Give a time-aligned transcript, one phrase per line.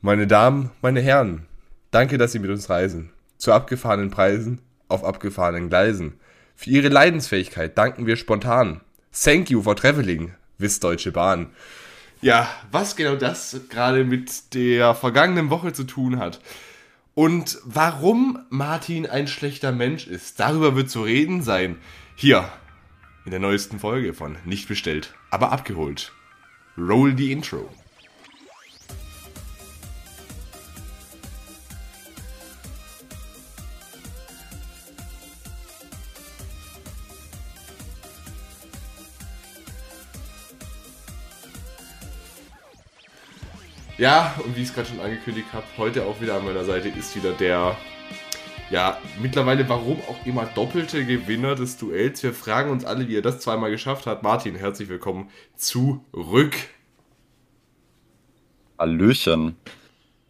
[0.00, 1.46] Meine Damen, meine Herren,
[1.90, 3.10] danke, dass Sie mit uns reisen.
[3.36, 6.20] Zu abgefahrenen Preisen, auf abgefahrenen Gleisen.
[6.54, 8.80] Für Ihre Leidensfähigkeit danken wir spontan.
[9.12, 11.50] Thank you for traveling, Wiss Deutsche Bahn.
[12.20, 16.40] Ja, was genau das gerade mit der vergangenen Woche zu tun hat
[17.14, 21.76] und warum Martin ein schlechter Mensch ist, darüber wird zu reden sein.
[22.14, 22.48] Hier
[23.24, 26.12] in der neuesten Folge von Nicht bestellt, aber abgeholt.
[26.76, 27.68] Roll the Intro.
[43.98, 46.88] Ja, und wie ich es gerade schon angekündigt habe, heute auch wieder an meiner Seite
[46.88, 47.76] ist wieder der,
[48.70, 52.22] ja, mittlerweile warum auch immer doppelte Gewinner des Duells.
[52.22, 54.22] Wir fragen uns alle, wie er das zweimal geschafft hat.
[54.22, 56.54] Martin, herzlich willkommen zurück.
[58.78, 59.56] Hallöchen.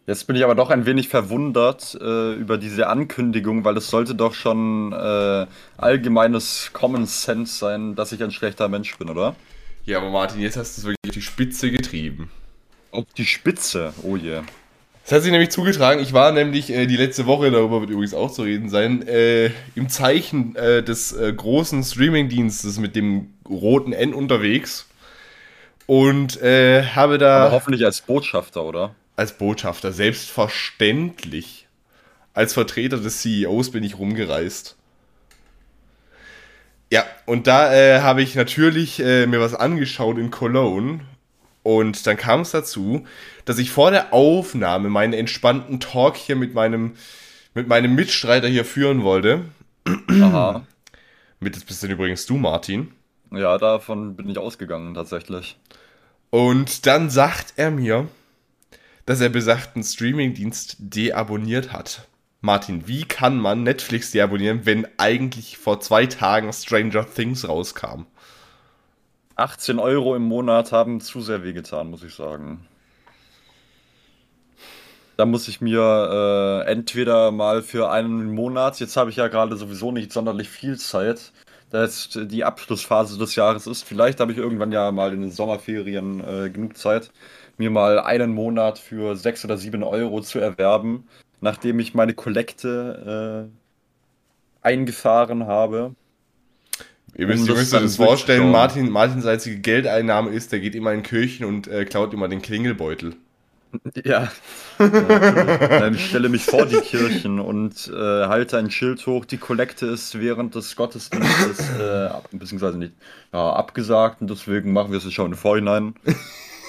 [0.07, 4.15] Jetzt bin ich aber doch ein wenig verwundert äh, über diese Ankündigung, weil es sollte
[4.15, 5.45] doch schon äh,
[5.77, 9.35] allgemeines Common Sense sein, dass ich ein schlechter Mensch bin, oder?
[9.85, 12.31] Ja, aber Martin, jetzt hast du es wirklich auf die Spitze getrieben.
[12.91, 14.29] Auf die Spitze, oh je.
[14.29, 14.43] Yeah.
[15.09, 15.99] Das hat sich nämlich zugetragen.
[16.01, 19.49] Ich war nämlich äh, die letzte Woche, darüber wird übrigens auch zu reden sein, äh,
[19.73, 24.87] im Zeichen äh, des äh, großen Streamingdienstes mit dem roten N unterwegs.
[25.87, 27.45] Und äh, habe da.
[27.45, 28.93] Aber hoffentlich als Botschafter, oder?
[29.15, 31.67] Als Botschafter, selbstverständlich.
[32.35, 34.77] Als Vertreter des CEOs bin ich rumgereist.
[36.91, 40.99] Ja, und da äh, habe ich natürlich mir was angeschaut in Cologne
[41.69, 43.05] und dann kam es dazu,
[43.45, 46.93] dass ich vor der Aufnahme meinen entspannten Talk hier mit meinem,
[47.53, 49.45] mit meinem Mitstreiter hier führen wollte.
[50.09, 50.65] Aha.
[51.39, 52.91] Mit das bist dann übrigens du, Martin.
[53.31, 55.59] Ja, davon bin ich ausgegangen, tatsächlich.
[56.31, 58.07] Und dann sagt er mir,
[59.05, 62.07] dass er besagten Streamingdienst deabonniert hat.
[62.41, 68.07] Martin, wie kann man Netflix deabonnieren, wenn eigentlich vor zwei Tagen Stranger Things rauskam?
[69.39, 72.65] 18 Euro im Monat haben zu sehr wehgetan, muss ich sagen.
[75.17, 79.57] Da muss ich mir äh, entweder mal für einen Monat, jetzt habe ich ja gerade
[79.57, 81.33] sowieso nicht sonderlich viel Zeit,
[81.71, 85.31] da jetzt die Abschlussphase des Jahres ist, vielleicht habe ich irgendwann ja mal in den
[85.31, 87.11] Sommerferien äh, genug Zeit,
[87.57, 91.07] mir mal einen Monat für 6 oder 7 Euro zu erwerben,
[91.41, 93.49] nachdem ich meine Kollekte
[94.63, 95.95] äh, eingefahren habe.
[97.19, 100.73] Ihr müsst, um ihr müsst euch das vorstellen, Martin, Martins einzige Geldeinnahme ist, der geht
[100.73, 103.13] immer in Kirchen und äh, klaut immer den Klingelbeutel.
[104.05, 104.31] Ja.
[104.77, 109.25] Dann stelle mich vor die Kirchen und äh, halte ein Schild hoch.
[109.25, 112.93] Die Kollekte ist während des Gottesdienstes, äh, beziehungsweise nicht,
[113.33, 115.95] ja, abgesagt und deswegen machen wir es schon im Vorhinein.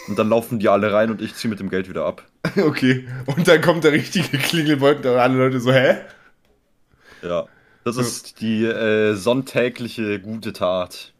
[0.09, 2.25] Und dann laufen die alle rein und ich ziehe mit dem Geld wieder ab.
[2.57, 3.07] Okay.
[3.27, 5.99] Und dann kommt der richtige Klingelbeutel und alle Leute so, hä?
[7.23, 7.47] Ja.
[7.85, 11.13] Das ist die äh, sonntägliche gute Tat.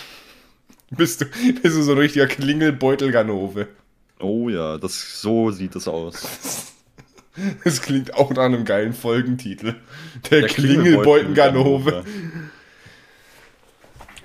[0.90, 3.68] Bist du, bist du so ein richtiger Klingelbeutelganove?
[4.20, 6.68] Oh ja, das, so sieht es aus.
[7.64, 9.76] Das klingt auch nach einem geilen Folgentitel.
[10.30, 12.04] Der, Der Klingelbeutelganove.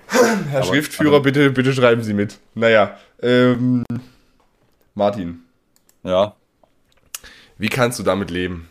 [0.07, 2.37] Herr Aber, Schriftführer, aber, bitte, bitte schreiben Sie mit.
[2.53, 3.85] Naja, ähm,
[4.93, 5.39] Martin.
[6.03, 6.35] Ja.
[7.57, 8.67] Wie kannst du damit leben?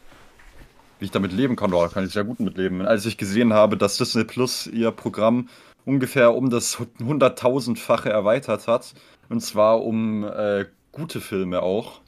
[0.98, 2.82] Wie ich damit leben kann, da kann ich sehr gut mitleben.
[2.82, 5.48] Als ich gesehen habe, dass Disney Plus ihr Programm
[5.84, 8.94] ungefähr um das hunderttausendfache erweitert hat,
[9.28, 12.00] und zwar um äh, gute Filme auch.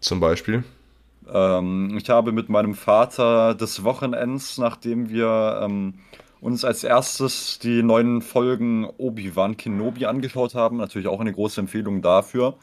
[0.00, 0.64] Zum Beispiel?
[1.32, 5.94] Ähm, ich habe mit meinem Vater des Wochenends, nachdem wir ähm,
[6.40, 12.02] uns als erstes die neuen Folgen Obi-Wan Kenobi angeschaut haben, natürlich auch eine große Empfehlung
[12.02, 12.54] dafür,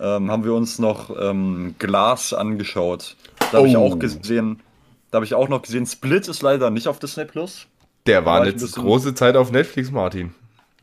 [0.00, 3.16] ähm, haben wir uns noch ähm, Glas angeschaut.
[3.52, 3.70] Da habe oh.
[3.70, 4.60] ich auch gesehen,
[5.10, 7.66] da habe ich auch noch gesehen, Split ist leider nicht auf Disney Plus.
[8.06, 10.34] Der war, war eine große Zeit auf Netflix, Martin.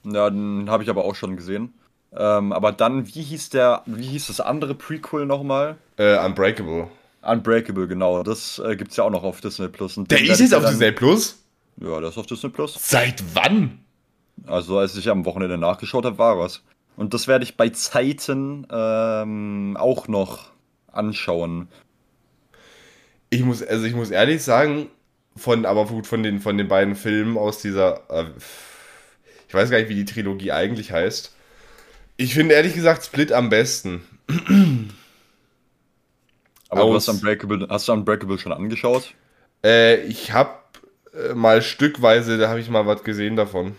[0.04, 1.74] Ja, den habe ich aber auch schon gesehen.
[2.16, 5.78] Ähm, aber dann, wie hieß der, wie hieß das andere Prequel nochmal?
[5.98, 6.88] Äh, Unbreakable.
[7.22, 8.24] Unbreakable, genau.
[8.24, 9.98] Das äh, es ja auch noch auf Disney Plus.
[9.98, 11.44] Und der ist jetzt auf Disney Plus?
[11.78, 12.78] Ja, der ist auf Disney Plus.
[12.80, 13.80] Seit wann?
[14.48, 16.62] Also, als ich am Wochenende nachgeschaut habe, war was.
[16.96, 20.50] Und das werde ich bei Zeiten ähm, auch noch
[20.92, 21.68] anschauen.
[23.30, 24.90] Ich muss, also ich muss ehrlich sagen,
[25.36, 28.26] von, aber gut, von den, von den beiden Filmen aus dieser, äh,
[29.48, 31.36] ich weiß gar nicht, wie die Trilogie eigentlich heißt.
[32.18, 34.04] Ich finde ehrlich gesagt Split am besten.
[36.70, 39.14] aber aus, du hast, Unbreakable, hast du Unbreakable schon angeschaut?
[39.64, 40.52] Äh, ich habe
[41.14, 43.76] äh, mal stückweise, da habe ich mal was gesehen davon.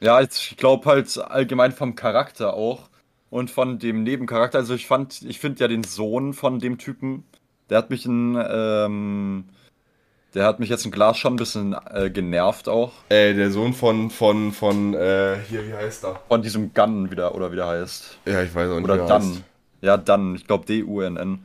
[0.00, 2.88] Ja, ich glaube halt allgemein vom Charakter auch
[3.30, 7.24] Und von dem Nebencharakter, also ich fand, ich finde ja den Sohn von dem Typen,
[7.70, 9.44] der hat mich ein, ähm,
[10.34, 12.92] der hat mich jetzt ein Glas schon ein bisschen äh, genervt auch.
[13.08, 16.20] Äh, der Sohn von, von, von, äh, hier, wie heißt er?
[16.28, 18.18] Von diesem Gun wieder, oder wie der heißt.
[18.26, 19.30] Ja, ich weiß auch nicht, Oder wie er Dunn.
[19.30, 19.42] heißt.
[19.80, 21.38] Ja, Dunn, ich glaube D-U-N-N.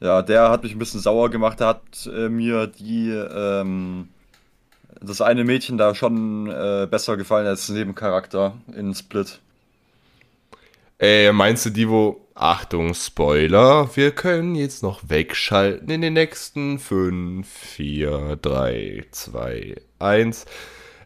[0.00, 1.60] Ja, der hat mich ein bisschen sauer gemacht.
[1.60, 4.08] Der hat äh, mir die, ähm,
[5.00, 9.40] das eine Mädchen da schon äh, besser gefallen als Nebencharakter in Split.
[11.00, 16.78] Äh, meinst du die, wo, Achtung, Spoiler, wir können jetzt noch wegschalten in den nächsten
[16.78, 20.46] 5, 4, 3, 2, 1.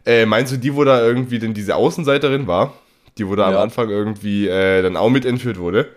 [0.05, 2.73] Äh, meinst du die, wo da irgendwie denn diese Außenseiterin war?
[3.17, 3.63] Die, wo da am Ja.
[3.63, 5.89] Anfang irgendwie äh, dann auch mit entführt wurde?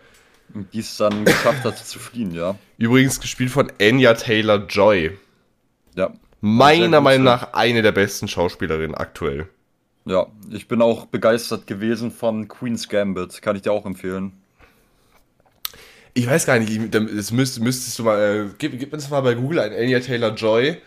[0.73, 2.55] Die es dann geschafft hat zu fliehen, ja.
[2.79, 5.19] Übrigens gespielt von Anya Taylor-Joy.
[5.97, 6.15] Ja.
[6.41, 9.49] Meiner Meinung nach eine der besten Schauspielerinnen aktuell.
[10.07, 13.43] Ja, ich bin auch begeistert gewesen von Queen's Gambit.
[13.43, 14.33] Kann ich dir auch empfehlen.
[16.17, 18.19] Ich weiß gar nicht, ich- das müsst, müsstest du mal,
[18.51, 20.79] äh, gib, gib uns mal bei Google ein Anya Taylor-Joy.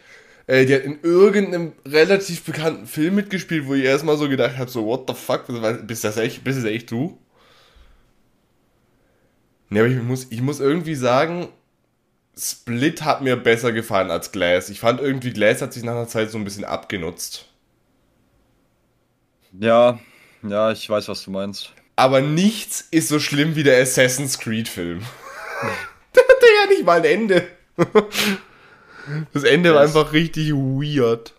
[0.47, 4.71] Äh, die hat in irgendeinem relativ bekannten Film mitgespielt, wo ich erstmal so gedacht habe,
[4.71, 5.45] so, what the fuck,
[5.87, 7.19] bist das echt, bist das echt du?
[9.69, 11.49] Ne, aber ich muss, ich muss irgendwie sagen,
[12.37, 14.69] Split hat mir besser gefallen als Glass.
[14.69, 17.47] Ich fand irgendwie, Glass hat sich nach einer Zeit so ein bisschen abgenutzt.
[19.51, 19.99] Ja,
[20.41, 21.73] ja, ich weiß, was du meinst.
[21.99, 24.99] Aber nichts ist so schlimm wie der Assassin's Creed-Film.
[26.15, 27.45] der hatte ja nicht mal ein Ende.
[29.33, 31.33] Das Ende war einfach richtig weird.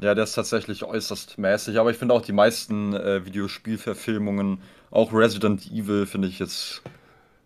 [0.00, 4.58] Ja, der ist tatsächlich äußerst mäßig, aber ich finde auch die meisten äh, Videospielverfilmungen,
[4.90, 6.82] auch Resident Evil, finde ich jetzt,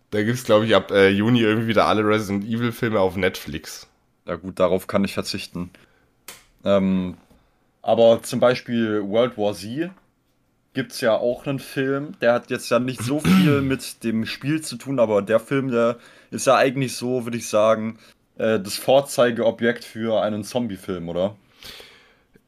[0.09, 3.85] Da gibt's, glaube ich, ab äh, Juni irgendwie wieder alle Resident Evil-Filme auf Netflix.
[4.25, 5.69] ja gut, darauf kann ich verzichten.
[6.65, 7.15] Ähm,
[7.83, 9.91] aber zum Beispiel World War Z
[10.73, 14.25] gibt es ja auch einen Film, der hat jetzt ja nicht so viel mit dem
[14.25, 15.97] Spiel zu tun, aber der Film, der
[16.31, 17.97] ist ja eigentlich so, würde ich sagen,
[18.37, 21.35] äh, das Vorzeigeobjekt für einen Zombie-Film, oder?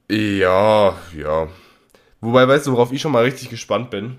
[0.10, 1.48] Ja, ja.
[2.20, 4.18] Wobei, weißt du, worauf ich schon mal richtig gespannt bin?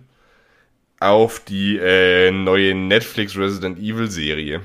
[1.01, 4.63] Auf die äh, neue Netflix Resident Evil-Serie.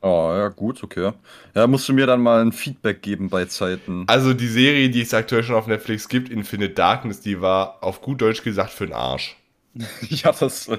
[0.00, 1.12] Oh, ja, gut, okay.
[1.54, 4.04] Ja, musst du mir dann mal ein Feedback geben bei Zeiten.
[4.06, 8.00] Also die Serie, die es aktuell schon auf Netflix gibt, Infinite Darkness, die war auf
[8.00, 9.36] gut Deutsch gesagt für den Arsch.
[10.08, 10.70] Ja, das,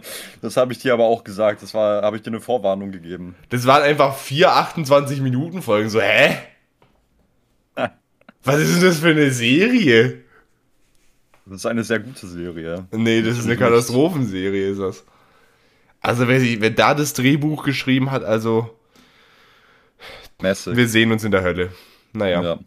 [0.42, 1.62] das habe ich dir aber auch gesagt.
[1.62, 3.36] Das war, habe ich dir eine Vorwarnung gegeben.
[3.50, 5.89] Das waren einfach vier 28 Minuten Folgen.
[5.89, 6.38] So, hä?
[8.44, 10.24] Was ist denn das für eine Serie?
[11.45, 12.88] Das ist eine sehr gute Serie.
[12.92, 15.04] Nee, das ist eine Katastrophenserie, ist das.
[16.01, 18.69] Also, wer, wer da das Drehbuch geschrieben hat, also,
[20.42, 20.76] Mäßig.
[20.76, 21.72] wir sehen uns in der Hölle.
[22.14, 22.60] Naja, Ja.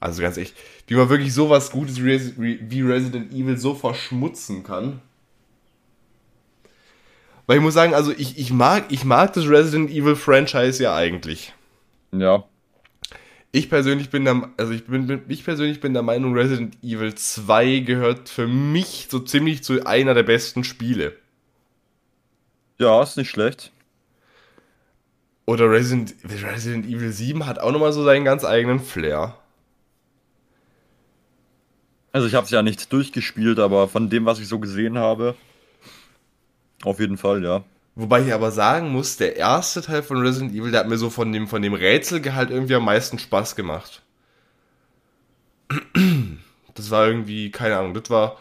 [0.00, 0.54] also ganz echt,
[0.86, 5.00] wie man wirklich sowas Gutes wie Res- wie Resident Evil so verschmutzen kann.
[7.46, 10.94] Weil ich muss sagen, also ich, ich, mag, ich mag das Resident Evil Franchise ja
[10.94, 11.54] eigentlich.
[12.12, 12.44] Ja.
[13.52, 17.78] Ich persönlich bin der, also ich bin, ich persönlich bin der Meinung, Resident Evil 2
[17.78, 21.16] gehört für mich so ziemlich zu einer der besten Spiele.
[22.78, 23.72] Ja, ist nicht schlecht.
[25.48, 29.34] Oder Resident, Resident Evil 7 hat auch nochmal so seinen ganz eigenen Flair.
[32.12, 35.36] Also ich habe es ja nicht durchgespielt, aber von dem, was ich so gesehen habe,
[36.84, 37.64] auf jeden Fall, ja.
[37.94, 41.08] Wobei ich aber sagen muss, der erste Teil von Resident Evil, der hat mir so
[41.08, 44.02] von dem, von dem Rätselgehalt irgendwie am meisten Spaß gemacht.
[46.74, 48.36] Das war irgendwie, keine Ahnung, das war,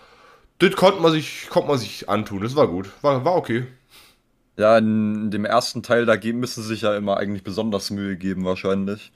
[0.60, 3.66] das konnte man sich, konnte man sich antun, das war gut, war, war okay.
[4.58, 8.44] Ja, in dem ersten Teil, da müssen sie sich ja immer eigentlich besonders Mühe geben,
[8.44, 9.12] wahrscheinlich.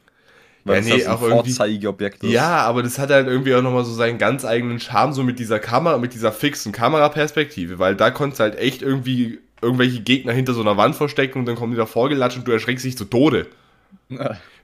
[0.63, 2.29] Weil Ja, nee, auch irgendwie- Vorzeigeobjekt ist.
[2.31, 5.39] Ja, aber das hat halt irgendwie auch nochmal so seinen ganz eigenen Charme, so mit
[5.39, 10.33] dieser Kamera, mit dieser fixen Kameraperspektive, weil da konntest du halt echt irgendwie irgendwelche Gegner
[10.33, 12.97] hinter so einer Wand verstecken und dann kommen die da vorgelatscht und du erschreckst dich
[12.97, 13.47] zu Tode.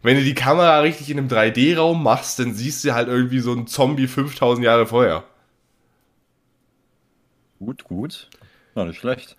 [0.03, 3.51] Wenn du die Kamera richtig in einem 3D-Raum machst, dann siehst du halt irgendwie so
[3.51, 5.24] einen Zombie 5000 Jahre vorher.
[7.60, 8.29] Gut, gut.
[8.75, 9.36] Na, nicht schlecht.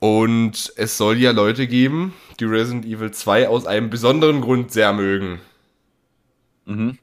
[0.00, 4.92] Und es soll ja Leute geben, die Resident Evil 2 aus einem besonderen Grund sehr
[4.94, 5.40] mögen.
[6.64, 6.98] Mhm.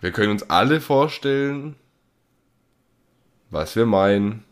[0.00, 1.74] Wir können uns alle vorstellen,
[3.50, 4.44] was wir meinen,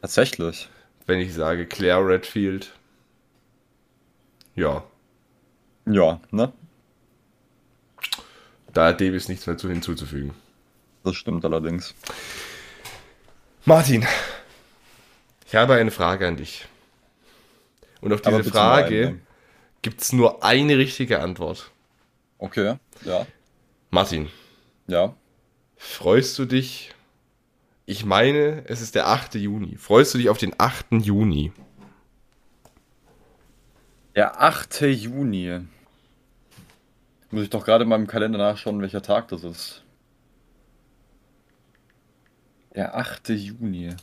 [0.00, 0.68] Tatsächlich.
[1.06, 2.72] wenn ich sage Claire Redfield.
[4.56, 4.84] Ja,
[5.86, 6.52] Ja, ne?
[8.72, 10.32] da hat Davis nichts mehr zu hinzuzufügen.
[11.04, 11.94] Das stimmt allerdings.
[13.66, 14.04] Martin,
[15.54, 16.66] ich habe eine Frage an dich.
[18.00, 19.20] Und auf diese Frage
[19.82, 21.70] gibt es nur eine richtige Antwort.
[22.38, 23.24] Okay, ja.
[23.88, 24.28] Martin,
[24.88, 25.14] Ja.
[25.76, 26.90] freust du dich
[27.86, 29.36] Ich meine, es ist der 8.
[29.36, 29.76] Juni.
[29.76, 30.86] Freust du dich auf den 8.
[30.90, 31.52] Juni?
[34.16, 34.80] Der 8.
[34.80, 35.60] Juni.
[37.30, 39.84] Muss ich doch gerade mal im Kalender nachschauen, welcher Tag das ist.
[42.74, 43.28] Der 8.
[43.28, 43.94] Juni.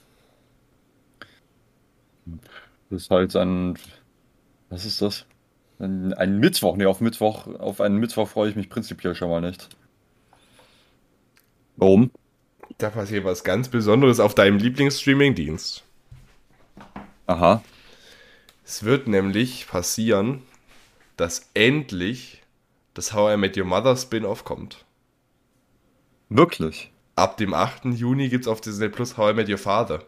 [2.91, 3.79] Das ist halt ein.
[4.69, 5.25] Was ist das?
[5.79, 6.75] Ein, ein Mittwoch.
[6.75, 9.69] Ne, auf Mittwoch, auf einen Mittwoch freue ich mich prinzipiell schon mal nicht.
[11.77, 12.11] Warum?
[12.77, 15.83] Da passiert was ganz Besonderes auf deinem Lieblingsstreaming-Dienst.
[17.27, 17.63] Aha.
[18.65, 20.41] Es wird nämlich passieren,
[21.15, 22.43] dass endlich
[22.93, 24.85] das How I Met Your Mother Spin-off kommt.
[26.27, 26.91] Wirklich?
[27.15, 27.85] Ab dem 8.
[27.85, 30.03] Juni gibt es auf Disney Plus How I Met Your Father.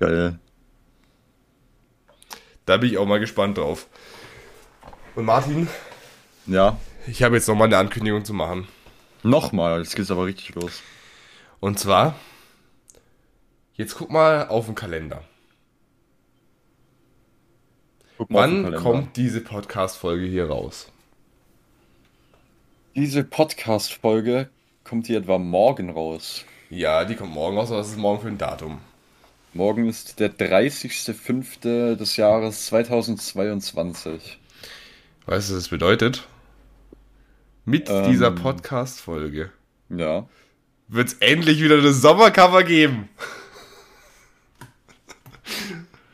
[0.00, 0.38] Geil.
[2.66, 3.86] Da bin ich auch mal gespannt drauf.
[5.14, 5.68] Und Martin,
[6.46, 6.78] Ja.
[7.06, 8.68] ich habe jetzt nochmal eine Ankündigung zu machen.
[9.22, 10.82] Nochmal, jetzt geht's aber richtig los.
[11.60, 12.14] Und zwar,
[13.74, 15.22] jetzt guck mal auf den Kalender.
[18.18, 18.78] Wann Kalender.
[18.80, 20.90] kommt diese Podcast-Folge hier raus?
[22.94, 24.50] Diese Podcast-Folge?
[24.84, 26.44] Kommt die etwa morgen raus?
[26.70, 28.80] Ja, die kommt morgen raus, aber was ist morgen für ein Datum?
[29.58, 31.96] Morgen ist der 30.05.
[31.96, 34.38] des Jahres 2022.
[35.26, 36.28] Weißt du, was das bedeutet?
[37.64, 38.04] Mit Ähm.
[38.08, 39.50] dieser Podcast-Folge
[39.88, 40.28] Ja.
[40.86, 43.08] wird es endlich wieder das Sommercover geben.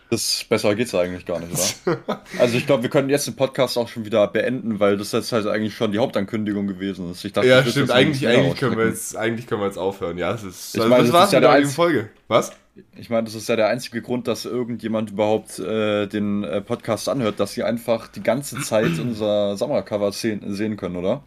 [0.08, 1.52] Das besser geht's eigentlich gar nicht,
[1.84, 2.22] oder?
[2.38, 5.32] Also ich glaube, wir können jetzt den Podcast auch schon wieder beenden, weil das jetzt
[5.32, 7.22] halt eigentlich schon die Hauptankündigung gewesen ist.
[7.26, 7.90] Ich dachte, Ja, stimmt.
[7.90, 10.16] Eigentlich, eigentlich, können wir jetzt, eigentlich können wir jetzt aufhören.
[10.16, 10.74] Ja, das ist.
[10.76, 12.10] Ich also, meine, das das war's ist ja mit der der heutigen einz- Folge.
[12.28, 12.52] Was?
[12.96, 17.08] Ich meine, das ist ja der einzige Grund, dass irgendjemand überhaupt äh, den äh, Podcast
[17.08, 21.22] anhört, dass sie einfach die ganze Zeit unser Sommercover sehen, sehen können, oder?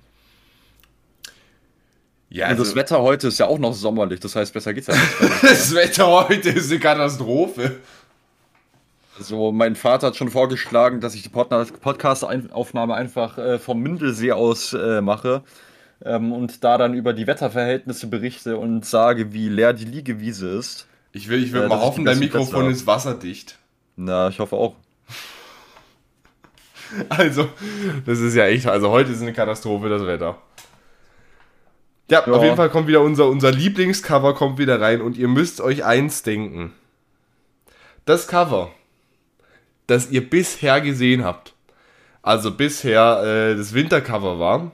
[2.29, 4.87] Ja, Und das also, Wetter heute ist ja auch noch sommerlich, das heißt, besser geht's
[4.87, 5.21] ja nicht.
[5.41, 7.77] das Wetter heute ist eine Katastrophe.
[9.17, 11.49] Also, mein Vater hat schon vorgeschlagen, dass ich die Pod-
[11.81, 15.43] Podcast-Aufnahme einfach äh, vom Mündelsee aus äh, mache
[16.03, 20.87] ähm, und da dann über die Wetterverhältnisse berichte und sage, wie leer die Liegewiese ist.
[21.17, 22.71] Ich will, ich will Ja, mal hoffen, dein Plätze Mikrofon habe.
[22.71, 23.57] ist wasserdicht.
[23.95, 24.75] Na, ich hoffe auch.
[27.09, 27.49] Also,
[28.05, 28.65] das ist ja echt.
[28.67, 30.37] Also, heute ist eine Katastrophe, das Wetter.
[32.09, 32.31] Ja, Ja.
[32.33, 35.83] auf jeden Fall kommt wieder unser, unser Lieblingscover kommt wieder rein und ihr müsst euch
[35.83, 36.71] eins denken.
[38.05, 38.71] Das Cover,
[39.87, 41.53] das ihr bisher gesehen habt,
[42.21, 44.71] also bisher äh, das Wintercover war,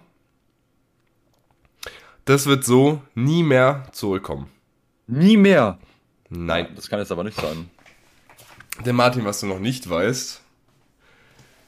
[2.26, 4.52] das wird so nie mehr zurückkommen.
[5.08, 5.80] Nie mehr.
[6.36, 6.68] Nein.
[6.76, 7.70] Das kann jetzt aber nicht sein.
[8.86, 10.42] Denn Martin, was du noch nicht weißt,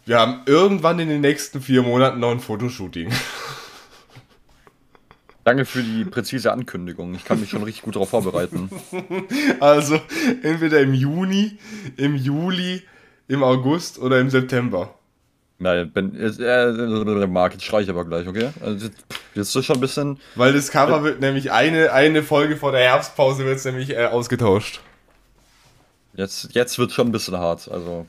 [0.05, 3.12] wir haben irgendwann in den nächsten vier Monaten noch ein Fotoshooting.
[5.43, 7.13] Danke für die präzise Ankündigung.
[7.13, 8.69] Ich kann mich schon richtig gut darauf vorbereiten.
[9.60, 10.01] Also
[10.41, 11.60] entweder im Juni,
[11.98, 12.81] im Juli,
[13.27, 14.95] im August oder im September.
[15.65, 18.50] Nein, Ben, äh, Marc, jetzt schrei ich aber gleich, okay?
[18.62, 18.88] Also,
[19.34, 20.19] jetzt ist schon ein bisschen.
[20.36, 24.81] Weil das Cover wird nämlich eine, eine Folge vor der Herbstpause wird nämlich äh, ausgetauscht.
[26.13, 27.67] Jetzt, jetzt wird schon ein bisschen hart.
[27.72, 28.05] Also,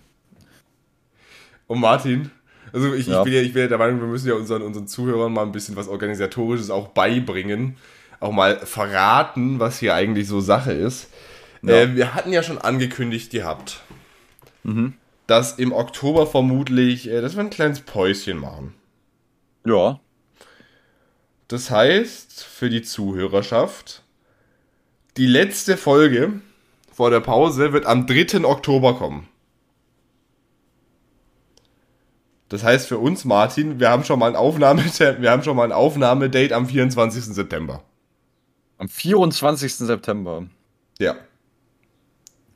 [1.66, 2.30] Und Martin,
[2.74, 3.20] also ich, Ja.
[3.20, 5.42] ich, bin ja, ich bin ja der Meinung, wir müssen ja unseren, unseren Zuhörern mal
[5.42, 7.78] ein bisschen was Organisatorisches auch beibringen.
[8.20, 11.08] Auch mal verraten, was hier eigentlich so Sache ist.
[11.62, 11.72] Ja.
[11.72, 13.80] Äh, wir hatten ja schon angekündigt gehabt,
[15.26, 18.74] dass im Oktober vermutlich, äh, dass wir ein kleines Päuschen machen.
[19.64, 20.00] ja.
[21.48, 24.02] Das heißt, für die Zuhörerschaft,
[25.16, 26.40] die letzte Folge
[26.92, 28.44] vor der Pause wird am 3.
[28.44, 29.28] Oktober kommen.
[32.48, 34.82] Das heißt für uns, Martin, wir haben schon mal ein Aufnahme,
[35.20, 37.24] wir haben schon mal ein Aufnahmedate am 24.
[37.24, 37.82] September.
[38.78, 39.74] Am 24.
[39.74, 40.46] September.
[40.98, 41.14] Ja.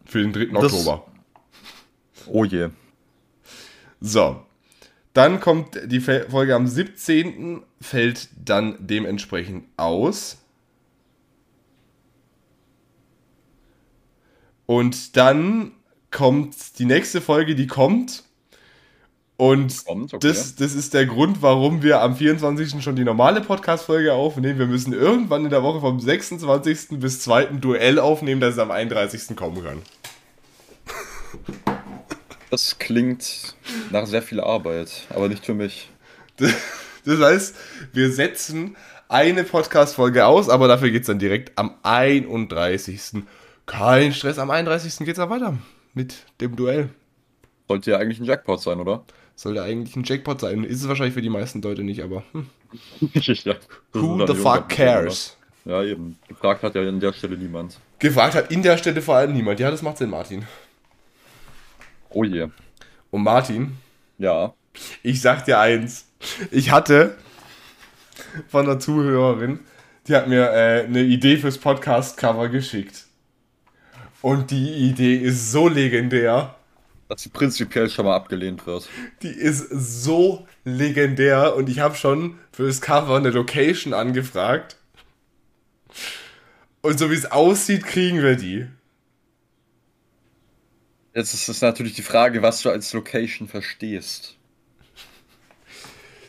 [0.05, 0.47] Für den 3.
[0.61, 1.07] Das- Oktober.
[2.33, 2.69] Oh je.
[4.01, 4.45] So.
[5.13, 7.63] Dann kommt die Folge am 17.
[7.81, 10.39] fällt dann dementsprechend aus.
[14.67, 15.73] Und dann
[16.13, 18.23] kommt die nächste Folge, die kommt.
[19.37, 20.29] Und Kommt, okay.
[20.29, 22.83] das, das ist der Grund, warum wir am 24.
[22.85, 24.59] schon die normale Podcast-Folge aufnehmen.
[24.59, 27.01] Wir müssen irgendwann in der Woche vom 26.
[27.01, 27.47] bis 2.
[27.47, 29.35] Duell aufnehmen, dass es am 31.
[29.35, 29.79] kommen kann.
[32.51, 33.55] Das klingt
[33.91, 35.89] nach sehr viel Arbeit, aber nicht für mich.
[36.37, 37.57] Das heißt,
[37.93, 38.77] wir setzen
[39.09, 43.23] eine Podcast-Folge aus, aber dafür geht es dann direkt am 31.
[43.67, 44.99] Kein Stress, am 31.
[44.99, 45.57] geht es dann weiter
[45.95, 46.91] mit dem Duell.
[47.69, 49.05] Sollte ja eigentlich ein Jackpot sein, oder?
[49.35, 50.65] Sollte eigentlich ein Jackpot sein.
[50.65, 52.47] Ist es wahrscheinlich für die meisten Leute nicht, aber hm.
[53.15, 53.55] ja,
[53.93, 55.37] who the fuck cares?
[55.65, 56.19] Ja, eben.
[56.29, 57.79] Gefragt hat ja an der Stelle niemand.
[57.99, 59.61] Gefragt hat in der Stelle vor allem niemand.
[59.61, 60.47] Ja, das macht Sinn, Martin.
[62.11, 62.49] Oh je.
[63.11, 63.77] Und Martin,
[64.19, 64.55] Ja.
[65.03, 66.07] ich sag dir eins.
[66.51, 67.17] Ich hatte
[68.49, 69.61] von einer Zuhörerin,
[70.07, 73.05] die hat mir äh, eine Idee fürs Podcast-Cover geschickt.
[74.23, 76.55] Und die Idee ist so legendär.
[77.09, 78.89] Dass sie prinzipiell schon mal abgelehnt wird.
[79.23, 84.77] Die ist so legendär und ich habe schon für das Cover eine Location angefragt.
[86.83, 88.67] Und so wie es aussieht, kriegen wir die.
[91.15, 94.37] Jetzt ist es natürlich die Frage, was du als Location verstehst.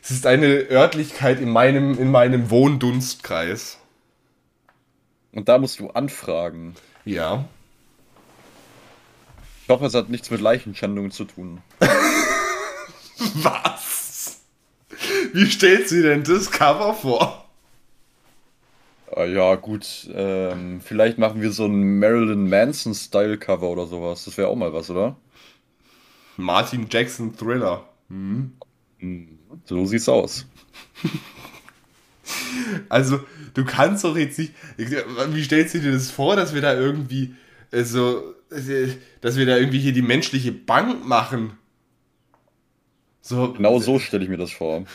[0.02, 3.78] Es ist eine Örtlichkeit in meinem, in meinem Wohndunstkreis.
[5.32, 6.76] Und da musst du anfragen.
[7.06, 7.48] Ja.
[9.64, 11.62] Ich hoffe, es hat nichts mit Leichenschändungen zu tun.
[13.36, 14.42] Was?
[15.34, 17.41] Wie stellst du denn das Cover vor?
[19.14, 20.10] Ah, ja, gut.
[20.14, 24.24] Ähm, vielleicht machen wir so ein Marilyn Manson-Style-Cover oder sowas.
[24.26, 25.18] Das wäre auch mal was, oder?
[26.38, 27.86] Martin Jackson Thriller.
[29.66, 30.46] So sieht's aus.
[32.90, 33.20] Also,
[33.54, 34.54] du kannst doch jetzt nicht.
[34.78, 37.36] Wie stellst du dir das vor, dass wir da irgendwie
[37.72, 38.36] äh, so.
[38.50, 41.58] Dass wir da irgendwie hier die menschliche Bank machen?
[43.22, 44.86] So, Genau so stelle ich mir das vor.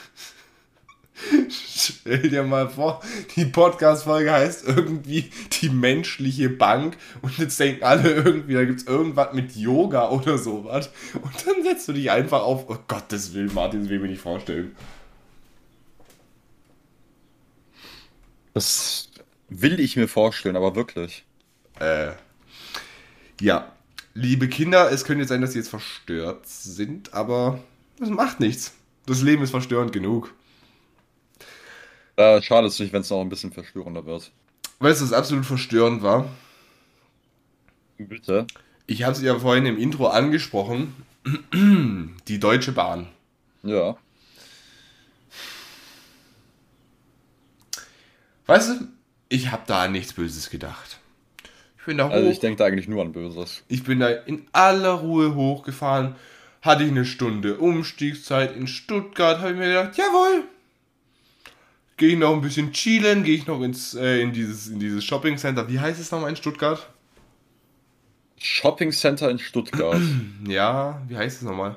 [2.01, 3.01] Stell dir mal vor,
[3.37, 8.87] die Podcast-Folge heißt irgendwie die menschliche Bank und jetzt denken alle irgendwie, da gibt es
[8.87, 10.91] irgendwas mit Yoga oder sowas.
[11.15, 14.09] Und dann setzt du dich einfach auf, oh Gottes Willen, Martin, das will ich mir
[14.09, 14.75] nicht vorstellen.
[18.55, 19.11] Das
[19.49, 21.25] will ich mir vorstellen, aber wirklich.
[21.79, 22.13] Äh,
[23.41, 23.71] ja,
[24.15, 27.61] liebe Kinder, es könnte jetzt sein, dass sie jetzt verstört sind, aber
[27.99, 28.75] das macht nichts.
[29.07, 30.35] Das Leben ist verstörend genug.
[32.17, 34.33] Da schadet es nicht, wenn es noch ein bisschen verstörender wird.
[34.79, 36.29] Weißt du, was absolut verstörend war?
[37.99, 38.47] Bitte?
[38.87, 40.95] Ich habe es ja vorhin im Intro angesprochen.
[42.29, 43.09] Die Deutsche Bahn.
[43.63, 43.97] Ja.
[48.47, 48.87] Weißt du,
[49.29, 51.01] ich habe da an nichts Böses gedacht.
[51.79, 52.13] Ich bin da hoch.
[52.13, 53.63] Also ich ich, denke da eigentlich nur an Böses.
[53.85, 56.17] bin da in aller Ruhe hochgefahren.
[56.63, 59.41] Hatte ich eine Stunde Umstiegszeit in Stuttgart.
[59.41, 60.45] Habe ich mir gedacht, jawohl.
[61.97, 63.23] Gehe ich noch ein bisschen chillen.
[63.25, 65.69] Gehe ich noch ins, äh, in dieses, in dieses Shopping Center.
[65.69, 66.89] Wie heißt es nochmal in Stuttgart?
[68.39, 70.01] Shopping Center in Stuttgart.
[70.47, 71.77] Ja, wie heißt es nochmal?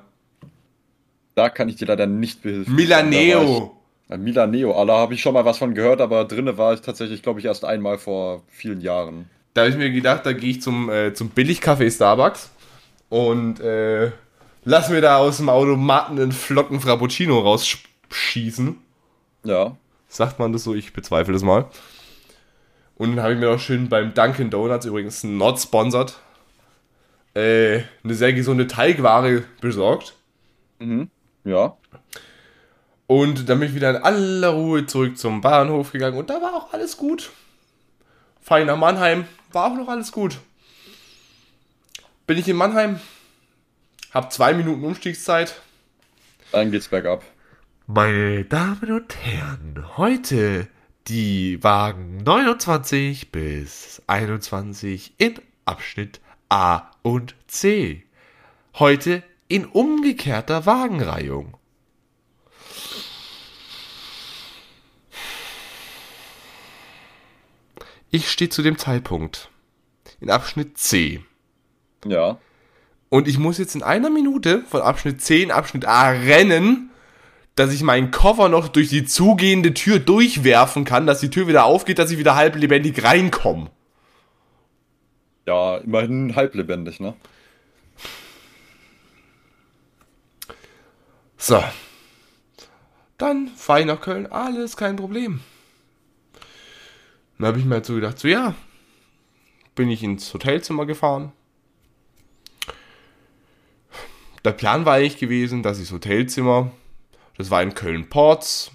[1.35, 2.75] da kann ich dir leider nicht behilfen.
[2.75, 3.71] Milaneo.
[4.05, 6.81] ich- Ja, Milaneo, Alter, habe ich schon mal was von gehört, aber drinne war ich
[6.81, 9.29] tatsächlich, glaube ich, erst einmal vor vielen Jahren.
[9.53, 12.49] Da habe ich mir gedacht, da gehe ich zum, äh, zum Billigcafé Starbucks
[13.07, 14.11] und äh,
[14.65, 18.75] lass mir da aus dem Automaten einen flotten Frappuccino rausschießen.
[19.45, 19.77] Ja.
[20.09, 20.73] Sagt man das so?
[20.73, 21.69] Ich bezweifle das mal.
[22.95, 26.19] Und dann habe ich mir auch schön beim Dunkin' Donuts, übrigens not sponsored,
[27.33, 30.15] äh, eine sehr gesunde Teigware besorgt.
[31.45, 31.77] Ja.
[33.07, 36.53] Und dann bin ich wieder in aller Ruhe zurück zum Bahnhof gegangen und da war
[36.53, 37.31] auch alles gut.
[38.41, 40.37] Fahr ich nach Mannheim, war auch noch alles gut.
[42.27, 42.99] Bin ich in Mannheim,
[44.13, 45.55] hab zwei Minuten Umstiegszeit.
[46.51, 47.23] Dann geht's bergab.
[47.91, 50.67] Meine Damen und Herren, heute
[51.07, 58.03] die Wagen 29 bis 21 in Abschnitt A und C.
[58.75, 61.57] Heute in umgekehrter Wagenreihung.
[68.11, 69.49] Ich stehe zu dem Zeitpunkt
[70.19, 71.25] in Abschnitt C.
[72.05, 72.37] Ja.
[73.09, 76.88] Und ich muss jetzt in einer Minute von Abschnitt C in Abschnitt A rennen,
[77.59, 81.65] dass ich meinen Koffer noch durch die zugehende Tür durchwerfen kann, dass die Tür wieder
[81.65, 83.69] aufgeht, dass ich wieder halb lebendig reinkomme.
[85.45, 87.15] Ja, immerhin halblebendig, ne?
[91.37, 91.61] So.
[93.17, 95.41] Dann fahre ich nach Köln, alles kein Problem.
[97.37, 98.55] Dann habe ich mir halt so gedacht, so ja,
[99.75, 101.33] bin ich ins Hotelzimmer gefahren.
[104.45, 106.71] Der Plan war eigentlich gewesen, dass ich das Hotelzimmer,
[107.39, 108.69] das war in Köln-Ports,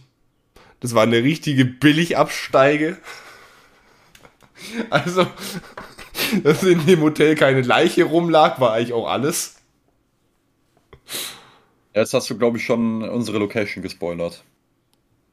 [0.81, 2.99] das war eine richtige Billigabsteige.
[4.89, 5.27] Also,
[6.43, 9.57] dass in dem Hotel keine Leiche rumlag, war eigentlich auch alles.
[11.93, 14.43] Jetzt hast du, glaube ich, schon unsere Location gespoilert.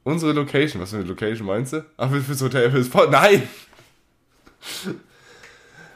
[0.04, 1.84] Unsere Location, was für eine Location meinst du?
[1.96, 3.10] Ach, für- fürs Hotel, fürs Port.
[3.10, 3.48] Nein!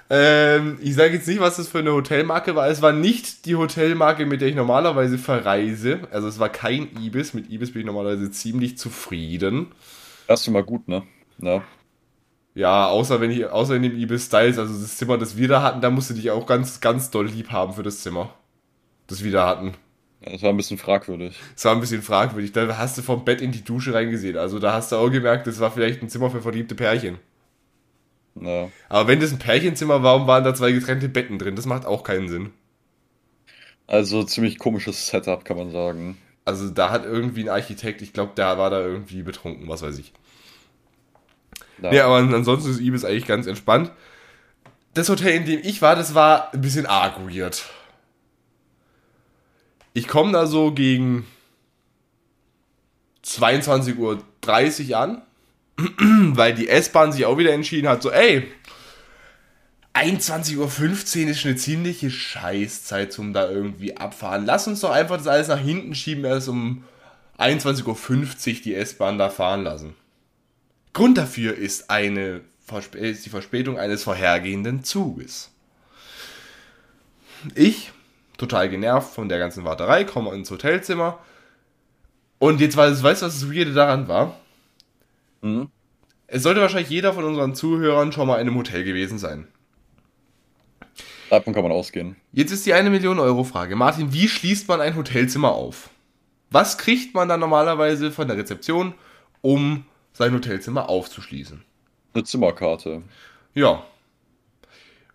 [0.09, 2.69] Ähm, ich sage jetzt nicht, was das für eine Hotelmarke war.
[2.69, 6.01] Es war nicht die Hotelmarke, mit der ich normalerweise verreise.
[6.12, 7.35] Also es war kein Ibis.
[7.35, 9.73] Mit Ibis bin ich normalerweise ziemlich zufrieden.
[10.29, 11.03] Das ist immer gut, ne?
[11.38, 11.62] Ja.
[12.55, 15.62] Ja, außer wenn ich, außer in dem Ibis Styles, also das Zimmer, das wir da
[15.62, 18.33] hatten, da musst du dich auch ganz, ganz doll lieb haben für das Zimmer.
[19.09, 19.75] Das wir da hatten.
[20.23, 21.37] Das war ein bisschen fragwürdig.
[21.55, 22.53] Das war ein bisschen fragwürdig.
[22.53, 24.38] Da hast du vom Bett in die Dusche reingesehen.
[24.38, 27.19] Also da hast du auch gemerkt, das war vielleicht ein Zimmer für verliebte Pärchen.
[28.40, 28.70] Ja.
[28.88, 31.57] Aber wenn das ein Pärchenzimmer war, warum waren da zwei getrennte Betten drin?
[31.57, 32.53] Das macht auch keinen Sinn.
[33.87, 36.18] Also ziemlich komisches Setup, kann man sagen.
[36.44, 39.99] Also da hat irgendwie ein Architekt, ich glaube, der war da irgendwie betrunken, was weiß
[39.99, 40.12] ich.
[41.83, 41.92] Ja.
[41.92, 43.92] Ja, aber ansonsten ist Ibis eigentlich ganz entspannt.
[44.94, 47.64] Das Hotel, in dem ich war, das war ein bisschen arg weird.
[49.92, 51.27] Ich komme da so gegen
[53.25, 55.22] 22.30 Uhr an,
[55.99, 58.49] weil die S-Bahn sich auch wieder entschieden hat, so, ey,
[59.95, 64.45] 21.15 Uhr ist eine ziemliche Scheißzeit zum da irgendwie abfahren.
[64.45, 66.85] Lass uns doch einfach das alles nach hinten schieben, erst um
[67.39, 69.95] 21.50 Uhr die S-Bahn da fahren lassen.
[70.93, 75.51] Grund dafür ist, eine, Versp- ist die Verspätung eines vorhergehenden Zuges.
[77.55, 77.93] Ich,
[78.39, 81.19] total genervt von der ganzen Warterei, komme ins Hotelzimmer.
[82.39, 84.39] Und jetzt weiß, weißt du, was das Weirde daran war?
[85.42, 85.68] Mhm.
[86.27, 89.46] Es sollte wahrscheinlich jeder von unseren Zuhörern schon mal in einem Hotel gewesen sein.
[91.31, 92.16] Davon kann man ausgehen.
[92.33, 93.77] Jetzt ist die eine Million Euro Frage.
[93.77, 95.90] Martin, wie schließt man ein Hotelzimmer auf?
[96.51, 98.94] Was kriegt man dann normalerweise von der Rezeption,
[99.42, 101.62] um sein Hotelzimmer aufzuschließen?
[102.14, 103.03] Eine Zimmerkarte.
[103.55, 103.85] Ja.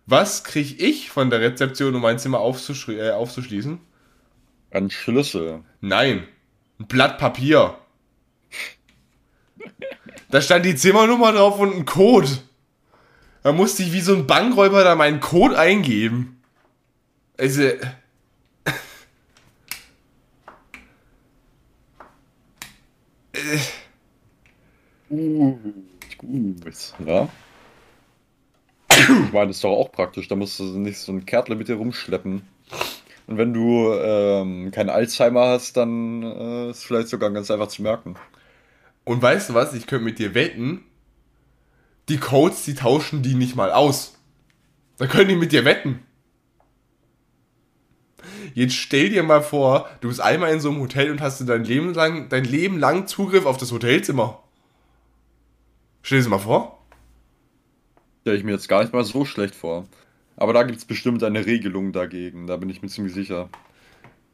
[0.06, 3.78] Was kriege ich von der Rezeption, um mein Zimmer aufzuschri- äh, aufzuschließen?
[4.70, 5.60] Ein Schlüssel.
[5.80, 6.26] Nein.
[6.78, 7.78] Ein Blatt Papier.
[10.32, 12.26] Da stand die Zimmernummer drauf und ein Code.
[13.42, 16.42] Da musste ich wie so ein Bankräuber da meinen Code eingeben.
[17.36, 17.68] Also.
[25.10, 26.94] Gut.
[27.04, 27.28] Ja.
[28.88, 30.28] Ich meine, das ist doch auch praktisch.
[30.28, 32.40] Da musst du nicht so ein Kärtle mit dir rumschleppen.
[33.26, 37.82] Und wenn du ähm, kein Alzheimer hast, dann äh, ist vielleicht sogar ganz einfach zu
[37.82, 38.16] merken.
[39.04, 39.74] Und weißt du was?
[39.74, 40.84] Ich könnte mit dir wetten,
[42.08, 44.18] die Codes, die tauschen die nicht mal aus.
[44.98, 46.00] Da können die mit dir wetten.
[48.54, 51.64] Jetzt stell dir mal vor, du bist einmal in so einem Hotel und hast dein
[51.64, 54.42] Leben lang, dein Leben lang Zugriff auf das Hotelzimmer.
[56.02, 56.78] Stell dir das mal vor.
[58.20, 59.86] Stelle ich mir jetzt gar nicht mal so schlecht vor.
[60.36, 62.46] Aber da gibt es bestimmt eine Regelung dagegen.
[62.46, 63.48] Da bin ich mir ziemlich sicher.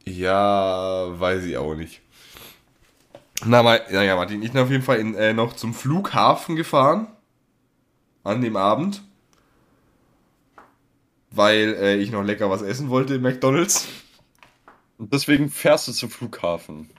[0.04, 2.00] Ja, weiß ich auch nicht.
[3.44, 7.06] Na, mal, naja, Martin, ich bin auf jeden Fall in, äh, noch zum Flughafen gefahren.
[8.24, 9.02] An dem Abend.
[11.30, 13.86] Weil äh, ich noch lecker was essen wollte im McDonalds.
[14.98, 16.90] Und deswegen fährst du zum Flughafen.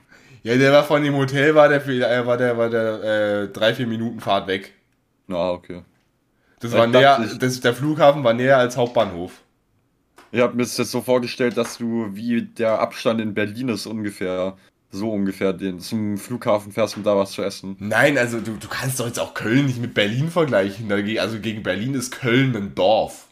[0.42, 3.74] Ja, der war von dem Hotel, war der, äh, war der, war der äh, drei,
[3.74, 4.72] vier Minuten Fahrt weg.
[5.28, 5.82] Ah, okay.
[6.60, 9.32] Das Ich war näher, das, der Flughafen war näher als Hauptbahnhof.
[10.32, 13.86] Ich habe mir das jetzt so vorgestellt, dass du, wie der Abstand in Berlin ist
[13.86, 14.56] ungefähr,
[14.90, 17.76] so ungefähr den, zum Flughafen fährst, um da was zu essen.
[17.78, 20.90] Nein, also du, du kannst doch jetzt auch Köln nicht mit Berlin vergleichen.
[21.18, 23.26] Also gegen Berlin ist Köln ein Dorf.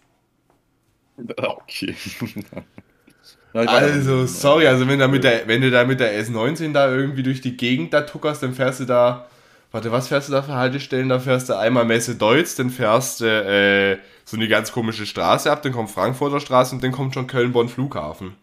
[1.36, 1.96] Okay.
[3.54, 7.22] Also, sorry, also wenn, da mit der, wenn du da mit der S19 da irgendwie
[7.22, 9.26] durch die Gegend da tuckerst, dann fährst du da,
[9.72, 11.08] warte, was fährst du da für Haltestellen?
[11.08, 15.50] Da fährst du einmal Messe Deutz, dann fährst du äh, so eine ganz komische Straße
[15.50, 18.34] ab, dann kommt Frankfurter Straße und dann kommt schon Köln-Bonn Flughafen.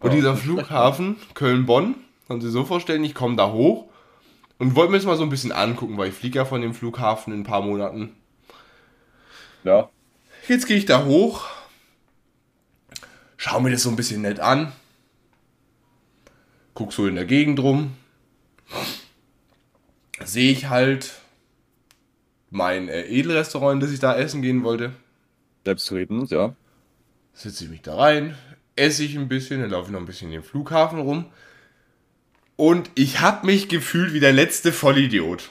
[0.00, 1.96] Und dieser Flughafen Köln-Bonn,
[2.28, 3.88] kannst du dir so vorstellen, ich komme da hoch
[4.58, 6.74] und wollte mir das mal so ein bisschen angucken, weil ich fliege ja von dem
[6.74, 8.14] Flughafen in ein paar Monaten.
[9.64, 9.90] Ja.
[10.46, 11.46] Jetzt gehe ich da hoch,
[13.36, 14.72] schau mir das so ein bisschen nett an,
[16.74, 17.92] guck so in der Gegend rum,
[20.24, 21.20] sehe ich halt
[22.50, 24.92] mein äh, Edelrestaurant, das ich da essen gehen wollte.
[25.64, 26.54] Selbstredend, ja.
[27.34, 28.36] Setze ich mich da rein,
[28.78, 31.26] esse ich ein bisschen, dann laufe ich noch ein bisschen in den Flughafen rum.
[32.56, 35.50] Und ich habe mich gefühlt wie der letzte Vollidiot.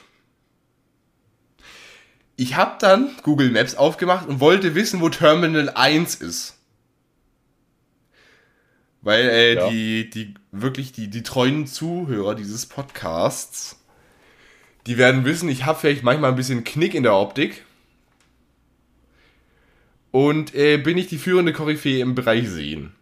[2.36, 6.58] Ich habe dann Google Maps aufgemacht und wollte wissen, wo Terminal 1 ist.
[9.00, 9.70] Weil äh, Ja.
[9.70, 13.82] die, die wirklich die, die treuen Zuhörer dieses Podcasts,
[14.86, 17.64] die werden wissen, ich habe vielleicht manchmal ein bisschen Knick in der Optik.
[20.10, 22.92] Und äh, bin ich die führende Koryphäe im Bereich Sehen.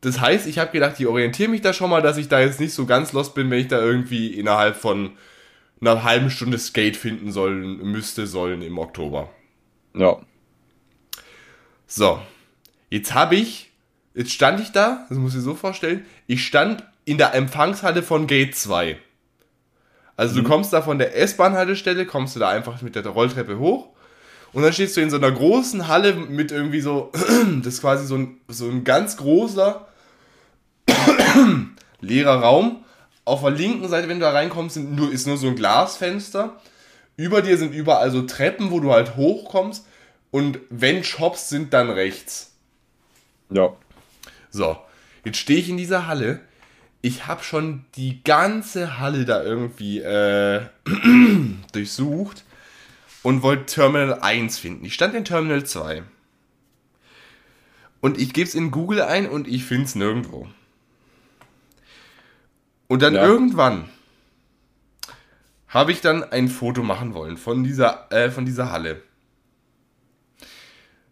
[0.00, 2.60] Das heißt, ich habe gedacht, ich orientiere mich da schon mal, dass ich da jetzt
[2.60, 5.12] nicht so ganz lost bin, wenn ich da irgendwie innerhalb von
[5.80, 9.30] einer halben Stunde Skate finden sollen, müsste sollen im Oktober.
[9.94, 10.18] Ja.
[11.86, 12.20] So,
[12.88, 13.70] jetzt habe ich,
[14.14, 18.26] jetzt stand ich da, das muss ich so vorstellen, ich stand in der Empfangshalle von
[18.26, 18.96] Gate 2.
[20.16, 23.88] Also du kommst da von der S-Bahn-Haltestelle, kommst du da einfach mit der Rolltreppe hoch
[24.52, 27.10] und dann stehst du in so einer großen Halle mit irgendwie so,
[27.62, 29.86] das ist quasi so ein, so ein ganz großer
[32.00, 32.84] leerer Raum.
[33.24, 36.60] Auf der linken Seite, wenn du da reinkommst, sind nur, ist nur so ein Glasfenster.
[37.16, 39.86] Über dir sind überall so Treppen, wo du halt hochkommst.
[40.30, 42.54] Und wenn Shops sind, dann rechts.
[43.50, 43.74] Ja.
[44.50, 44.76] So,
[45.24, 46.40] jetzt stehe ich in dieser Halle.
[47.02, 50.62] Ich habe schon die ganze Halle da irgendwie äh,
[51.72, 52.44] durchsucht
[53.22, 54.84] und wollte Terminal 1 finden.
[54.84, 56.02] Ich stand in Terminal 2.
[58.00, 60.48] Und ich gebe es in Google ein und ich finde es nirgendwo.
[62.90, 63.24] Und dann Ja.
[63.24, 63.88] irgendwann
[65.68, 69.00] habe ich dann ein Foto machen wollen von dieser, äh, von dieser Halle.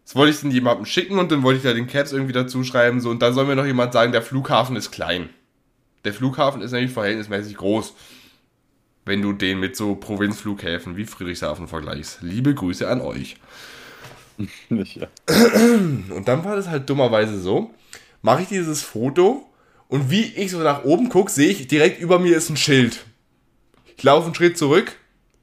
[0.03, 2.65] Das wollte ich dann jemandem schicken und dann wollte ich da den Caps irgendwie dazu
[2.65, 2.99] schreiben.
[2.99, 5.29] So, und dann soll mir noch jemand sagen, der Flughafen ist klein.
[6.03, 7.93] Der Flughafen ist nämlich verhältnismäßig groß.
[9.05, 12.17] Wenn du den mit so Provinzflughäfen wie Friedrichshafen vergleichst.
[12.21, 13.37] Liebe Grüße an euch.
[14.69, 15.07] Nicht, ja.
[16.13, 17.73] Und dann war das halt dummerweise so,
[18.21, 19.48] mache ich dieses Foto
[19.89, 23.05] und wie ich so nach oben gucke, sehe ich, direkt über mir ist ein Schild.
[23.97, 24.95] Ich laufe einen Schritt zurück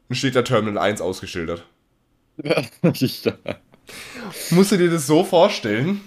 [0.08, 1.66] und steht da Terminal 1 ausgeschildert.
[2.42, 2.62] ja.
[4.50, 6.00] Musst du dir das so vorstellen?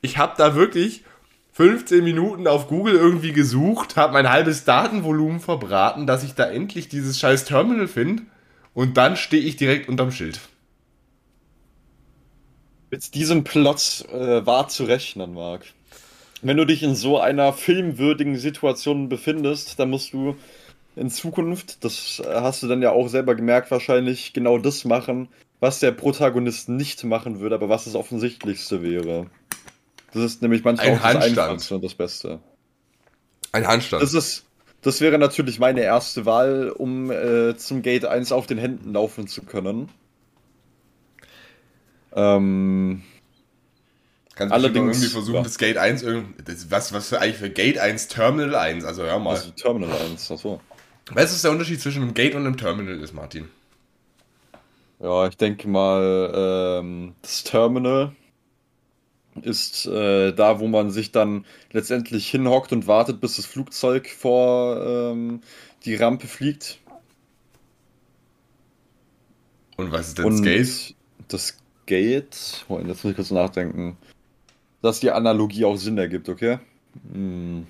[0.00, 1.04] Ich habe da wirklich
[1.52, 6.88] 15 Minuten auf Google irgendwie gesucht, habe mein halbes Datenvolumen verbraten, dass ich da endlich
[6.88, 8.22] dieses scheiß Terminal finde
[8.74, 10.40] und dann stehe ich direkt unterm Schild.
[12.90, 15.66] Mit diesem Plot äh, wahr zu rechnen, Marc.
[16.42, 20.36] Wenn du dich in so einer filmwürdigen Situation befindest, dann musst du
[20.94, 25.28] in Zukunft, das hast du dann ja auch selber gemerkt, wahrscheinlich genau das machen,
[25.60, 29.26] was der Protagonist nicht machen würde, aber was das Offensichtlichste wäre.
[30.12, 31.24] Das ist nämlich manchmal Ein auch das.
[31.24, 32.40] Einfachste und das Beste.
[33.52, 34.02] Ein Handstand.
[34.02, 34.46] Das ist,
[34.82, 39.26] das wäre natürlich meine erste Wahl, um äh, zum Gate 1 auf den Händen laufen
[39.26, 39.88] zu können.
[42.14, 43.02] Ähm,
[44.38, 45.42] Kannst Allerdings- irgendwie versuchen, ja.
[45.42, 46.42] das Gate 1 irgendwie.
[46.44, 48.84] Das, was, was für eigentlich für Gate 1 Terminal 1?
[48.84, 49.30] Also hör mal.
[49.30, 50.60] also Terminal 1, achso.
[51.10, 53.48] Was der Unterschied zwischen einem Gate und einem Terminal ist, Martin?
[55.00, 58.12] Ja, ich denke mal, ähm, das Terminal
[59.42, 64.80] ist äh, da, wo man sich dann letztendlich hinhockt und wartet, bis das Flugzeug vor
[65.12, 65.40] ähm,
[65.84, 66.78] die Rampe fliegt.
[69.76, 70.94] Und was ist denn Und das Gate?
[71.28, 73.96] das Gate, Moment, jetzt muss ich kurz nachdenken,
[74.82, 76.58] dass die Analogie auch Sinn ergibt, okay?
[77.12, 77.66] Hm.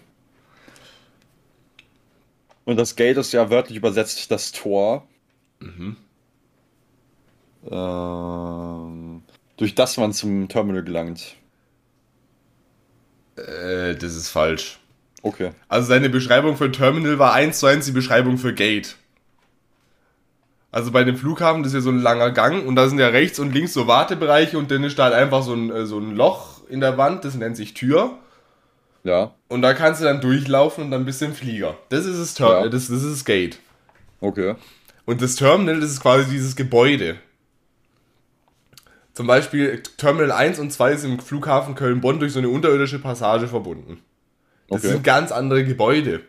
[2.64, 5.06] Und das Gate ist ja wörtlich übersetzt das Tor.
[5.60, 5.96] Mhm.
[7.70, 9.22] Ähm,
[9.56, 11.36] durch das man zum Terminal gelangt.
[13.36, 14.78] Äh, das ist falsch.
[15.22, 15.52] Okay.
[15.68, 18.96] Also seine Beschreibung für Terminal war eins zu eins die Beschreibung für Gate.
[20.70, 23.08] Also bei dem Flughafen, das ist ja so ein langer Gang und da sind ja
[23.08, 25.98] rechts und links so Wartebereiche und dann ist da halt einfach so ein, äh, so
[25.98, 28.18] ein Loch in der Wand, das nennt sich Tür.
[29.04, 31.76] Ja, Und da kannst du dann durchlaufen und dann bist du im Flieger.
[31.88, 32.68] Das ist das, Ter Ja.
[32.68, 33.58] das, das ist das Gate.
[34.20, 34.54] okay.
[35.06, 37.16] Und das Terminal, das ist quasi dieses Gebäude.
[39.14, 43.48] Zum Beispiel Terminal 1 und 2 ist im Flughafen Köln-Bonn durch so eine unterirdische Passage
[43.48, 44.02] verbunden.
[44.68, 44.88] Das Okay.
[44.88, 46.20] sind ganz andere Gebäude.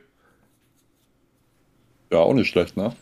[2.11, 2.95] Ja, auch nicht schlecht, ne?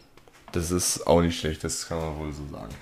[0.51, 2.73] Das ist auch nicht schlecht, das kann man wohl so sagen.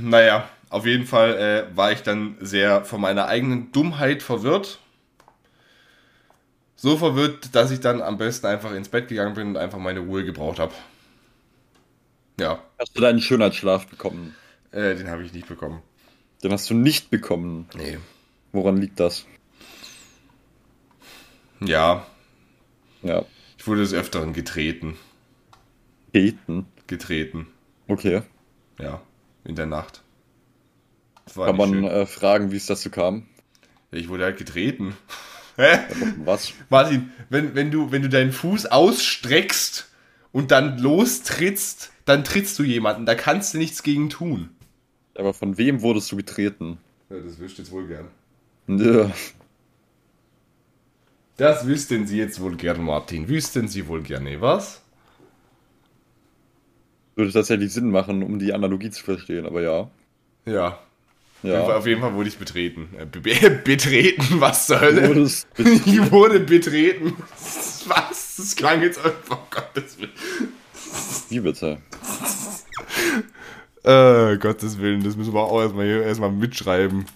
[0.02, 1.36] naja, auf jeden Fall
[1.72, 4.78] äh, war ich dann sehr von meiner eigenen Dummheit verwirrt.
[6.76, 10.00] So verwirrt, dass ich dann am besten einfach ins Bett gegangen bin und einfach meine
[10.00, 10.72] Ruhe gebraucht habe.
[12.40, 14.34] Ja, Hast du deinen Schönheitsschlaf bekommen?
[14.72, 15.82] äh, den habe ich nicht bekommen.
[16.42, 17.68] Den hast du nicht bekommen.
[17.76, 17.98] Nee.
[18.52, 19.26] Woran liegt das?
[21.60, 22.06] Ja,
[23.02, 23.24] Ja.
[23.58, 24.96] ich wurde des Öfteren getreten.
[26.12, 26.66] Beten.
[26.86, 27.46] Getreten.
[27.88, 28.22] Okay.
[28.78, 29.02] Ja,
[29.44, 30.02] in der Nacht.
[31.34, 33.26] Kann man äh, fragen, wie es dazu kam?
[33.90, 34.96] Ich wurde halt getreten.
[35.56, 35.78] Hä?
[36.24, 36.52] Was?
[36.68, 39.90] Martin, wenn, wenn, du, wenn du deinen Fuß ausstreckst
[40.32, 43.04] und dann lostrittst, dann trittst du jemanden.
[43.04, 44.50] Da kannst du nichts gegen tun.
[45.14, 46.78] Aber von wem wurdest du getreten?
[47.10, 48.08] Ja, das wüsst jetzt wohl gern.
[48.68, 49.10] Ja.
[51.36, 53.28] Das wüssten Sie jetzt wohl gern, Martin.
[53.28, 54.82] Wüssten Sie wohl gerne, was?
[57.16, 59.90] Würde tatsächlich Sinn machen, um die Analogie zu verstehen, aber ja.
[60.46, 60.78] Ja.
[61.42, 61.76] Auf jeden Fall- Ja.
[61.78, 62.88] Auf jeden Fall wurde ich betreten.
[62.98, 65.08] Äh, be be betreten, was zur Hölle?
[65.08, 67.16] Wurdest Ich wurde betreten.
[67.86, 70.12] Was Das klang jetzt einfach, oh Gottes Willen.
[71.28, 71.78] Wie bitte?
[73.82, 77.06] Äh, Gottes Willen, das müssen wir auch erstmal hier erstmal mitschreiben.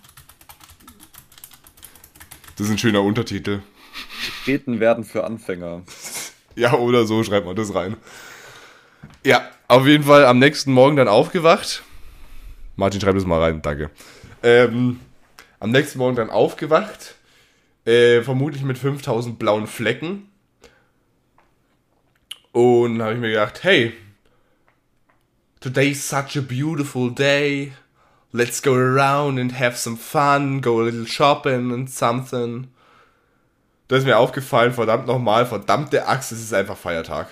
[2.56, 3.60] Das ist ein schöner Untertitel.
[4.46, 5.82] Beten werden für Anfänger.
[6.56, 7.96] Ja, oder so, schreibt man das rein.
[9.26, 11.82] Ja, auf jeden Fall am nächsten Morgen dann aufgewacht.
[12.76, 13.90] Martin, schreib das mal rein, danke.
[14.44, 15.00] Ähm,
[15.58, 17.14] am nächsten Morgen dann aufgewacht.
[17.86, 20.30] Äh, vermutlich mit 5000 blauen Flecken.
[22.52, 23.94] Und habe ich mir gedacht, hey,
[25.60, 27.72] today's such a beautiful day.
[28.32, 32.68] Let's go around and have some fun, go a little shopping and something.
[33.88, 37.28] Da ist mir aufgefallen, verdammt nochmal, verdammte Axt, es ist einfach Feiertag.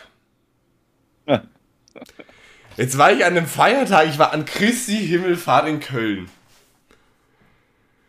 [2.76, 6.30] Jetzt war ich an einem Feiertag, ich war an Christi Himmelfahrt in Köln.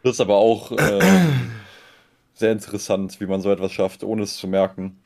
[0.04, 1.00] Das ist aber auch äh,
[2.34, 5.00] sehr interessant, wie man so etwas schafft, ohne es zu merken.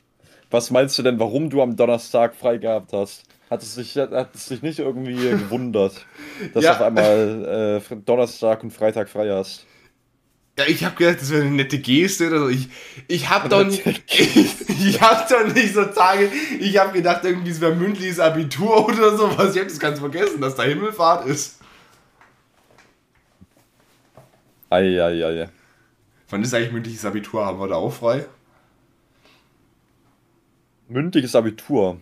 [0.49, 3.23] Was meinst du denn, warum du am Donnerstag frei gehabt hast?
[3.49, 6.05] Hat es dich, hat es dich nicht irgendwie gewundert,
[6.53, 6.71] dass Ja.
[6.73, 9.65] du auf einmal äh, Donnerstag und Freitag frei hast?
[10.57, 12.49] Ja, ich habe gedacht, das wäre eine nette Geste oder so.
[12.49, 12.67] Ich,
[13.07, 17.51] ich habe doch nicht, ich, ich hab doch nicht so Tage, ich habe gedacht, irgendwie
[17.51, 19.53] es wäre mündliches Abitur oder sowas.
[19.53, 21.57] Ich habe das ganz vergessen, dass da Himmelfahrt ist.
[24.69, 25.49] Eieiei.
[26.30, 27.45] Wann ist eigentlich mündliches Abitur?
[27.45, 28.25] Haben wir da auch frei?
[30.89, 31.99] Mündliches Abitur.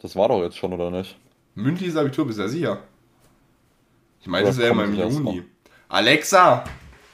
[0.00, 1.16] Das war doch jetzt schon, oder nicht?
[1.54, 2.78] Mündliches Abitur, bist du ja sicher?
[4.20, 5.44] Ich meine, das wäre immer im Juni.
[5.88, 6.64] Alexa,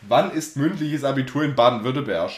[0.09, 2.31] wann ist mündliches Abitur in Baden-Württemberg?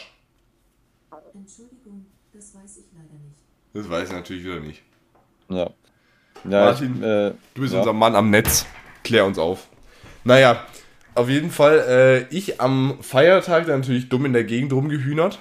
[1.33, 3.37] Entschuldigung, das weiß ich leider nicht.
[3.73, 4.83] Das weiß ich natürlich wieder nicht.
[5.49, 5.69] Ja.
[6.43, 7.79] Ja, Martin, ich, äh, Du bist ja.
[7.79, 8.65] unser Mann am Netz.
[9.03, 9.67] Klär uns auf.
[10.23, 10.65] Naja,
[11.15, 11.79] auf jeden Fall,
[12.29, 15.39] äh, ich am Feiertag dann natürlich dumm in der Gegend rumgehühnert.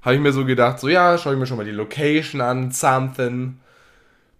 [0.00, 2.72] Habe ich mir so gedacht, so ja, schaue ich mir schon mal die Location an,
[2.72, 3.60] something.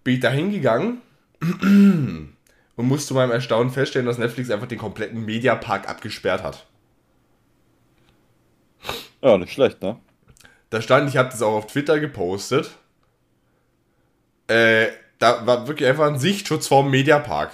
[0.03, 1.01] Bin ich da hingegangen
[1.41, 2.35] und
[2.77, 6.65] musste zu meinem Erstaunen feststellen, dass Netflix einfach den kompletten Mediapark abgesperrt hat.
[9.21, 9.97] Ja, nicht schlecht, ne?
[10.69, 12.71] Da stand, ich habe das auch auf Twitter gepostet.
[14.47, 14.87] Äh,
[15.19, 17.51] da war wirklich einfach ein Sichtschutz vorm Mediapark.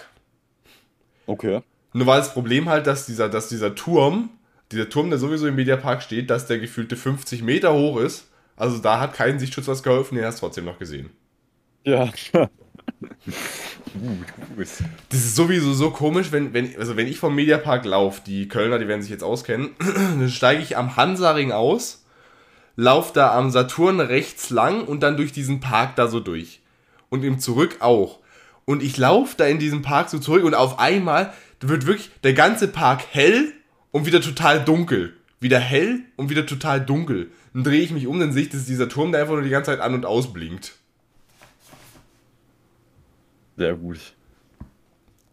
[1.28, 1.62] Okay.
[1.94, 4.30] Nur war das Problem halt, dass dieser, dass dieser Turm,
[4.72, 8.28] dieser Turm, der sowieso im Mediapark steht, dass der gefühlte 50 Meter hoch ist.
[8.56, 11.10] Also da hat kein Sichtschutz was geholfen, den hast du trotzdem noch gesehen.
[11.84, 12.12] Ja.
[12.34, 12.50] gut,
[14.56, 14.68] gut.
[15.10, 18.78] Das ist sowieso so komisch, wenn, wenn, also wenn ich vom Mediapark laufe, die Kölner,
[18.78, 22.06] die werden sich jetzt auskennen, dann steige ich am Hansaring aus,
[22.76, 26.62] laufe da am Saturn rechts lang und dann durch diesen Park da so durch.
[27.10, 28.20] Und im Zurück auch.
[28.66, 32.34] Und ich laufe da in diesem Park so zurück und auf einmal wird wirklich der
[32.34, 33.54] ganze Park hell
[33.92, 35.16] und wieder total dunkel.
[35.40, 37.32] Wieder hell und wieder total dunkel.
[37.54, 39.50] Dann drehe ich mich um, dann sehe ich, dass dieser Turm da einfach nur die
[39.50, 40.74] ganze Zeit an und aus blinkt.
[43.58, 44.00] Sehr gut.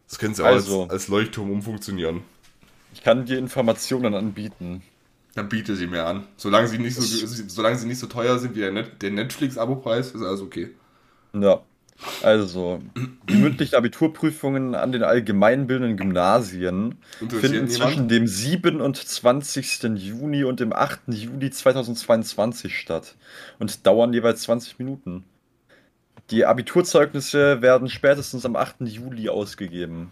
[0.08, 0.82] Das könnte auch Also.
[0.84, 2.22] als, als Leuchtturm umfunktionieren.
[2.94, 4.82] Ich kann dir Informationen anbieten.
[5.34, 6.26] Dann biete sie mir an.
[6.36, 10.12] Solange sie nicht so, solange sie nicht so teuer sind wie der, Net, der Netflix-Abo-Preis,
[10.12, 10.70] ist alles okay.
[11.34, 11.60] Ja.
[12.22, 12.82] Also,
[13.28, 16.96] die mündlichen Abiturprüfungen an den allgemeinbildenden Gymnasien
[17.28, 19.82] finden zwischen dem 27.
[19.96, 21.00] Juni und dem 8.
[21.08, 23.14] Juli 2022 statt
[23.58, 25.24] und dauern jeweils 20 Minuten.
[26.30, 28.76] Die Abiturzeugnisse werden spätestens am 8.
[28.80, 30.10] Juli ausgegeben.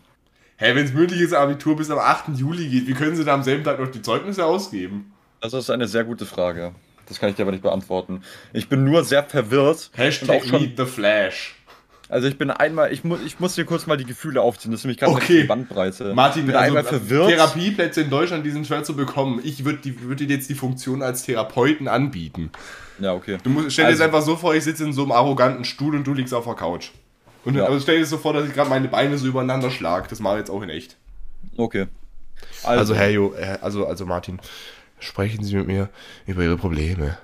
[0.56, 2.36] Hä, wenn es mündliches Abitur bis am 8.
[2.36, 5.12] Juli geht, wie können sie da am selben Tag noch die Zeugnisse ausgeben?
[5.40, 6.72] Das ist eine sehr gute Frage.
[7.06, 8.22] Das kann ich dir aber nicht beantworten.
[8.52, 9.90] Ich bin nur sehr verwirrt.
[9.94, 11.56] Hashtag Meet the Flash.
[12.08, 14.70] Also ich bin einmal, ich, mu ich muss dir kurz mal die Gefühle aufziehen.
[14.70, 15.42] Das ist nämlich ganz Okay.
[15.42, 16.14] die Bandbreite.
[16.14, 17.30] Martin, bin also, einmal verwirrt.
[17.30, 19.40] Therapieplätze in Deutschland, die sind schwer zu bekommen.
[19.42, 22.50] Ich würde würd dir jetzt die Funktion als Therapeuten anbieten.
[22.98, 23.38] Ja, okay.
[23.42, 25.64] Du musst, stell dir Also- das einfach so vor, ich sitze in so einem arroganten
[25.64, 26.90] Stuhl und du liegst auf der Couch.
[27.44, 27.64] Und Ja.
[27.64, 30.06] also stell dir so vor, dass ich gerade meine Beine so übereinander schlage.
[30.08, 30.96] Das mache ich jetzt auch in echt.
[31.56, 31.86] Okay.
[32.62, 34.38] Also, Herr Jo, also, also Martin,
[34.98, 35.88] sprechen Sie mit mir
[36.26, 37.18] über Ihre Probleme.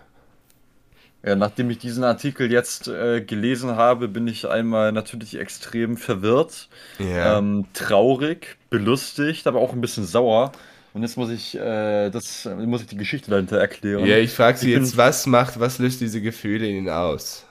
[1.22, 6.68] Ja, nachdem ich diesen Artikel jetzt äh, gelesen habe, bin ich einmal natürlich extrem verwirrt,
[6.98, 7.38] Ja.
[7.38, 10.52] ähm, traurig, belustigt, aber auch ein bisschen sauer.
[10.94, 14.04] Und jetzt muss ich, äh, das, muss ich die Geschichte dahinter erklären.
[14.06, 16.88] Ja, ich frage Sie Ich bin- jetzt, was macht, was löst diese Gefühle in Ihnen
[16.88, 17.44] aus?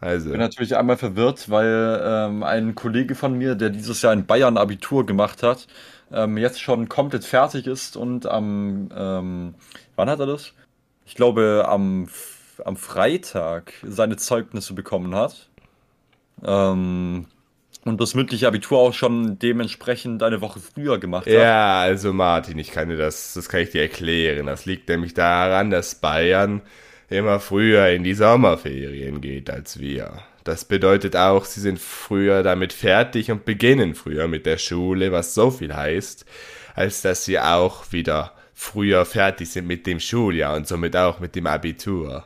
[0.00, 4.12] Also, Ich bin natürlich einmal verwirrt, weil ähm, ein Kollege von mir, der dieses Jahr
[4.12, 5.66] in Bayern Abitur gemacht hat,
[6.12, 9.54] ähm, jetzt schon komplett fertig ist und am, ähm,
[9.96, 10.52] wann hat er das?
[11.06, 12.08] Ich glaube, am,
[12.64, 15.48] am Freitag seine Zeugnisse bekommen hat.
[16.44, 17.26] Ähm,
[17.84, 21.32] und das mündliche Abitur auch schon dementsprechend eine Woche früher gemacht hat.
[21.32, 24.46] ja, also Martin, ich kann dir das, das kann ich dir erklären.
[24.46, 26.62] Das liegt nämlich daran, dass Bayern
[27.08, 30.18] immer früher in die Sommerferien geht als wir.
[30.42, 35.34] Das bedeutet auch, sie sind früher damit fertig und beginnen früher mit der Schule, was
[35.34, 36.24] so viel heißt,
[36.74, 41.34] als dass sie auch wieder früher fertig sind mit dem Schuljahr und somit auch mit
[41.36, 42.24] dem Abitur.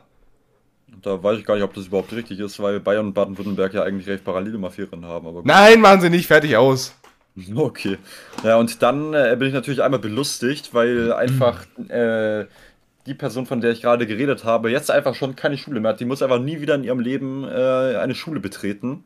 [1.01, 3.83] Da weiß ich gar nicht, ob das überhaupt richtig ist, weil Bayern und Baden-Württemberg ja
[3.83, 5.27] eigentlich recht parallel immer Ferien haben.
[5.27, 5.45] Aber gut.
[5.45, 6.95] Nein, machen sie nicht fertig aus.
[7.55, 7.97] Okay.
[8.43, 12.45] Ja, und dann äh, bin ich natürlich einmal belustigt, weil einfach äh,
[13.05, 15.99] die Person, von der ich gerade geredet habe, jetzt einfach schon keine Schule mehr hat.
[15.99, 19.03] Die muss einfach nie wieder in ihrem Leben äh, eine Schule betreten.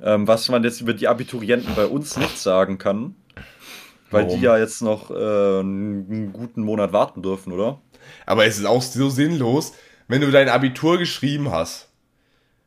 [0.00, 3.14] Ähm, was man jetzt über die Abiturienten bei uns nicht sagen kann.
[4.10, 4.38] Weil Warum?
[4.38, 7.80] die ja jetzt noch äh, einen guten Monat warten dürfen, oder?
[8.24, 9.72] Aber es ist auch so sinnlos,
[10.08, 11.88] wenn du dein Abitur geschrieben hast.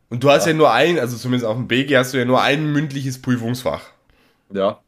[0.09, 2.41] Und du hast ja, nur ein, also zumindest auf dem BG hast du ja nur
[2.41, 3.83] ein mündliches Prüfungsfach.
[4.51, 4.79] Ja.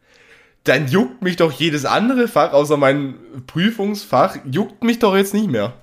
[0.63, 3.15] Dann juckt mich doch jedes andere Fach, außer mein
[3.47, 5.73] Prüfungsfach, juckt mich doch jetzt nicht mehr.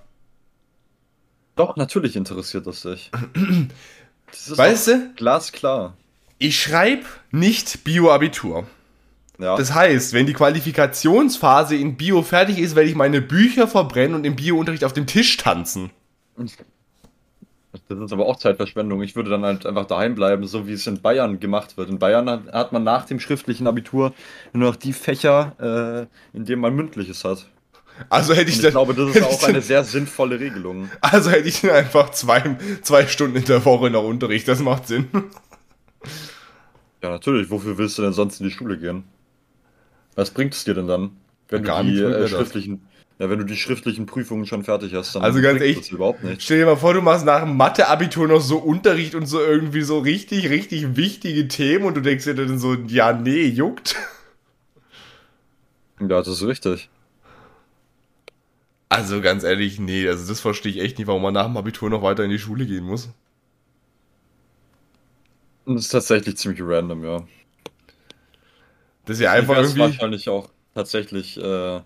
[1.56, 3.10] Doch, natürlich interessiert das dich.
[4.30, 5.12] Das Weißt du?
[5.16, 5.96] Glasklar.
[6.36, 8.66] Ich schreibe nicht Bio-Abitur.
[9.38, 9.56] Ja.
[9.56, 14.24] Das heißt, wenn die Qualifikationsphase in Bio fertig ist, werde ich meine Bücher verbrennen und
[14.24, 15.90] im Bio-Unterricht auf dem Tisch tanzen.
[17.88, 19.02] Das ist aber auch Zeitverschwendung.
[19.02, 21.90] Ich würde dann halt einfach daheim bleiben, so wie es in Bayern gemacht wird.
[21.90, 24.14] In Bayern hat, man nach dem schriftlichen Abitur
[24.52, 27.46] nur noch die Fächer, äh, in denen man mündliches hat.
[28.08, 30.88] Also hätte ich ich dann, glaube, das ist auch eine sehr sinnvolle Regelung.
[31.00, 34.86] Also hätte ich dann einfach zwei, zwei Stunden in der Woche noch Unterricht, das macht
[34.86, 35.08] Sinn.
[37.02, 37.50] Ja, natürlich.
[37.50, 39.04] Wofür willst du denn sonst in die Schule gehen?
[40.14, 41.10] Was bringt es dir denn dann,
[41.48, 42.87] wenn Gar du die äh, schriftlichen,
[43.18, 45.14] ja, wenn du die schriftlichen Prüfungen schon fertig hast?
[45.14, 46.42] Dann Also ganz ehrlich, das überhaupt nicht.
[46.42, 49.82] Stell dir mal vor, du machst nach dem Mathe-Abitur noch so Unterricht und so irgendwie
[49.82, 53.96] so richtig, richtig wichtige Themen und du denkst dir dann so, ja, nee, juckt.
[56.00, 56.88] Ja, das ist richtig.
[58.88, 61.90] Also ganz ehrlich, nee, also das verstehe ich echt nicht, warum man nach dem Abitur
[61.90, 63.10] noch weiter in die Schule gehen muss.
[65.66, 67.26] Das ist tatsächlich ziemlich random, ja.
[69.04, 69.92] Das ist ja einfach werde es irgendwie.
[69.92, 71.80] wahrscheinlich auch tatsächlich äh,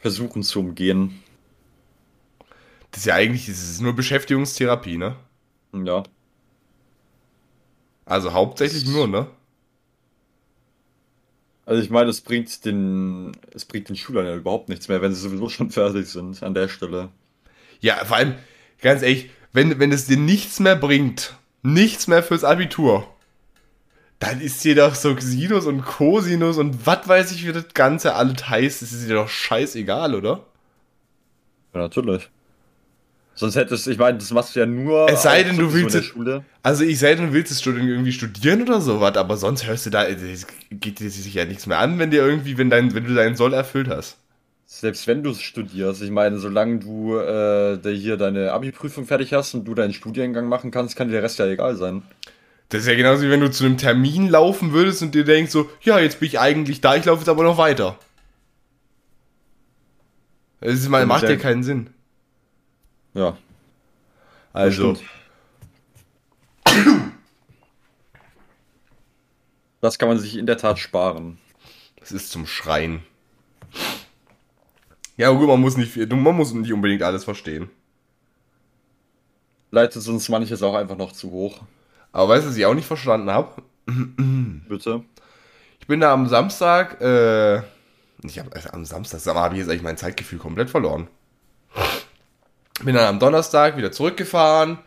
[0.00, 1.22] versuchen zu umgehen.
[2.90, 5.16] Das ist ja eigentlich, das ist nur Beschäftigungstherapie, ne?
[5.72, 6.02] Ja.
[8.04, 9.28] Also hauptsächlich nur, ne?
[11.64, 15.14] Also ich meine, es bringt den, es bringt den Schülern ja überhaupt nichts mehr, wenn
[15.14, 17.10] sie sowieso schon fertig sind an der Stelle.
[17.80, 18.34] Ja, vor allem,
[18.80, 23.06] ganz ehrlich, wenn, wenn es dir nichts mehr bringt, nichts mehr fürs Abitur,
[24.20, 28.14] dann ist dir doch so Sinus und Cosinus und was weiß ich, wie das Ganze
[28.14, 30.44] alles heißt, das ist dir doch scheißegal, oder?
[31.74, 32.28] Ja, natürlich.
[33.34, 35.08] Sonst hättest, ich meine, das machst du ja nur.
[35.08, 36.44] Es sei denn, du willst Schule.
[36.62, 39.86] Also ich sei denn, du willst es studi- irgendwie studieren oder sowas, aber sonst hörst
[39.86, 42.94] du da, es geht dir sich ja nichts mehr an, wenn dir irgendwie, wenn dein,
[42.94, 44.18] wenn du deinen Soll erfüllt hast.
[44.66, 49.54] Selbst wenn du es studierst, ich meine, solange du äh, hier deine Abi-Prüfung fertig hast
[49.54, 52.02] und du deinen Studiengang machen kannst, kann dir der Rest ja egal sein.
[52.70, 55.50] Das ist ja genauso wie wenn du zu einem Termin laufen würdest und dir denkst
[55.52, 57.98] so, ja, jetzt bin ich eigentlich da, ich laufe jetzt aber noch weiter.
[60.60, 61.90] Das ist mal, macht ja keinen Sinn.
[63.14, 63.36] Ja.
[64.52, 64.96] Also.
[69.80, 71.38] Das kann man sich in der Tat sparen.
[71.98, 73.02] das ist zum Schreien.
[75.16, 77.68] Ja, gut, man muss nicht, viel- man muss nicht unbedingt alles verstehen.
[79.70, 81.60] Leitet uns manches auch einfach noch zu hoch.
[82.12, 83.62] Aber weißt du, was ich auch nicht verstanden habe?
[84.68, 85.02] Bitte.
[85.80, 87.58] Ich bin da am Samstag, äh,
[88.22, 91.08] ich hab, also am Samstag, sag mal, habe ich jetzt eigentlich mein Zeitgefühl komplett verloren.
[92.82, 94.78] Bin dann am Donnerstag wieder zurückgefahren,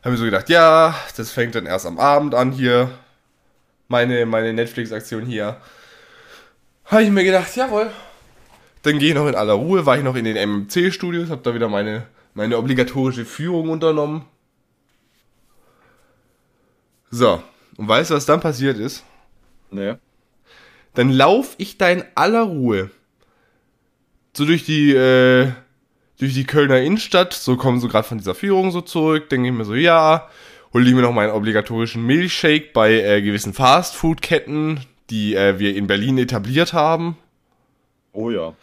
[0.00, 2.90] habe mir so gedacht, ja, das fängt dann erst am Abend an hier,
[3.88, 5.56] meine, meine Netflix-Aktion hier.
[6.86, 7.90] Habe ich mir gedacht, jawohl.
[8.82, 11.54] Dann gehe ich noch in aller Ruhe, war ich noch in den MMC-Studios, habe da
[11.54, 14.24] wieder meine, meine obligatorische Führung unternommen.
[17.10, 17.42] So,
[17.76, 19.04] und weißt du, was dann passiert ist?
[19.70, 19.94] Nee.
[20.94, 22.90] dann lauf ich da in aller Ruhe
[24.36, 25.50] so durch die äh,
[26.18, 29.54] durch die Kölner Innenstadt, so kommen so gerade von dieser Führung so zurück, denke ich
[29.54, 30.28] mir so, ja,
[30.72, 34.80] hole ich mir noch meinen obligatorischen Milchshake bei äh, gewissen Fastfood-Ketten,
[35.10, 37.16] die äh, wir in Berlin etabliert haben.
[38.12, 38.54] Oh ja.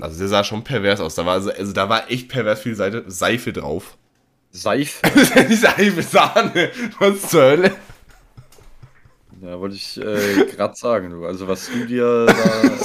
[0.00, 2.76] Also der sah schon pervers aus, da war also, also da war echt pervers viel
[2.76, 3.96] Seite, Seife drauf.
[4.52, 5.06] Seife.
[5.56, 7.72] Seife, Sahne, was zur Hölle?
[9.40, 11.26] Ja, wollte ich äh, gerade sagen, du.
[11.26, 12.62] Also was du dir da.
[12.62, 12.78] Ähm,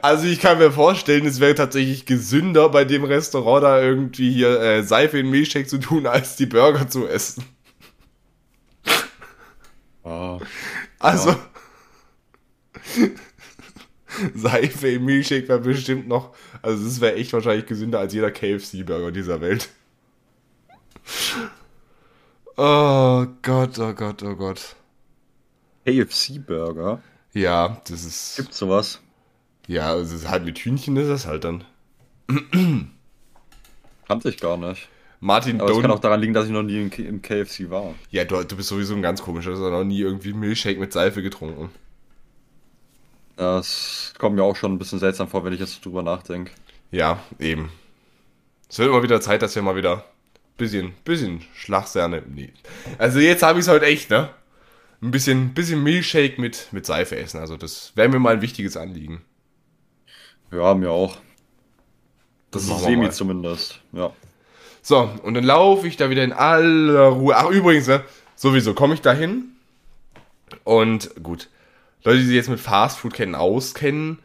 [0.00, 4.60] Also ich kann mir vorstellen, es wäre tatsächlich gesünder, bei dem Restaurant da irgendwie hier
[4.60, 7.44] äh, Seife in Milchshake zu tun, als die Burger zu essen.
[10.04, 10.38] ah,
[10.98, 11.34] Also
[14.34, 19.10] Seife im Milchshake wäre bestimmt noch, also das wäre echt wahrscheinlich gesünder als jeder KFC-Burger
[19.12, 19.68] dieser Welt.
[22.56, 24.76] Oh Gott, oh Gott, oh Gott.
[25.86, 27.02] KFC-Burger.
[27.32, 29.00] Ja, das ist, Gibt's sowas?
[29.66, 31.64] ja, es ist halt mit Hühnchen ist das halt dann.
[34.06, 34.88] Kannte ich gar nicht.
[35.20, 37.94] Martin, Aber es kann auch daran liegen, dass ich noch nie im KFC war.
[38.10, 40.92] ja, du, du bist sowieso ein ganz komischer, du hast noch nie irgendwie Milchshake mit
[40.92, 41.70] Seife getrunken.
[43.36, 46.52] Das kommt mir auch schon ein bisschen seltsam vor, wenn ich jetzt drüber nachdenke.
[46.90, 47.70] Ja, eben.
[48.68, 50.04] Es wird immer wieder Zeit, dass wir mal wieder
[50.56, 52.22] bisschen, bisschen Schlagserne.
[52.26, 52.52] Nee.
[52.98, 54.30] Also jetzt habe ich es heute echt, ne?
[55.02, 57.40] Ein bisschen, bisschen Milchshake mit, mit Seife essen.
[57.40, 59.22] Also das wäre mir mal ein wichtiges Anliegen.
[60.52, 61.16] Ja, mir auch.
[62.50, 63.12] Das machen wir Semi mal.
[63.12, 63.80] zumindest.
[63.92, 64.12] Ja.
[64.82, 67.36] So, und dann laufe ich da wieder in aller Ruhe.
[67.36, 68.04] Ach, übrigens, ne?
[68.36, 69.56] Sowieso komme ich da hin.
[70.64, 71.48] Und gut.
[72.04, 74.18] Leute, die sich jetzt mit Fastfood-Ketten auskennen,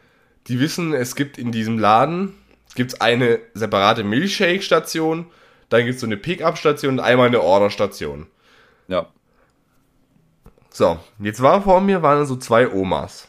[0.46, 2.34] die wissen, es gibt in diesem Laden
[2.74, 5.26] gibt's eine separate Milchshake-Station,
[5.68, 8.26] dann gibt es so eine Pick-up-Station und einmal eine Order-Station.
[8.86, 9.08] Ja.
[10.70, 13.28] So, jetzt war vor mir waren so zwei Omas.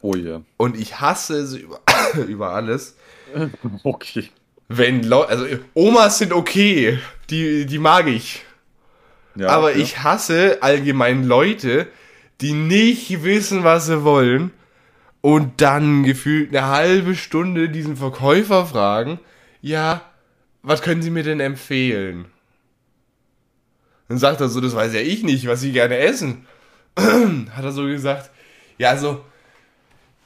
[0.00, 0.38] Oh je.
[0.56, 1.80] Und ich hasse es über,
[2.28, 2.96] über alles.
[3.82, 4.30] Okay.
[4.68, 8.45] Wenn Leute, also Omas sind okay, die, die mag ich.
[9.36, 9.80] Ja, Aber okay.
[9.80, 11.88] ich hasse allgemein Leute,
[12.40, 14.50] die nicht wissen, was sie wollen
[15.20, 19.18] und dann gefühlt eine halbe Stunde diesen Verkäufer fragen,
[19.60, 20.02] ja,
[20.62, 22.26] was können Sie mir denn empfehlen?
[24.08, 26.46] Dann sagt er so, das weiß ja ich nicht, was Sie gerne essen.
[26.96, 28.30] Hat er so gesagt,
[28.78, 29.24] ja, also,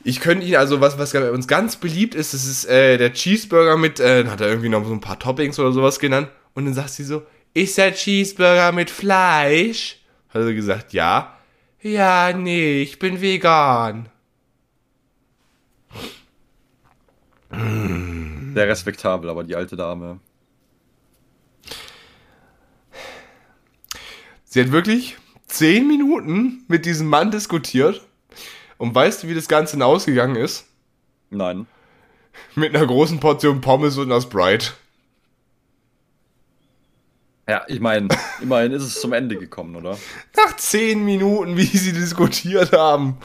[0.02, 3.76] ich könnte Ihnen, also was, was uns ganz beliebt ist, das ist äh, der Cheeseburger
[3.76, 6.28] mit, äh, dann hat er irgendwie noch so ein paar Toppings oder sowas genannt.
[6.54, 7.22] Und dann sagt sie so,
[7.54, 9.98] ist der Cheeseburger mit Fleisch?
[10.28, 11.36] Hat er gesagt, ja.
[11.82, 14.08] Ja, nee, ich bin vegan.
[17.50, 20.20] Sehr respektabel, aber die alte Dame.
[24.44, 28.02] Sie hat wirklich zehn Minuten mit diesem Mann diskutiert.
[28.78, 30.66] Und weißt du, wie das Ganze ausgegangen ist?
[31.30, 31.66] Nein.
[32.54, 34.72] Mit einer großen Portion Pommes und einer Sprite.
[37.50, 38.06] Ja, ich meine,
[38.40, 39.98] immerhin ist es zum Ende gekommen, oder?
[40.36, 43.18] Nach zehn Minuten, wie sie diskutiert haben.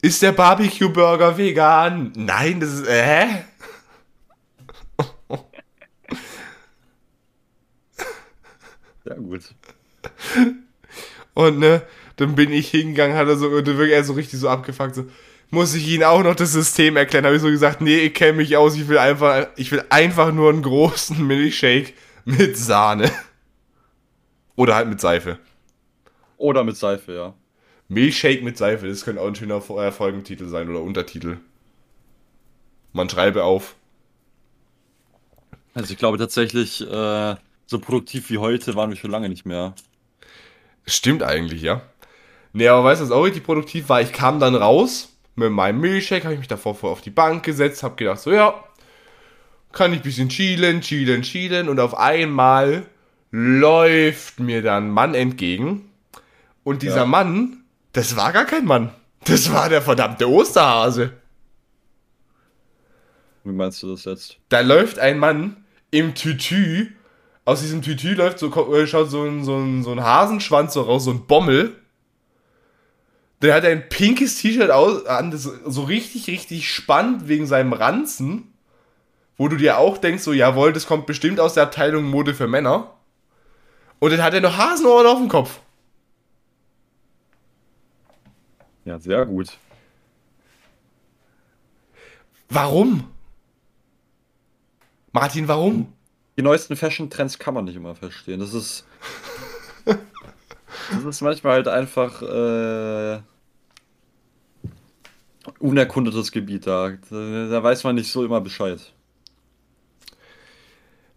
[0.00, 2.12] Ist der Barbecue-Burger vegan?
[2.14, 2.88] Nein, das ist.
[2.88, 3.44] Hä?
[9.04, 9.52] Ja, gut.
[11.34, 11.82] Und ne,
[12.14, 15.06] dann bin ich hingegangen, hat er so, dann wirklich er so richtig so abgefuckt, so,
[15.50, 17.24] muss ich Ihnen auch noch das System erklären?
[17.24, 20.32] Habe ich so gesagt, nee, ich kenne mich aus, ich will einfach, ich will einfach
[20.32, 21.94] nur einen großen Milchshake
[22.24, 23.10] mit Sahne.
[24.56, 25.38] Oder halt mit Seife.
[26.36, 27.34] Oder mit Seife, ja.
[27.88, 31.38] Milchshake mit Seife, das könnte auch ein schöner äh, Folgentitel sein oder Untertitel.
[32.92, 33.76] Man schreibe auf.
[35.72, 37.36] Also ich glaube tatsächlich, äh,
[37.66, 39.74] so produktiv wie heute waren wir schon lange nicht mehr.
[40.86, 41.82] Stimmt eigentlich, ja.
[42.52, 44.00] Nee, aber weißt du, was auch richtig produktiv war?
[44.00, 47.44] Ich kam dann raus mit meinem Milchshake, habe ich mich davor vor auf die Bank
[47.44, 48.62] gesetzt, habe gedacht, so ja,
[49.72, 52.86] kann ich ein bisschen chillen, chillen, chillen und auf einmal
[53.30, 55.90] läuft mir dann ein Mann entgegen
[56.64, 57.06] und dieser Ja.
[57.06, 58.90] Mann, das war gar kein Mann,
[59.24, 61.12] das war der verdammte Osterhase.
[63.44, 64.36] Wie meinst du das jetzt?
[64.48, 66.88] Da läuft ein Mann im Tütü.
[67.44, 70.82] Aus diesem Tütü läuft so, äh, schaut so ein, so, ein, so ein Hasenschwanz so
[70.82, 71.76] raus, so ein Bommel.
[73.40, 78.52] Der hat ein pinkes T-Shirt an, das so richtig, richtig spannend wegen seinem Ranzen.
[79.36, 82.48] Wo du dir auch denkst, so, jawohl, das kommt bestimmt aus der Abteilung Mode für
[82.48, 82.94] Männer.
[84.00, 85.60] Und dann hat er noch Hasenohren auf dem Kopf.
[88.84, 89.56] Ja, sehr gut.
[92.48, 93.08] Warum?
[95.12, 95.92] Martin, warum?
[96.36, 98.40] Die neuesten Fashion-Trends kann man nicht immer verstehen.
[98.40, 98.86] Das ist.
[100.92, 103.20] das ist manchmal halt einfach äh,
[105.58, 106.92] unerkundetes Gebiet da.
[107.10, 107.62] da.
[107.62, 108.92] Weiß man nicht so immer Bescheid.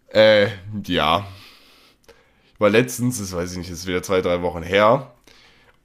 [0.08, 0.48] Äh,
[0.86, 1.26] ja.
[2.54, 5.12] Ich war letztens, das weiß ich nicht, das ist wieder zwei, drei Wochen her.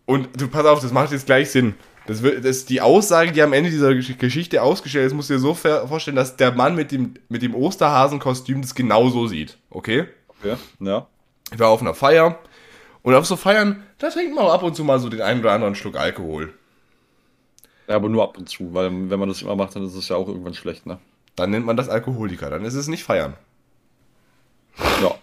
[0.05, 1.75] Und du, pass auf, das macht jetzt gleich Sinn.
[2.05, 5.29] Das, wird, das ist die Aussage, die am Ende dieser Gesch- Geschichte ausgestellt ist, musst
[5.29, 9.57] du dir so vorstellen, dass der Mann mit dem, mit dem Osterhasenkostüm das genauso sieht.
[9.69, 10.07] Okay?
[10.39, 10.55] Okay?
[10.79, 11.07] Ja.
[11.51, 12.39] Ich war auf einer Feier.
[13.07, 15.39] Und auf so Feiern, da trinkt man auch ab und zu mal so den einen
[15.39, 16.53] oder anderen Schluck Alkohol.
[17.87, 17.95] ja.
[17.95, 20.17] Aber nur ab und zu, weil wenn man das immer macht, dann ist es ja
[20.17, 20.99] auch irgendwann schlecht, ne?
[21.37, 23.35] Dann nennt man das Alkoholiker, dann ist es nicht feiern.
[25.01, 25.15] Ja.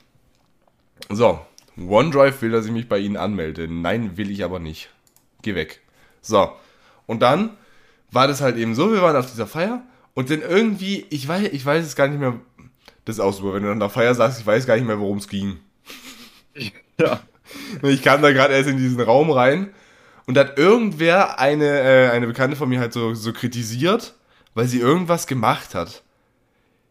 [1.11, 1.41] So,
[1.77, 3.69] OneDrive will, dass ich mich bei Ihnen anmelde.
[3.69, 4.89] Nein, will ich aber nicht.
[5.43, 5.83] geh weg.
[6.23, 6.53] So.
[7.05, 7.51] Und dann
[8.11, 9.83] war das halt eben so, wir waren auf dieser Feier
[10.15, 12.41] und dann irgendwie, ich weiß, ich weiß es gar nicht mehr,
[13.05, 14.99] das ist auch super, wenn du an der Feier sagst, ich weiß gar nicht mehr,
[14.99, 15.59] worum es ging.
[16.97, 17.21] Ja.
[17.83, 19.75] Ich kam da gerade erst in diesen Raum rein
[20.27, 24.15] und da hat irgendwer eine, äh, eine Bekannte von mir halt so, so kritisiert,
[24.55, 26.03] weil sie irgendwas gemacht hat.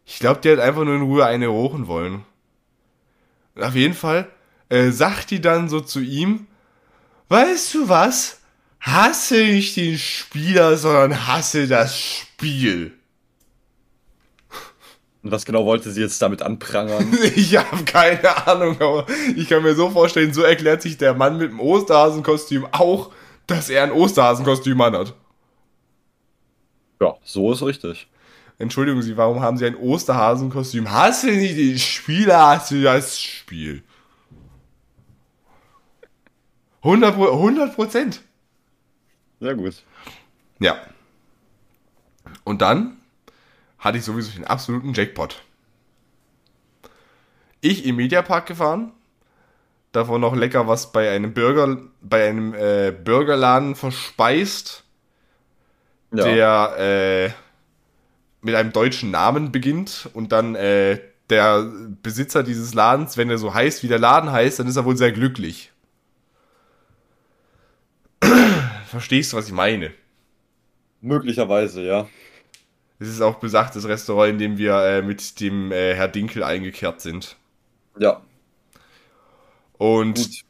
[0.06, 2.24] Ich glaube, die hat einfach nur in Ruhe eine rochen wollen.
[3.54, 4.28] Und auf jeden Fall
[4.68, 6.46] äh, sagt die dann so zu ihm,
[7.28, 8.40] weißt du was?
[8.80, 12.92] Hasse nicht den Spieler, sondern hasse das Spiel.
[15.24, 17.10] Und was genau wollte sie jetzt damit anprangern?
[17.34, 21.38] Ich habe keine Ahnung, aber ich kann mir so vorstellen, so erklärt sich der Mann
[21.38, 23.10] mit dem Osterhasenkostüm auch,
[23.46, 25.14] dass er ein Osterhasenkostüm anhat.
[27.00, 28.06] ja, so ist richtig.
[28.58, 30.90] Entschuldigen Sie, warum haben Sie ein Osterhasenkostüm?
[30.92, 33.82] Hast du nicht den Spieler, hast du das Spiel?
[36.82, 38.20] 100 Pro- 100 Prozent.
[39.40, 39.82] Sehr gut.
[40.60, 40.76] Ja.
[42.44, 42.98] Und dann
[43.84, 45.42] hatte ich sowieso den absoluten Jackpot.
[47.60, 48.92] Ich im Mediapark gefahren,
[49.92, 54.84] davon noch lecker was bei einem Burger, bei einem äh, Burgerladen verspeist,
[56.12, 56.24] Ja.
[56.24, 57.30] der äh,
[58.40, 60.98] mit einem deutschen Namen beginnt und dann äh,
[61.30, 61.70] der
[62.02, 64.96] Besitzer dieses Ladens, wenn er so heißt, wie der Laden heißt, dann ist er wohl
[64.96, 65.72] sehr glücklich.
[68.86, 69.92] Verstehst du, was ich meine?
[71.00, 72.06] Möglicherweise, ja.
[73.04, 77.00] Es ist auch besagtes Restaurant, in dem wir äh, mit dem äh, Herr Dinkel eingekehrt
[77.00, 77.36] sind.
[77.98, 78.22] Ja.
[79.78, 80.40] Und Gut.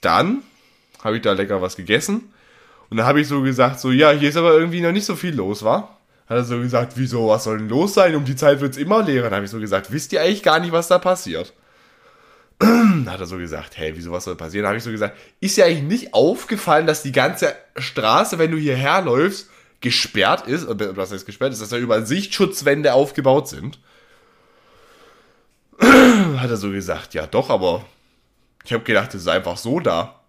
[0.00, 0.42] dann
[1.04, 2.32] habe ich da lecker was gegessen.
[2.90, 5.16] Und dann habe ich so gesagt, so, ja, hier ist aber irgendwie noch nicht so
[5.16, 5.98] viel los, war?
[6.26, 8.14] Hat er so gesagt, wieso, was soll denn los sein?
[8.14, 9.24] Um die Zeit wird es immer leerer.
[9.24, 11.52] Dann habe ich so gesagt, wisst ihr eigentlich gar nicht, was da passiert?
[12.62, 14.64] Hat er so gesagt, hey, wieso, was soll passieren?
[14.64, 18.50] Dann habe ich so gesagt, ist dir eigentlich nicht aufgefallen, dass die ganze Straße, wenn
[18.50, 19.48] du hierher läufst,
[19.82, 20.66] gesperrt ist?
[20.66, 21.60] Oder was heißt gesperrt ist?
[21.60, 23.78] Dass da überall Sichtschutzwände aufgebaut sind?
[25.80, 27.84] Hat er so gesagt, ja doch, aber
[28.64, 30.20] ich habe gedacht, das ist einfach so da.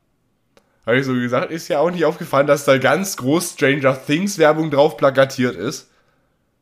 [0.85, 4.37] Habe ich so gesagt, ist ja auch nicht aufgefallen, dass da ganz groß Stranger Things
[4.37, 5.89] Werbung drauf plakatiert ist.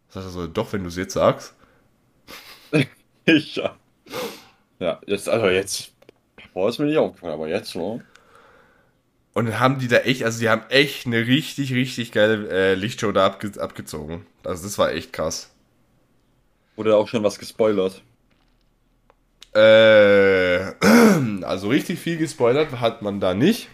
[0.10, 1.54] Sagt er so, doch, wenn du es jetzt sagst.
[3.26, 3.76] Ja.
[4.80, 5.92] Ja, jetzt, also jetzt.
[6.54, 8.04] Boah, ist mir nicht aufgefallen, aber jetzt, ne?
[9.34, 12.74] Und dann haben die da echt, also die haben echt eine richtig, richtig geile äh,
[12.76, 14.26] Lichtshow da abge abgezogen.
[14.44, 15.52] Also das war echt krass.
[16.76, 18.02] Wurde auch schon was gespoilert.
[19.54, 20.74] Äh,
[21.44, 23.70] also richtig viel gespoilert hat man da nicht.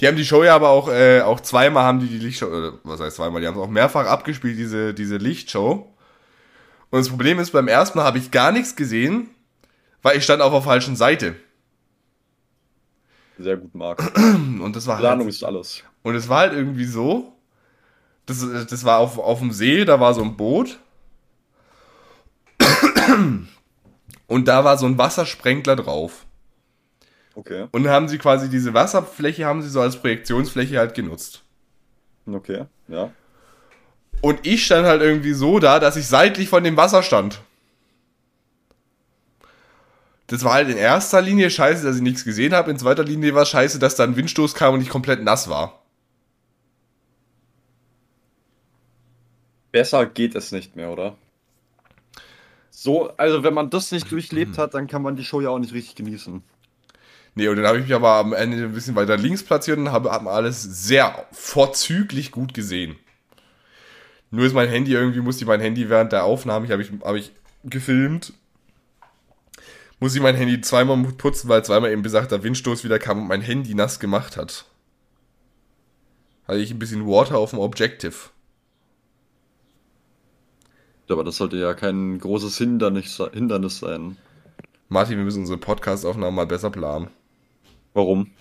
[0.00, 2.72] Die haben die Show ja aber auch, äh, auch zweimal haben die die Lichtshow, äh,
[2.84, 5.92] was heißt zweimal, die haben es auch mehrfach abgespielt, diese, diese Lichtshow.
[6.90, 9.30] Und das Problem ist, beim ersten Mal habe ich gar nichts gesehen,
[10.02, 11.34] weil ich stand auf der falschen Seite.
[13.38, 14.00] Sehr gut, Marc.
[14.16, 15.82] Und das war Planung halt, ist alles.
[16.02, 17.32] und es war halt irgendwie so,
[18.26, 20.78] das, das war auf, auf dem See, da war so ein Boot.
[24.28, 26.24] Und da war so ein Wassersprenkler drauf.
[27.34, 31.42] Okay, Und haben sie quasi diese Wasserfläche haben sie so als Projektionsfläche halt genutzt.
[32.26, 33.10] okay, ja.
[34.22, 37.42] Und ich stand halt irgendwie so da, dass ich seitlich von dem Wasser stand.
[40.26, 42.70] Das war halt in erster Linie scheiße, dass ich nichts gesehen habe.
[42.70, 45.48] In zweiter Linie war es scheiße, dass da ein Windstoß kam und ich komplett nass
[45.48, 45.82] war.
[49.70, 51.16] Besser geht es nicht mehr, oder?
[52.70, 55.58] So, also wenn man das nicht durchlebt hat, dann kann man die Show ja auch
[55.58, 56.42] nicht richtig genießen.
[57.34, 59.92] Nee, und dann habe ich mich aber am Ende ein bisschen weiter links platziert und
[59.92, 62.96] habe hab alles sehr vorzüglich gut gesehen.
[64.30, 66.90] Nur ist mein Handy irgendwie, musste ich mein Handy während der Aufnahme, ich habe ich,
[67.02, 67.32] hab ich
[67.64, 68.32] gefilmt,
[70.00, 73.40] muss ich mein Handy zweimal putzen, weil zweimal eben besagter Windstoß wieder kam und mein
[73.40, 74.66] Handy nass gemacht hat.
[76.46, 78.14] Hatte ich ein bisschen Water auf dem Objective.
[81.08, 84.16] Aber das sollte ja kein großes Hindernis, Hindernis sein.
[84.88, 87.10] Martin, wir müssen unsere Podcast-Aufnahmen mal besser planen.
[87.94, 88.32] Warum?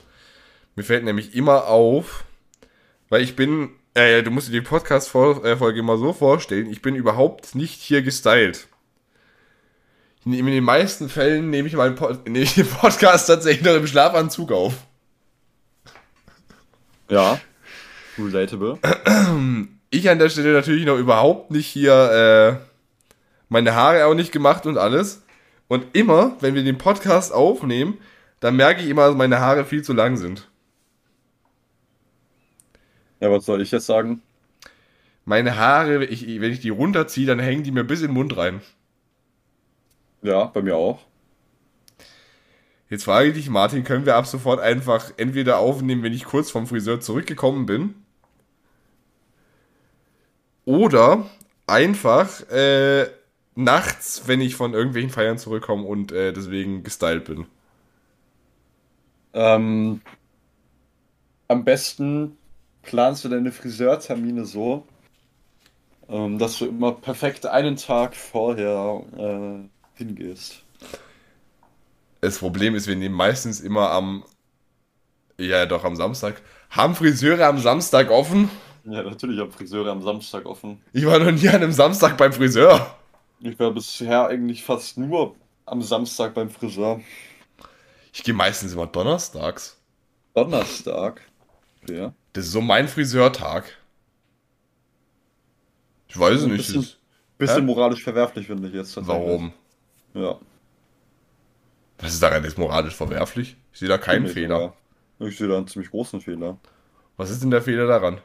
[0.76, 2.26] Mir fällt nämlich immer auf,
[3.10, 7.56] weil ich bin, äh, du musst dir die Podcast-Folge immer so vorstellen, ich bin überhaupt
[7.56, 8.68] nicht hier gestylt.
[10.26, 13.86] In den meisten Fällen nehme ich, meinen Pod nehme ich den Podcast tatsächlich noch im
[13.86, 14.74] Schlafanzug auf.
[17.10, 17.40] Ja.
[18.18, 18.80] Relatable.
[19.92, 22.66] Ich an der Stelle natürlich noch überhaupt nicht hier äh,
[23.50, 25.24] meine Haare auch nicht gemacht und alles.
[25.68, 28.00] Und immer, wenn wir den Podcast aufnehmen,
[28.40, 30.50] dann merke ich immer, dass meine Haare viel zu lang sind.
[33.20, 34.22] Ja, was soll ich jetzt sagen?
[35.24, 38.36] Meine Haare, ich, wenn ich die runterziehe, dann hängen die mir bis in den Mund
[38.38, 38.62] rein.
[40.26, 41.00] Ja, bei mir auch.
[42.90, 46.52] Jetzt frage ich dich, Martin, können wir ab sofort einfach entweder aufnehmen, wenn ich kurz
[46.52, 47.96] vom Friseur zurückgekommen bin?
[50.66, 51.26] Oder
[51.68, 53.08] einfach äh,
[53.56, 57.46] nachts, wenn ich von irgendwelchen Feiern zurückkomme und äh, deswegen gestylt bin.
[59.34, 60.02] Ähm,
[61.48, 62.38] am besten
[62.84, 64.88] planst du deine Friseurtermine so,
[66.10, 70.64] ähm, dass du immer perfekt einen Tag vorher äh, hingehst.
[72.22, 74.24] Das Problem ist, wir nehmen meistens immer am,
[75.38, 76.41] ja doch am Samstag.
[76.70, 78.50] Haben Friseure am Samstag offen?
[78.84, 80.82] Ja, natürlich haben Friseure am Samstag offen.
[80.93, 82.96] Ich war noch nie an einem Samstag beim Friseur.
[83.39, 85.36] Ich war bisher eigentlich fast nur
[85.66, 87.02] am Samstag beim Friseur.
[88.14, 89.78] Ich gehe meistens immer donnerstags.
[90.34, 91.22] Donnerstag.
[91.89, 92.14] Ja.
[92.34, 93.66] Das ist so mein Friseurtag.
[96.08, 96.74] Ich weiß es Ein nicht.
[96.74, 96.88] bisschen,
[97.38, 98.96] bisschen moralisch verwerflich, finde ich jetzt.
[99.06, 99.54] Warum?
[100.16, 100.39] Ja.
[101.99, 103.55] Was ist daran jetzt moralisch verwerflich?
[103.72, 104.74] Ich sehe da keinen ich Fehler.
[105.20, 105.30] sogar.
[105.30, 106.57] Ich sehe da einen ziemlich großen Fehler.
[107.18, 108.20] Was ist denn der Fehler daran?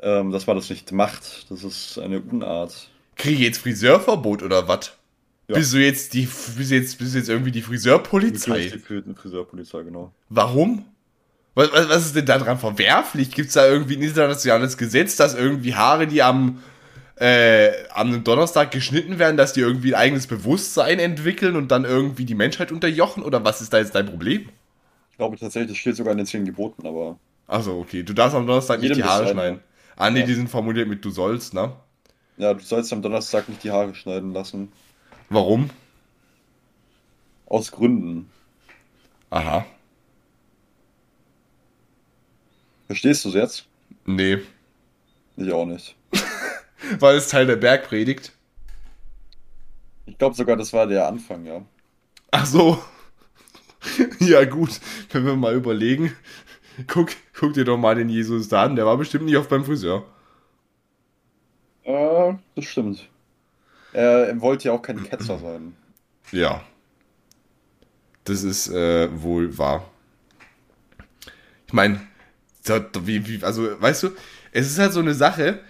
[0.00, 1.50] Ähm, dass man das nicht macht.
[1.50, 2.88] Das ist eine Unart.
[3.16, 4.92] Kriege ich jetzt Friseurverbot oder was?
[5.48, 5.56] Ja.
[5.56, 8.70] Bist du jetzt die bist du jetzt, bist du jetzt irgendwie die Friseurpolizei?
[8.72, 10.12] Die Fri- Friseurpolizei, genau.
[10.30, 10.86] Warum?
[11.54, 13.30] Was, was, was ist denn daran verwerflich?
[13.30, 16.62] Gibt es da irgendwie ein internationales Gesetz, dass irgendwie Haare, die am,
[17.16, 22.24] äh, am Donnerstag geschnitten werden, dass die irgendwie ein eigenes Bewusstsein entwickeln und dann irgendwie
[22.24, 23.22] die Menschheit unterjochen?
[23.22, 24.48] Oder was ist da jetzt dein Problem?
[25.10, 28.34] Ich glaube tatsächlich, das steht sogar in den zehn Geboten, aber Also okay, du darfst
[28.36, 29.60] am Donnerstag nicht die Haare schneiden.
[29.96, 30.26] Ah nee, Ja.
[30.26, 31.72] die sind formuliert mit du sollst, ne?
[32.36, 34.72] ja, du sollst am Donnerstag nicht die Haare schneiden lassen.
[35.30, 35.70] Warum?
[37.46, 38.28] Aus Gründen.
[39.30, 39.64] Aha.
[42.86, 43.66] Verstehst du es jetzt?
[44.04, 44.38] Nee.
[45.36, 45.96] Ich auch nicht.
[46.98, 48.32] Weil es Teil der Bergpredigt.
[50.06, 51.62] Ich glaube sogar, das war der Anfang, ja.
[52.30, 52.82] Ach so.
[54.18, 54.80] ja, gut.
[55.10, 56.14] Wenn wir mal überlegen.
[56.86, 58.76] Guck, guck dir doch mal den Jesus da an.
[58.76, 60.04] Der war bestimmt nicht oft beim Friseur.
[61.84, 63.08] Äh, das stimmt.
[63.92, 65.76] Er, er wollte ja auch kein Ketzer sein.
[66.32, 66.64] Ja.
[68.24, 69.88] Das ist äh, wohl wahr.
[71.66, 72.00] Ich meine,
[73.02, 74.10] wie, wie, also, weißt du,
[74.50, 75.60] es ist halt so eine Sache,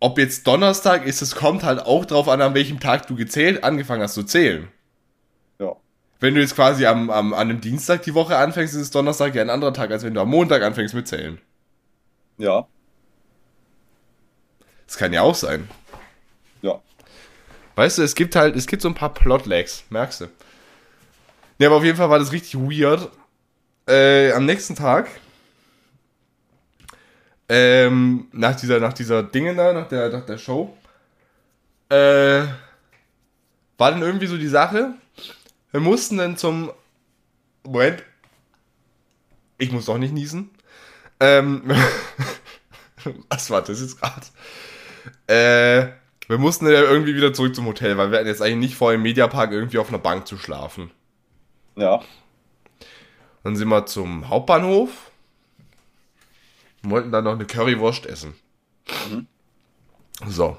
[0.00, 3.62] ob jetzt Donnerstag ist, es kommt halt auch drauf an, an welchem Tag du gezählt,
[3.62, 4.68] angefangen hast zu zählen.
[5.58, 5.76] Ja.
[6.18, 9.34] Wenn du jetzt quasi am, am, an einem Dienstag die Woche anfängst, ist es Donnerstag
[9.34, 11.38] ja ein anderer Tag, als wenn du am Montag anfängst mit Zählen.
[12.38, 12.66] Ja.
[14.86, 15.68] Das kann ja auch sein.
[16.62, 16.80] Ja.
[17.76, 20.28] Weißt du, es gibt halt, es gibt so ein paar Plotlags, merkst du.
[21.58, 23.10] Ja, aber auf jeden Fall war das richtig weird.
[23.86, 25.08] Äh, am nächsten Tag,
[27.52, 30.72] ähm, nach dieser, nach dieser Dinge da, nach der, nach der Show,
[31.88, 32.44] äh,
[33.76, 34.94] war dann irgendwie so die Sache,
[35.72, 36.70] wir mussten dann zum,
[37.64, 38.04] Moment,
[39.58, 40.50] ich muss doch nicht niesen,
[41.18, 41.64] ähm,
[43.28, 44.26] was war das jetzt gerade?
[45.26, 45.92] Äh,
[46.28, 48.92] wir mussten ja irgendwie wieder zurück zum Hotel, weil wir hatten jetzt eigentlich nicht vor,
[48.92, 50.92] im Mediapark irgendwie auf einer Bank zu schlafen.
[51.74, 52.00] Ja.
[53.42, 55.09] Dann sind wir zum Hauptbahnhof
[56.82, 58.34] wollten dann noch eine Currywurst essen.
[60.26, 60.58] So.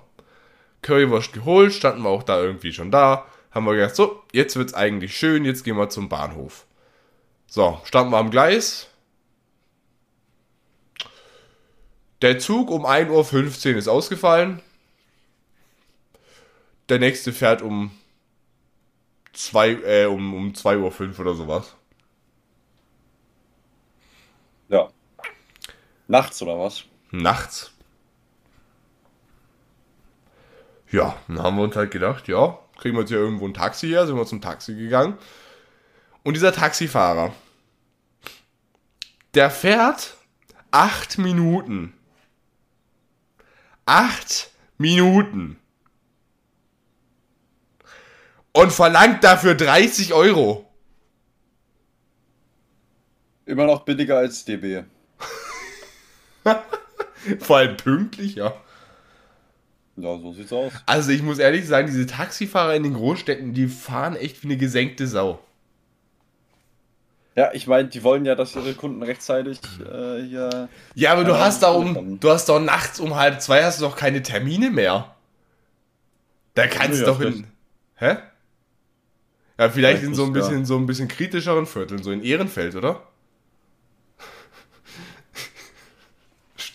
[0.81, 3.25] Currywurst geholt, standen wir auch da irgendwie schon da.
[3.51, 6.65] Haben wir gedacht, so, jetzt wird's eigentlich schön, jetzt gehen wir zum Bahnhof.
[7.47, 8.87] So, standen wir am Gleis.
[12.21, 14.61] Der Zug um 1.15 Uhr ist ausgefallen.
[16.89, 17.91] Der nächste fährt um
[19.33, 21.75] 2, äh, um, um 2.05 Uhr oder sowas.
[24.69, 24.89] Ja.
[26.11, 26.83] Nachts oder was?
[27.11, 27.71] Nachts.
[30.91, 33.87] Ja, dann haben wir uns halt gedacht, ja, kriegen wir jetzt hier irgendwo ein Taxi
[33.87, 35.17] her, sind wir zum Taxi gegangen.
[36.23, 37.33] Und dieser Taxifahrer,
[39.35, 40.17] der fährt
[40.71, 41.93] acht Minuten.
[43.85, 45.61] Acht Minuten.
[48.51, 50.69] Und verlangt dafür 30 Euro.
[53.45, 54.83] Immer noch billiger als DB.
[57.39, 58.53] Vor allem pünktlich, ja.
[59.97, 60.73] Ja, so sieht's aus.
[60.85, 64.57] Also ich muss ehrlich sagen, diese Taxifahrer in den Großstädten, die fahren echt wie eine
[64.57, 65.39] gesenkte Sau.
[67.35, 70.69] Ja, ich meine, die wollen ja, dass ihre Kunden rechtzeitig äh, hier.
[70.95, 73.85] Ja, aber du hast da um, du hast doch nachts um halb zwei hast du
[73.85, 75.15] doch keine Termine mehr.
[76.55, 77.47] Da kannst du doch in.
[77.95, 78.17] Hä?
[79.57, 80.47] Ja, vielleicht Vielleicht in so ein nicht, ja.
[80.49, 83.01] bisschen, so ein bisschen kritischeren Vierteln, so in Ehrenfeld, oder?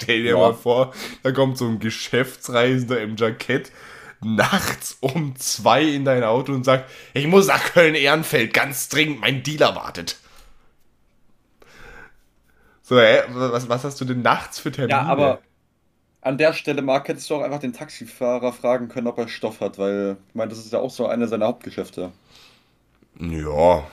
[0.01, 0.36] Stell dir Ja.
[0.36, 0.92] mal vor,
[1.22, 3.72] da kommt so ein Geschäftsreisender im Jackett,
[4.22, 9.42] nachts um zwei in dein Auto und sagt, ich muss nach Köln-Ehrenfeld, ganz dringend, mein
[9.42, 10.16] Dealer wartet.
[12.82, 13.22] So, hä?
[13.28, 15.01] Was, was hast du denn nachts für Termine?
[15.01, 15.42] Ja, aber
[16.22, 19.61] an der Stelle, Marc, hättest du auch einfach den Taxifahrer fragen können, ob er Stoff
[19.61, 22.12] hat, weil, ich meine, das ist ja auch so eine seiner Hauptgeschäfte.
[23.20, 23.86] Ja,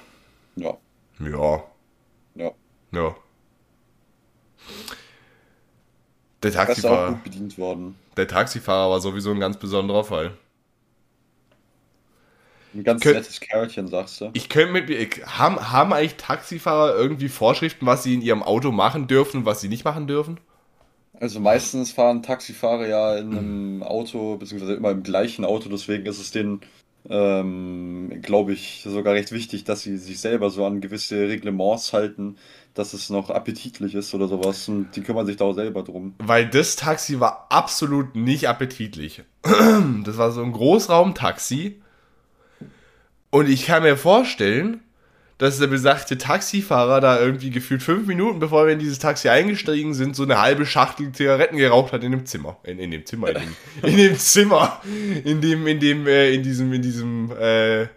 [0.55, 0.79] Ja,
[1.19, 1.63] ja,
[2.35, 2.53] ja.
[2.91, 3.15] ja.
[6.43, 7.95] Der Da ist er auch Taxifahrer, gut bedient worden.
[8.17, 10.37] der Taxifahrer war sowieso ein ganz besonderer Fall.
[12.75, 14.29] Ein ganz Kön- nettes Kerlchen, sagst du.
[14.33, 14.89] Ich könnte mit
[15.27, 19.61] Haben, haben eigentlich Taxifahrer irgendwie Vorschriften, was sie in ihrem Auto machen dürfen und was
[19.61, 20.39] sie nicht machen dürfen?
[21.19, 26.19] Also meistens fahren Taxifahrer ja in einem Auto, beziehungsweise immer im gleichen Auto, deswegen ist
[26.19, 26.61] es denen,
[27.09, 32.37] ähm, glaube ich, sogar recht wichtig, dass sie sich selber so an gewisse Reglements halten,
[32.73, 34.67] dass es noch appetitlich ist oder sowas.
[34.69, 36.15] Und die kümmern sich da auch selber drum.
[36.19, 39.23] Weil das Taxi war absolut nicht appetitlich.
[40.03, 41.81] Das war so ein Großraumtaxi.
[43.29, 44.81] Und ich kann mir vorstellen,
[45.43, 49.93] dass der besagte Taxifahrer da irgendwie gefühlt fünf Minuten, bevor wir in dieses Taxi eingestiegen
[49.93, 52.59] sind, so eine halbe Schachtel Zigaretten geraucht hat in dem Zimmer.
[52.63, 54.81] In, in dem Zimmer, in dem, in dem Zimmer.
[55.25, 57.87] In dem, in dem, äh, in diesem, in diesem äh,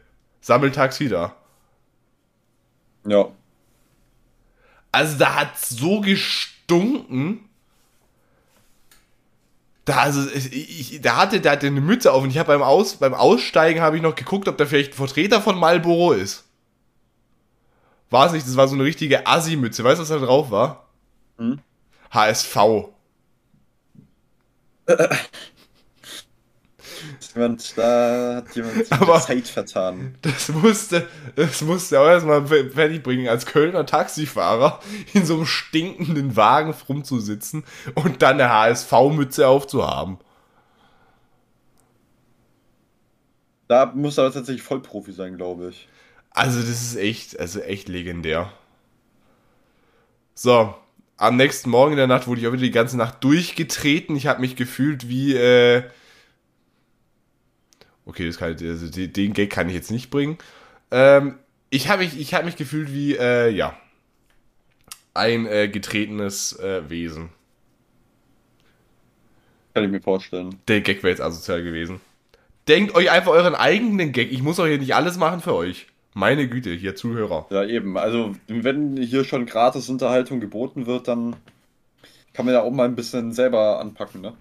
[0.40, 1.36] Sammeltaxi da.
[3.06, 3.28] Ja.
[4.90, 7.48] Also da hat so gestunken.
[9.84, 12.62] Da, also, ich, ich, da hatte, der hatte eine Mütze auf und ich habe beim,
[12.62, 16.45] Aus, beim Aussteigen habe ich noch geguckt, ob da vielleicht ein Vertreter von Marlboro ist.
[18.10, 19.82] War es nicht, das war so eine richtige Assi-Mütze.
[19.84, 20.88] Weißt du, was da drauf war?
[21.38, 21.60] Hm?
[22.10, 22.56] HSV.
[27.34, 30.16] Jemand, da hat jemand Aber- Zeit vertan.
[30.22, 34.80] Das musste, das musste auch erstmal fertig bringen, als Kölner Taxifahrer
[35.12, 40.18] in so einem stinkenden Wagen rumzusitzen und dann eine HSV-Mütze aufzuhaben.
[43.68, 45.88] Da muss er tatsächlich Vollprofi sein, glaube ich.
[46.36, 48.52] Also, das ist echt, also echt legendär.
[50.34, 50.74] So,
[51.16, 54.14] am nächsten Morgen in der Nacht wurde ich auch wieder die ganze Nacht durchgetreten.
[54.16, 55.82] Ich habe mich gefühlt wie, äh
[58.04, 60.38] Okay, das kann, also den Gag kann ich jetzt nicht bringen.
[60.90, 61.38] Ähm,
[61.70, 63.76] ich habe mich, ich hab mich gefühlt wie, äh, ja,
[65.14, 67.30] ein äh, getretenes äh, Wesen.
[69.74, 70.60] Kann ich mir vorstellen.
[70.68, 72.00] Der Gag wäre jetzt asozial gewesen.
[72.68, 74.30] Denkt euch einfach euren eigenen Gag.
[74.30, 75.86] Ich muss doch hier nicht alles machen für euch.
[76.16, 77.44] Meine Güte, hier Zuhörer.
[77.50, 77.98] Ja, eben.
[77.98, 81.36] Also, wenn hier schon Gratis-Unterhaltung geboten wird, dann
[82.32, 84.32] kann man ja auch mal ein bisschen selber anpacken, ne?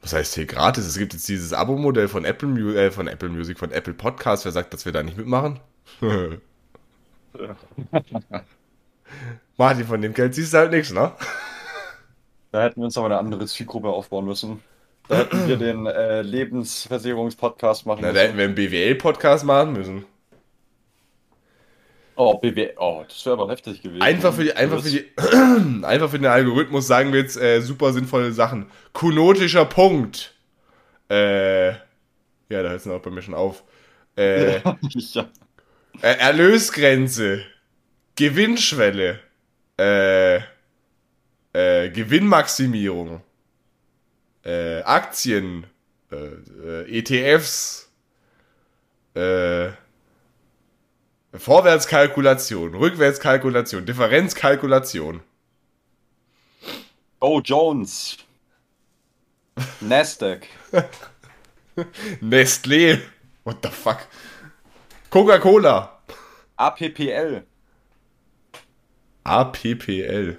[0.00, 0.86] Was heißt hier gratis?
[0.86, 4.46] Es gibt jetzt dieses Abo-Modell von Apple, äh, von Apple Music, von Apple Podcast.
[4.46, 5.60] Wer sagt, dass wir da nicht mitmachen?
[9.58, 11.12] Martin, von dem Geld siehst du halt nichts, ne?
[12.50, 14.62] Da hätten wir uns aber eine andere Zielgruppe aufbauen müssen.
[15.06, 20.06] Da hätten wir den äh, Lebensversicherungspodcast machen Na, da hätten wir einen BWL-Podcast machen müssen.
[22.22, 22.74] Oh, BW.
[22.76, 24.02] Oh, das wäre aber heftig gewesen.
[24.02, 25.06] Einfach für die, einfach für die,
[25.86, 28.66] einfach für den Algorithmus sagen wir jetzt äh, super sinnvolle Sachen.
[28.92, 30.34] Kunotischer Punkt.
[31.08, 31.78] Äh, ja,
[32.50, 33.64] da hört es auch bei mir schon auf.
[34.18, 34.60] Äh,
[34.90, 35.30] ja.
[36.02, 37.42] Erlösgrenze.
[38.16, 39.20] Gewinnschwelle.
[39.78, 40.40] Äh,
[41.54, 43.22] äh, Gewinnmaximierung.
[44.44, 45.64] Äh, Aktien.
[46.12, 47.90] Äh, äh, ETFs.
[49.14, 49.70] Äh,
[51.32, 55.20] Vorwärtskalkulation, Rückwärtskalkulation, Differenzkalkulation.
[57.20, 58.16] Oh, Jones.
[59.80, 60.46] Nasdaq.
[62.20, 63.00] Nestlé.
[63.44, 63.98] What the fuck?
[65.10, 66.00] Coca-Cola.
[66.56, 67.44] APPL.
[69.24, 70.38] APPL.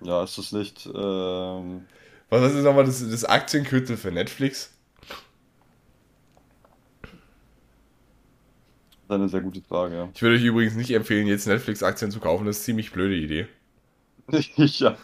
[0.00, 0.86] Ja, ist das nicht.
[0.86, 1.86] Ähm,
[2.30, 4.72] Was ist nochmal das, das Aktienkürzel für Netflix?
[9.08, 10.10] Ist eine sehr gute Frage.
[10.14, 12.44] Ich würde euch übrigens nicht empfehlen, jetzt Netflix-Aktien zu kaufen.
[12.44, 13.46] Das ist eine ziemlich blöde Idee.
[14.56, 14.96] ja.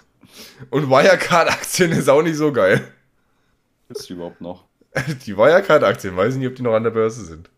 [0.71, 2.87] Und Wirecard-Aktien ist auch nicht so geil.
[3.89, 4.65] Ist die überhaupt noch?
[5.27, 7.51] Die Wirecard-Aktien, weiß ich nicht, ob die noch an der Börse sind.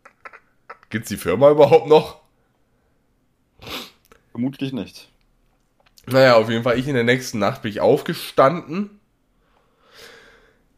[0.89, 2.21] Gibt's die Firma überhaupt noch?
[4.31, 5.11] Vermutlich nicht.
[6.07, 8.96] Naja, auf jeden Fall, ich in der nächsten Nacht bin ich aufgestanden.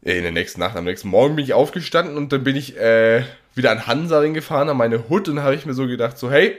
[0.01, 2.77] Ja, in der nächsten Nacht, am nächsten Morgen bin ich aufgestanden und dann bin ich
[2.77, 3.23] äh,
[3.53, 6.55] wieder an Hansaring gefahren, an meine Hut und habe ich mir so gedacht, so hey,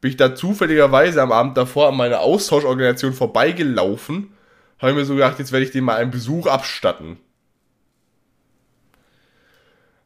[0.00, 4.32] bin ich da zufälligerweise am Abend davor an meiner Austauschorganisation vorbeigelaufen,
[4.78, 7.18] habe ich mir so gedacht, jetzt werde ich dem mal einen Besuch abstatten.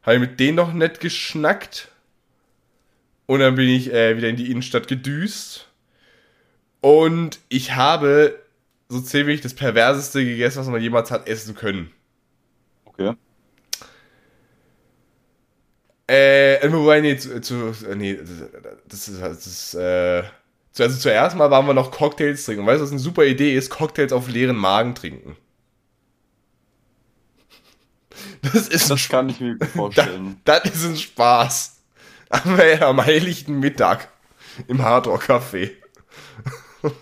[0.02, 1.88] Habe ich mit denen noch nett geschnackt
[3.26, 5.68] und dann bin ich äh, wieder in die Innenstadt gedüst.
[6.80, 8.40] Und ich habe
[8.88, 11.92] so ziemlich das perverseste gegessen, was man jemals hat essen können.
[13.00, 13.16] Okay.
[16.06, 18.18] Äh, wobei, nee, zu, zu äh, nee,
[18.88, 20.24] das ist, das ist, äh,
[20.78, 22.66] also zuerst mal waren wir noch Cocktails trinken.
[22.66, 23.70] Weißt du, was eine super Idee ist?
[23.70, 25.36] Cocktails auf leeren Magen trinken.
[28.42, 30.40] Das ist ein Das kann ich mir vorstellen.
[30.44, 31.76] das ist ein Spaß.
[32.30, 34.08] Am, am heiligen Mittag
[34.66, 35.70] im Hardrock Café.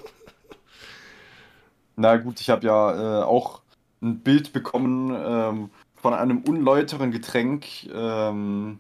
[1.97, 3.63] Na gut, ich habe ja äh, auch
[4.01, 5.71] ein Bild bekommen ähm,
[6.01, 8.79] von einem unläuteren Getränk, ähm,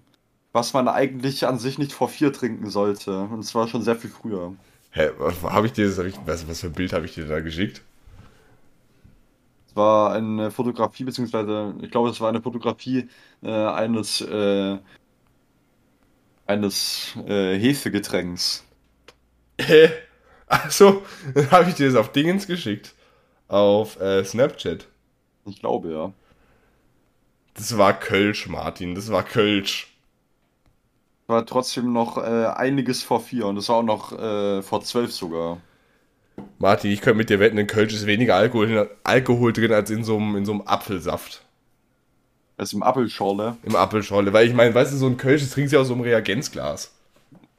[0.52, 3.20] was man eigentlich an sich nicht vor vier trinken sollte.
[3.20, 4.54] Und zwar schon sehr viel früher.
[4.90, 7.40] Hä, was habe ich dir das, was, was für ein Bild habe ich dir da
[7.40, 7.82] geschickt?
[9.68, 13.08] Es war eine Fotografie, beziehungsweise ich glaube, es war eine Fotografie
[13.42, 14.78] äh, eines, äh,
[16.46, 18.64] eines äh, Hefegetränks.
[19.60, 19.90] Hä?
[20.46, 21.02] Achso,
[21.34, 22.94] dann habe ich dir das auf Dingens geschickt.
[23.48, 24.86] Auf äh, Snapchat.
[25.46, 26.12] Ich glaube, ja.
[27.58, 29.88] Das war Kölsch, Martin, das war Kölsch.
[31.26, 35.12] War trotzdem noch äh, einiges vor vier und es war auch noch äh, vor zwölf
[35.12, 35.58] sogar.
[36.60, 40.04] Martin, ich könnte mit dir wetten, in Kölsch ist weniger Alkohol, Alkohol drin als in
[40.04, 41.42] so einem, in so einem Apfelsaft.
[42.56, 43.56] Also im Apfelschorle.
[43.64, 44.32] Im Apfelschorle.
[44.32, 46.02] Weil ich meine, weißt du, so ein Kölsch, das trinkst du ja aus so einem
[46.02, 46.92] Reagenzglas.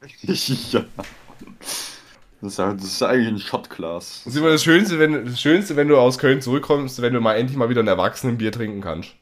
[0.22, 0.32] ja.
[0.32, 4.22] Das ist, ja, das ist eigentlich ein Shotglas.
[4.24, 7.20] Das ist immer das Schönste, wenn, das Schönste, wenn du aus Köln zurückkommst, wenn du
[7.20, 9.14] mal endlich mal wieder ein Erwachsenenbier trinken kannst.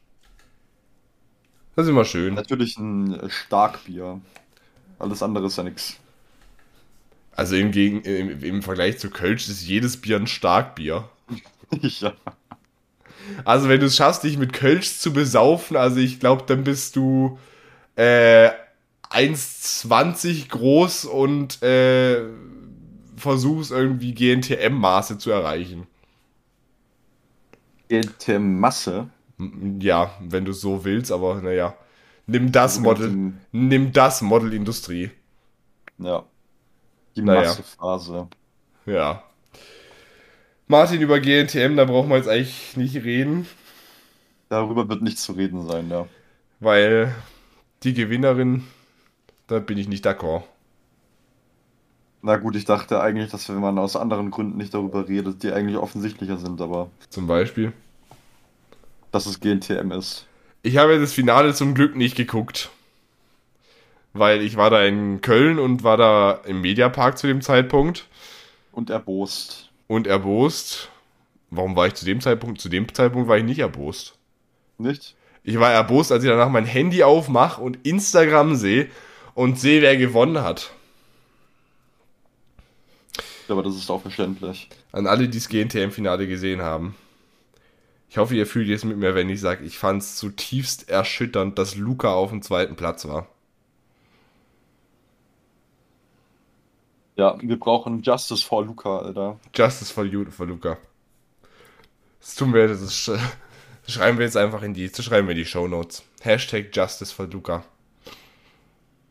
[1.78, 2.34] Das ist immer schön.
[2.34, 4.20] Natürlich ein äh, Starkbier.
[4.98, 5.96] Alles andere ist ja nix.
[7.36, 11.08] Also im, Gegen im, im Vergleich zu Kölsch ist jedes Bier ein Starkbier.
[11.80, 12.12] ja.
[13.44, 16.96] Also wenn du es schaffst, dich mit Kölsch zu besaufen, also ich glaube, dann bist
[16.96, 17.38] du
[17.96, 18.50] äh,
[19.10, 22.22] 1,20 groß und äh,
[23.16, 25.86] versuchst irgendwie GNTM-Maße zu erreichen.
[27.88, 29.10] Gelte Masse.
[29.10, 29.17] M-
[29.80, 31.74] Ja, wenn du so willst, aber naja.
[32.26, 35.10] Nimm das Model, nimm das Model Industrie.
[35.98, 36.24] Ja.
[37.16, 37.40] Die Naja.
[37.42, 38.28] Massephase.
[38.86, 39.22] Ja.
[40.66, 43.46] Martin über GNTM, da brauchen wir jetzt eigentlich nicht reden,
[44.48, 46.06] Darüber wird nicht zu reden sein, ja.
[46.60, 47.14] weil
[47.82, 48.64] die Gewinnerin,
[49.46, 50.44] da bin ich nicht d'accord.
[52.22, 55.52] Na gut, ich dachte eigentlich, dass wenn man aus anderen Gründen nicht darüber redet, die
[55.52, 57.72] eigentlich offensichtlicher sind, aber Zum Beispiel.
[59.10, 60.26] Dass es GNTM ist.
[60.62, 62.70] Ich habe das Finale zum Glück nicht geguckt.
[64.12, 68.06] Weil ich war da in Köln und war da im Mediapark zu dem Zeitpunkt
[68.72, 69.70] Und erbost.
[69.86, 70.88] und erbost.
[71.50, 72.60] Warum war ich zu dem Zeitpunkt?
[72.60, 74.14] Zu dem Zeitpunkt war ich nicht erbost.
[74.78, 75.14] Nicht?
[75.44, 78.90] Ich war erbost, als ich danach mein Handy aufmache und Instagram sehe
[79.34, 80.72] und sehe, wer gewonnen hat.
[83.48, 84.68] Aber das ist auch verständlich.
[84.92, 86.94] An alle, die das GNTM-Finale gesehen haben.
[88.10, 91.58] Ich hoffe, ihr fühlt jetzt mit mir, wenn ich sage, ich fand es zutiefst erschütternd,
[91.58, 93.28] dass Luca auf dem zweiten Platz war.
[97.16, 99.40] Ja, wir brauchen Justice for Luca, Alter.
[99.54, 100.78] Justice for, you, for Luca.
[102.20, 103.20] Das tun wir, das, ist, das
[103.92, 106.04] schreiben wir jetzt einfach in die, das schreiben wir in die Show Notes.
[106.22, 107.64] Hashtag Justice for Luca.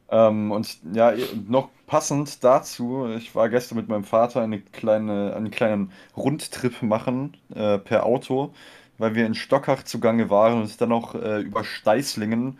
[0.10, 1.14] Ähm, und ja,
[1.48, 7.36] noch passend dazu, ich war gestern mit meinem Vater eine kleine, einen kleinen Rundtrip machen
[7.54, 8.54] äh, per Auto,
[8.98, 12.60] weil wir in Stockach zugange waren und dann noch äh, über Steißlingen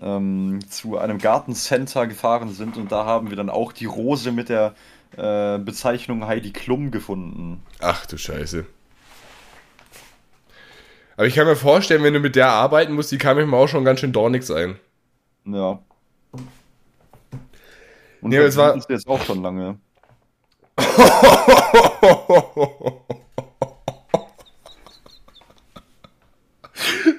[0.00, 4.48] ähm, zu einem Gartencenter gefahren sind und da haben wir dann auch die Rose mit
[4.48, 4.74] der
[5.16, 7.62] äh, Bezeichnung Heidi Klum gefunden.
[7.80, 8.66] Ach du Scheiße.
[11.16, 13.68] Aber ich kann mir vorstellen, wenn du mit der arbeiten musst, die kann manchmal auch
[13.68, 14.76] schon ganz schön dornig sein.
[15.44, 15.78] Ja.
[18.20, 19.78] Und Nee, es das war- jetzt auch schon lange.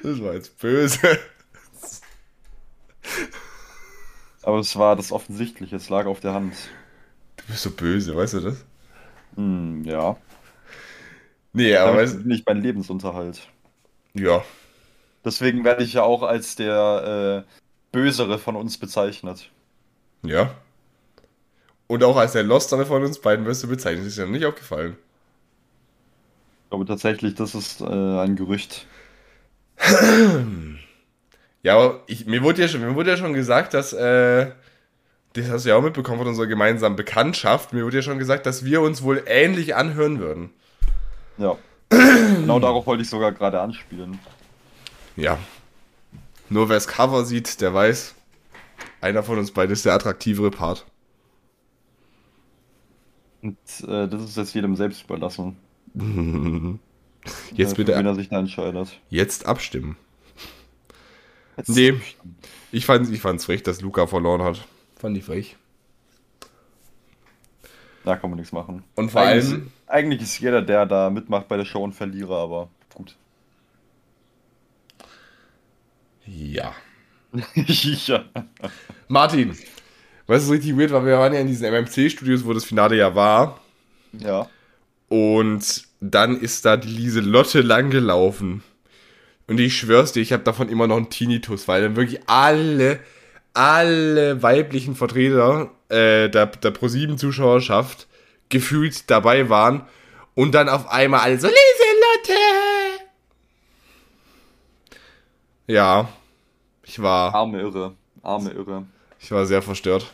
[0.06, 1.20] Das war jetzt böse.
[4.44, 6.70] Aber es war das Offensichtliche, es lag auf der Hand.
[7.38, 8.66] Du bist so böse, weißt du das?
[9.36, 10.18] Hm, ja.
[11.54, 13.52] Nee, aber Aber weißt, ist nicht mein Lebensunterhalt.
[14.14, 14.44] ja.
[15.26, 17.52] Deswegen werde ich ja auch als der äh,
[17.92, 19.52] Bösere von uns bezeichnet.
[20.24, 20.56] Ja.
[21.88, 24.06] Und auch als der Lostere von uns beiden wirst du bezeichnet.
[24.06, 24.98] Das ist ja nicht aufgefallen.
[26.66, 28.88] Ich glaube tatsächlich, das ist äh, ein Gerücht.
[31.66, 34.52] Ja, aber ich, mir, wurde ja schon, mir wurde ja schon gesagt, dass, äh,
[35.34, 38.46] das hast du ja auch mitbekommen von unserer gemeinsamen Bekanntschaft, mir wurde ja schon gesagt,
[38.46, 40.52] dass wir uns wohl ähnlich anhören würden.
[41.40, 41.58] Ja.
[41.90, 44.20] genau darauf wollte ich sogar gerade anspielen.
[45.16, 45.40] Ja.
[46.50, 48.14] Nur wer das Cover sieht, der weiß,
[49.02, 50.86] einer von uns beiden ist der attraktivere Part.
[53.42, 53.58] Und
[53.88, 55.58] äh, das ist jetzt jedem selbst überlassen.
[57.54, 59.00] Jetzt für bitte wen er sich da entscheidet.
[59.10, 59.98] jetzt abstimmen.
[61.58, 61.94] Jetzt Nee.
[62.72, 64.66] Ich fand ich fand's frech, dass Luca verloren hat.
[64.98, 65.56] Fand ich frech.
[68.04, 68.84] Da kann man nichts machen.
[68.96, 72.38] Und vor eigentlich, allem- Eigentlich ist jeder, der da mitmacht bei der Show, ein Verlierer,
[72.38, 73.16] aber gut.
[76.26, 76.74] Ja.
[77.56, 78.26] ja.
[79.08, 79.60] Martin, weißt
[80.48, 81.06] du, was richtig weird war?
[81.06, 83.60] Wir waren ja in diesen MMC-Studios, wo das Finale ja war.
[84.14, 84.50] Ja.
[85.10, 88.64] Und dann ist da die Lieselotte langgelaufen.
[89.48, 93.00] Und ich schwör's dir, ich habe davon immer noch einen Tinnitus, weil dann wirklich alle,
[93.54, 98.08] alle weiblichen Vertreter äh, der, der Pro7-Zuschauerschaft
[98.50, 99.86] gefühlt dabei waren.
[100.34, 102.42] Und dann auf einmal alle so, Lieselotte!
[105.68, 106.10] Ja,
[106.84, 107.94] ich war, Arme Irre.
[108.22, 108.86] Arme Irre.
[109.20, 110.14] ich war sehr verstört.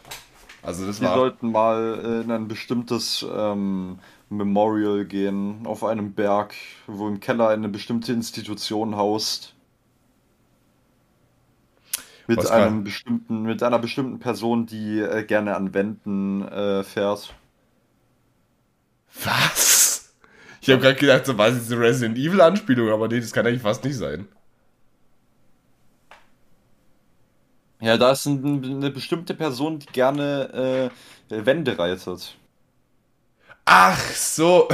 [0.64, 1.16] Also das Die war...
[1.16, 4.00] sollten mal in ein bestimmtes ähm,
[4.32, 6.54] Memorial gehen, auf einem Berg,
[6.88, 9.54] wo im Keller eine bestimmte Institution haust.
[12.28, 16.84] Mit Was einem kann- bestimmten, mit einer bestimmten Person, die äh, gerne an Wänden äh,
[16.84, 17.36] fährt.
[19.24, 20.14] Was?
[20.62, 23.46] Ich habe gerade gedacht, so was ist eine Resident Evil Anspielung, aber nee, das kann
[23.46, 24.28] eigentlich fast nicht sein.
[27.82, 30.90] Ja, da ist ein, eine bestimmte Person, die gerne
[31.30, 32.38] äh, Wände reitet.
[33.66, 34.68] Ach so.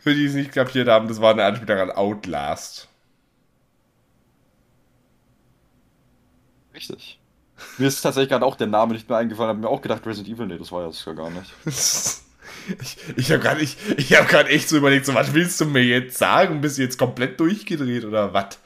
[0.00, 2.88] Für die es nicht kapiert haben, das war eine Anspielung an Outlast.
[6.74, 7.20] Richtig.
[7.78, 10.34] Mir ist tatsächlich gerade auch der Name nicht mehr eingefallen, habe mir auch gedacht, Resident
[10.34, 11.52] Evil, nee, das war ja das ja gar nicht.
[12.80, 15.82] Ich, ich habe gerade ich, ich hab echt so überlegt, so, was willst du mir
[15.82, 16.60] jetzt sagen?
[16.60, 18.58] Bist du jetzt komplett durchgedreht oder was?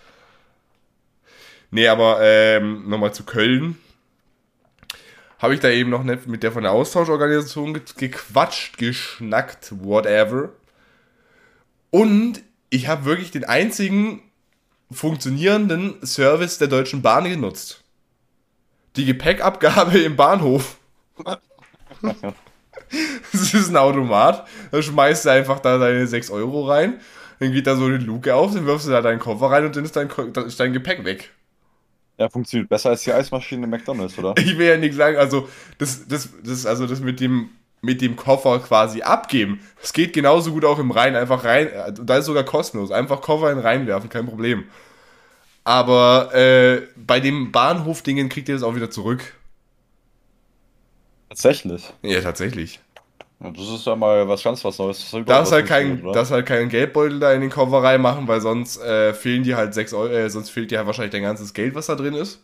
[1.71, 3.79] Nee, aber ähm, nochmal zu Köln.
[5.39, 10.51] Habe ich da eben noch nicht mit der von der Austauschorganisation ge gequatscht, geschnackt, whatever.
[11.91, 14.23] Und ich habe wirklich den einzigen
[14.91, 17.83] funktionierenden Service der Deutschen Bahn genutzt.
[18.97, 20.77] Die Gepäckabgabe im Bahnhof.
[23.33, 24.47] Das ist ein Automat.
[24.71, 27.01] Da schmeißt du einfach da deine 6 Euro rein.
[27.41, 29.75] Dann geht da so eine Luke auf, dann wirfst du da deinen Koffer rein und
[29.77, 30.09] dann ist dein,
[30.47, 31.31] ist dein Gepäck weg.
[32.19, 34.35] Ja, funktioniert besser als die Eismaschine in McDonalds, oder?
[34.39, 35.49] Ich will ja nicht sagen, also
[35.79, 37.51] das, das, das, also das mit dem,
[37.83, 41.69] mit dem Koffer quasi abgeben, das geht genauso gut auch im Rhein, einfach rein,
[42.03, 44.65] da ist sogar kostenlos, einfach Koffer in reinwerfen, kein Problem.
[45.63, 49.35] Aber äh, bei dem Bahnhof-Dingen kriegt ihr das auch wieder zurück.
[51.29, 51.93] Tatsächlich.
[52.03, 52.81] Ja, tatsächlich.
[53.41, 55.11] Ja, das ist ja mal was ganz was Neues.
[55.11, 56.13] Das Darfst halt, kein, oder?
[56.13, 59.75] darfst halt keinen Geldbeutel da in den Koffer reinmachen, weil sonst äh, fehlen dir halt
[59.75, 62.43] 6 Euro, äh, sonst fehlt dir halt wahrscheinlich dein ganzes Geld, was da drin ist.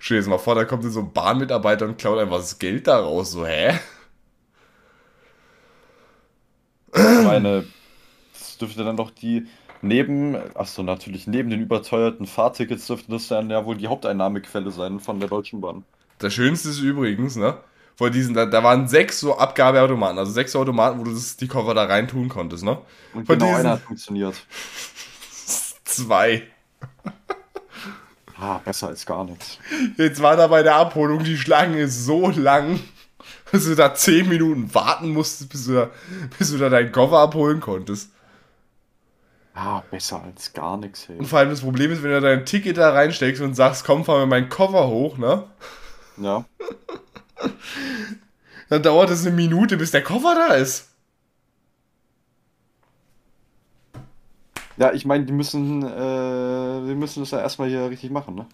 [0.00, 2.86] Stell dir jetzt mal vor, da kommt so ein Bahnmitarbeiter und klaut einfach das Geld
[2.86, 3.32] da raus.
[3.32, 3.78] So, hä?
[6.94, 7.64] Ich meine,
[8.32, 9.46] das dürfte dann doch die
[9.82, 15.00] neben, achso, natürlich neben den überteuerten Fahrtickets dürfte das dann ja wohl die Haupteinnahmequelle sein
[15.00, 15.84] von der Deutschen Bahn.
[16.18, 17.58] Das Schönste ist übrigens, ne?
[17.98, 21.48] Vor diesen, da, da waren sechs so Abgabeautomaten, also sechs Automaten, wo du das, die
[21.48, 22.78] Koffer da rein tun konntest, ne?
[23.12, 24.36] Und Von genau diesen- einer hat funktioniert.
[25.84, 26.44] Zwei.
[28.40, 29.58] Ah, besser als gar nichts.
[29.96, 32.78] Jetzt war da bei der Abholung die Schlange so lang,
[33.50, 35.90] dass du da 10 Minuten warten musstest, bis du da,
[36.38, 38.12] bis du da deinen Koffer abholen konntest.
[39.54, 41.18] Ah, besser als gar nichts, hey.
[41.18, 44.04] Und vor allem das Problem ist, wenn du dein Ticket da reinsteckst und sagst, komm,
[44.04, 45.42] fahr mir meinen Koffer hoch, ne?
[46.16, 46.44] Ja.
[48.68, 50.90] Dann dauert es eine Minute, bis der Koffer da ist.
[54.76, 58.46] Ja, ich meine, die müssen, äh, die müssen das ja erstmal hier richtig machen, ne?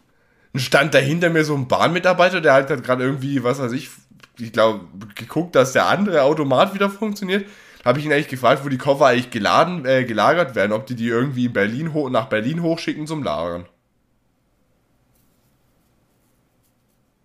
[0.52, 3.90] Dann stand da hinter mir so ein Bahnmitarbeiter, der halt gerade irgendwie, was weiß ich,
[4.38, 7.46] ich glaube, geguckt, dass der andere Automat wieder funktioniert.
[7.84, 10.94] Habe ich ihn eigentlich gefragt, wo die Koffer eigentlich geladen, äh, gelagert werden, ob die
[10.94, 13.66] die irgendwie in Berlin hoch, nach Berlin hochschicken zum Lagern.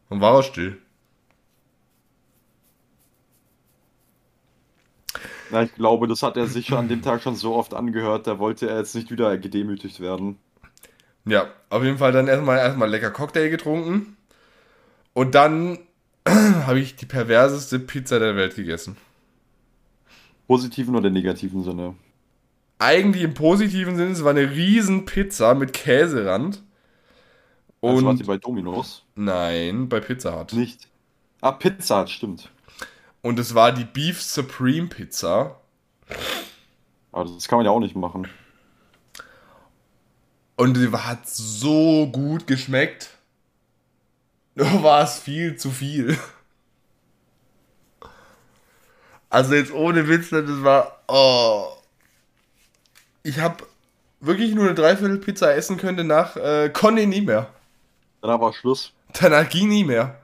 [0.09, 0.77] Und war er still.
[5.49, 8.39] Ja, ich glaube, das hat er sich an dem Tag schon so oft angehört, da
[8.39, 10.37] wollte er jetzt nicht wieder gedemütigt werden.
[11.25, 14.17] Ja, auf jeden Fall dann erstmal erstmal lecker Cocktail getrunken.
[15.13, 15.79] Und dann
[16.27, 18.97] habe ich die perverseste Pizza der Welt gegessen.
[20.47, 21.95] Positiven oder negativen Sinne.
[22.79, 26.63] Eigentlich im positiven Sinne, es war eine riesen Pizza mit Käserand.
[27.85, 29.05] Also Und ihr bei Dominos?
[29.15, 30.53] nein, bei Pizza Hut.
[30.53, 30.87] Nicht.
[31.41, 32.49] Ah, Pizza Hut, stimmt.
[33.21, 35.59] Und es war die Beef Supreme Pizza.
[37.11, 38.27] Aber das kann man ja auch nicht machen.
[40.55, 43.09] Und die hat so gut geschmeckt.
[44.55, 46.17] Nur war es viel zu viel.
[49.29, 50.99] Also jetzt ohne Witz, das war.
[51.07, 51.67] Oh.
[53.23, 53.65] Ich hab.
[54.19, 57.47] wirklich nur eine Dreiviertel-Pizza essen könnte, nach äh, konnte ich nie mehr.
[58.21, 58.91] Dann war Schluss.
[59.13, 60.19] Danach ging nie mehr.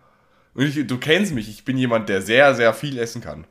[0.56, 3.46] Und ich, du kennst mich, ich bin jemand, der sehr, sehr viel essen kann.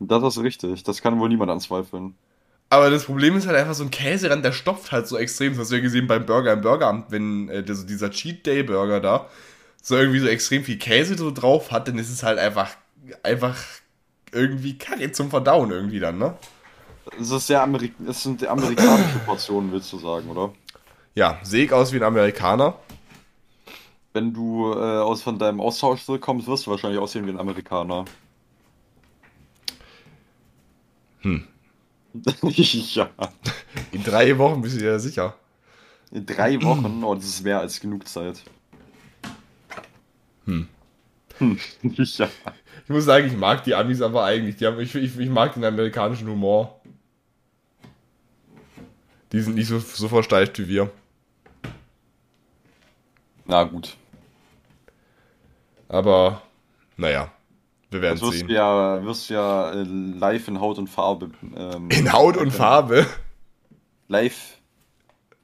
[0.00, 0.82] Das ist richtig.
[0.82, 2.14] Das kann wohl niemand anzweifeln.
[2.70, 5.52] Aber das Problem ist halt einfach so ein Käserand, der stopft halt so extrem.
[5.52, 8.46] Das hast du ja gesehen beim Burger im Burgeramt, wenn äh, der, so dieser Cheat
[8.46, 9.28] Day Burger da
[9.82, 12.70] so irgendwie so extrem viel Käse so drauf hat, dann ist es halt einfach,
[13.22, 13.56] einfach
[14.32, 16.34] irgendwie kacke zum Verdauen irgendwie dann, ne?
[17.18, 20.52] Es ist sehr Amerik es sind amerikanische Portionen, willst du sagen, oder?
[21.14, 22.74] Ja, sehe ich aus wie ein Amerikaner.
[24.12, 28.04] Wenn du äh, aus von deinem Austausch zurückkommst, wirst du wahrscheinlich aussehen wie ein Amerikaner.
[31.20, 31.46] Hm.
[32.42, 33.10] ja.
[33.92, 35.34] In drei Wochen bist du dir sicher.
[36.10, 38.42] In drei Wochen, oh, das ist mehr als genug Zeit.
[40.46, 40.66] Hm.
[41.38, 41.58] Hm.
[41.94, 42.28] ja.
[42.84, 44.56] Ich muss sagen, ich mag die Amis aber eigentlich.
[44.56, 46.80] Die haben, ich, ich, ich mag den amerikanischen Humor.
[49.30, 50.90] Die sind nicht so, so versteift wie wir.
[53.46, 53.96] Na gut.
[55.90, 56.42] Aber,
[56.96, 57.32] naja,
[57.90, 58.48] wir werden Das wirst sehen.
[58.48, 61.30] du ja, wirst ja äh, live in Haut und Farbe.
[61.56, 63.06] Ähm, In Haut und Farbe.
[64.08, 64.60] Live.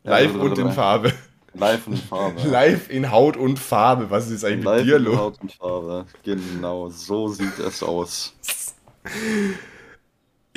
[0.05, 1.13] Live Ja, und in Farbe.
[1.55, 2.41] Live und in Farbe.
[2.43, 4.11] Live in Haut und Farbe.
[4.11, 5.17] Was ist jetzt eigentlich Live mit dir in los?
[5.17, 6.07] Haut und Farbe.
[6.23, 8.35] Genau, so sieht es aus.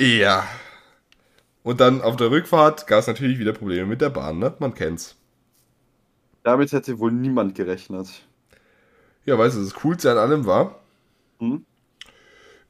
[0.00, 0.44] Ja.
[1.62, 4.54] Und dann auf der Rückfahrt gab es natürlich wieder Probleme mit der Bahn, ne?
[4.58, 5.16] Man kennt's.
[6.42, 8.28] Damit hätte wohl niemand gerechnet.
[9.26, 10.76] Ja, weißt du, das Coolste an allem war,
[11.38, 11.64] Hm?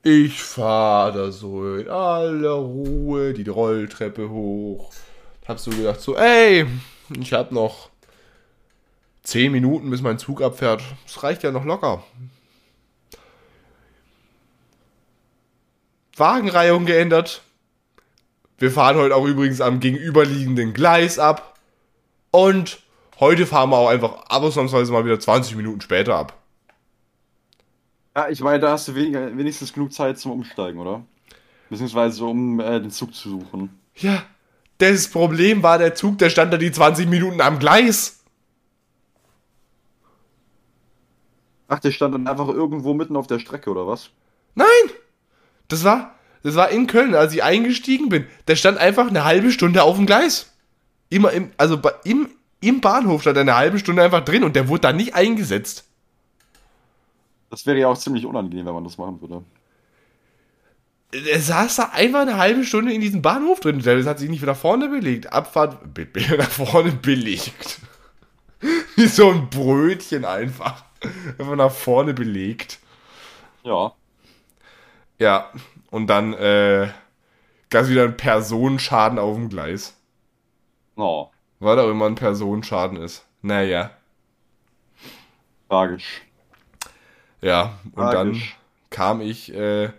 [0.03, 4.93] ich fahre da so in aller Ruhe die Rolltreppe hoch.
[5.47, 6.67] Hab so gedacht, so, ey,
[7.19, 7.91] ich hab noch
[9.25, 10.83] 10 Minuten, bis mein Zug abfährt.
[11.07, 12.03] Das reicht ja noch locker.
[16.17, 17.43] Wagenreihung geändert.
[18.59, 21.59] Wir fahren heute auch übrigens am gegenüberliegenden Gleis ab.
[22.31, 22.81] Und
[23.19, 26.37] heute fahren wir auch einfach ausnahmsweise mal wieder 20 Minuten später ab.
[28.21, 31.03] Ja, ich meine, da hast du weniger, wenigstens genug Zeit zum Umsteigen, oder?
[31.71, 33.81] Beziehungsweise um äh, den Zug zu suchen.
[33.95, 34.25] Ja,
[34.77, 38.23] das Problem war der Zug, der stand da die 20 Minuten am Gleis.
[41.69, 44.11] Ach, der stand dann einfach irgendwo mitten auf der Strecke, oder was?
[44.55, 44.67] Nein!
[45.69, 48.27] Das war, das war in Köln, als ich eingestiegen bin.
[48.49, 50.53] Der stand einfach eine halbe Stunde auf dem Gleis.
[51.09, 52.29] Immer im, also im,
[52.61, 55.87] im Bahnhof stand er eine halbe Stunde einfach drin und der wurde da nicht eingesetzt.
[57.51, 59.45] Das wäre ja auch ziemlich unangenehm, wenn man das machen würde.
[61.13, 63.83] Er saß da einfach eine halbe Stunde in diesem Bahnhof drin.
[63.83, 65.33] Das hat sich nicht nach vorne belegt.
[65.33, 66.07] Abfahrt be-
[66.39, 67.81] nach vorne belegt.
[68.97, 70.85] Wie so ein Brötchen einfach.
[71.39, 72.79] Einfach nach vorne belegt.
[73.63, 73.97] Ja.
[75.19, 75.51] Ja,
[75.91, 76.89] und dann äh,
[77.71, 79.97] gab es wieder einen Personenschaden auf dem Gleis.
[80.97, 83.25] Oh, Was auch immer ein Personenschaden ist.
[83.41, 83.93] Naja,
[85.69, 86.23] tragisch.
[87.43, 87.79] Ja.
[87.95, 88.57] Und dann Tragisch.
[88.91, 89.91] kam ich äh,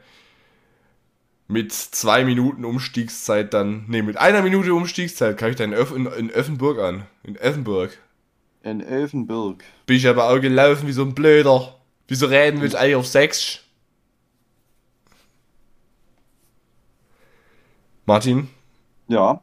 [1.48, 5.92] mit zwei Minuten Umstiegszeit dann, nee, mit einer Minute Umstiegszeit kam ich dann in, Öff
[5.96, 7.06] in, in Öffenburg an.
[7.24, 7.98] In Öffenburg.
[8.64, 9.64] In Elfenburg.
[9.88, 11.76] Bin ich aber auch gelaufen wie so ein Blöder.
[12.08, 13.62] Wieso reden wir jetzt eigentlich auf Sechs?
[18.06, 18.50] Martin,
[19.08, 19.42] Ja.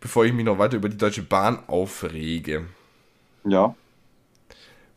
[0.00, 2.66] bevor ich mich noch weiter über die Deutsche Bahn aufrege,
[3.44, 3.74] Ja.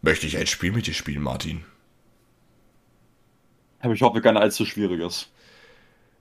[0.01, 1.63] Möchte ich ein Spiel mit dir spielen, Martin.
[3.79, 5.27] Aber ich hoffe, kein allzu schwieriges.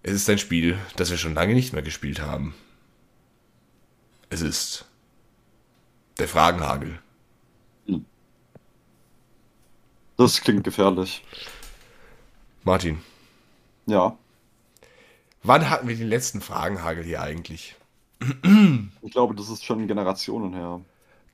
[0.02, 2.54] Es ist ein Spiel, das wir schon lange nicht mehr gespielt haben.
[4.30, 4.86] Es ist
[6.18, 6.98] der Fragenhagel.
[10.16, 11.24] Das klingt gefährlich.
[12.62, 13.00] Martin,
[13.86, 14.16] Ja.
[15.42, 17.74] wann hatten wir den letzten Fragenhagel hier eigentlich?
[19.02, 20.80] Ich glaube, das ist schon Generationen her.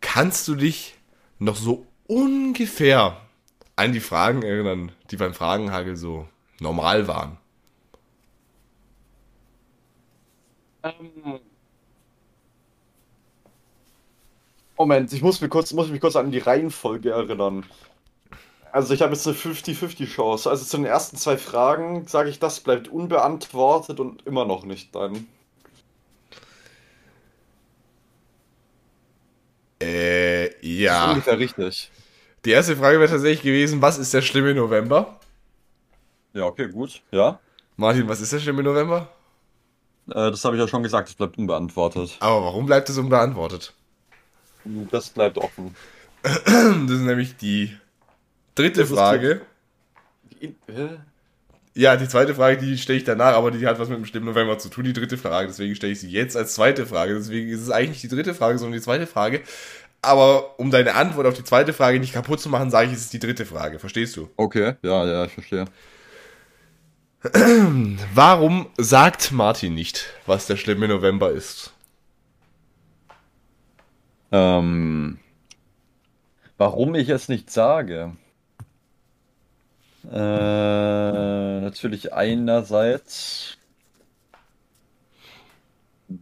[0.00, 0.94] Kannst du dich
[1.40, 3.20] noch so ungefähr
[3.76, 6.28] an die Fragen erinnern, die beim Fragenhagel so
[6.60, 7.38] normal waren?
[14.78, 17.66] Moment, ich muss, mir kurz, muss mich kurz an die Reihenfolge erinnern.
[18.70, 20.48] Also ich habe jetzt eine 50-50 Chance.
[20.50, 24.94] Also zu den ersten zwei Fragen sage ich, das bleibt unbeantwortet und immer noch nicht
[24.94, 25.26] dann.
[29.80, 30.50] Äh,
[30.84, 31.04] Das ist ja.
[31.04, 31.90] ungefähr richtig.
[32.46, 35.18] Die erste Frage wäre tatsächlich gewesen, was ist der schlimme November?
[36.32, 37.02] Ja, okay, gut.
[37.10, 37.40] Ja.
[37.76, 39.08] Martin, was ist der schlimme November?
[40.08, 42.16] Äh, das habe ich ja schon gesagt, das bleibt unbeantwortet.
[42.20, 43.74] Aber warum bleibt es unbeantwortet?
[44.92, 45.74] Das bleibt offen.
[46.22, 47.76] Das ist nämlich die
[48.54, 49.40] dritte Das Frage.
[50.40, 50.98] Hä?
[51.74, 54.26] Ja, die zweite Frage, die stelle ich danach, aber die hat was mit dem schlimmen
[54.26, 55.48] November zu tun, die dritte Frage.
[55.48, 57.14] Deswegen stelle ich sie jetzt als zweite Frage.
[57.14, 59.42] Deswegen ist es eigentlich nicht die dritte Frage, sondern die zweite Frage.
[60.06, 63.00] Aber um deine Antwort auf die zweite Frage nicht kaputt zu machen, sage ich, es
[63.00, 63.80] ist die dritte Frage.
[63.80, 64.28] Verstehst du?
[64.36, 65.64] Okay, ja, ja, ich verstehe.
[68.14, 71.72] Warum sagt Martin nicht, was der schlimme November ist?
[74.30, 75.18] Ähm,
[76.56, 78.16] warum ich es nicht sage?
[80.08, 83.55] Äh, natürlich einerseits,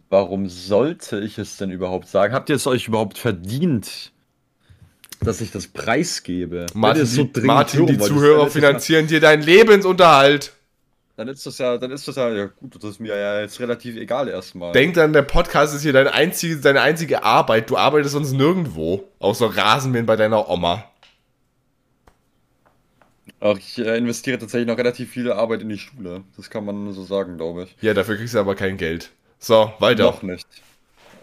[0.09, 2.33] warum sollte ich es denn überhaupt sagen?
[2.33, 4.11] Habt ihr es euch überhaupt verdient,
[5.21, 6.65] dass ich das preisgebe?
[6.73, 10.53] Martin, so die, Martin, die Zuhörer finanzieren dir deinen Lebensunterhalt.
[11.17, 13.59] Dann ist das ja, dann ist das ja, ja gut, das ist mir ja jetzt
[13.61, 14.73] relativ egal erstmal.
[14.73, 17.69] Denk dann, der Podcast ist hier deine einzige, deine einzige Arbeit.
[17.69, 19.05] Du arbeitest sonst nirgendwo.
[19.19, 20.83] Außer Rasenmähen bei deiner Oma.
[23.39, 26.23] Ach, ich äh, investiere tatsächlich noch relativ viel Arbeit in die Schule.
[26.35, 27.75] Das kann man so sagen, glaube ich.
[27.81, 29.11] Ja, dafür kriegst du aber kein Geld.
[29.39, 30.03] So, weiter.
[30.05, 30.47] Noch nicht.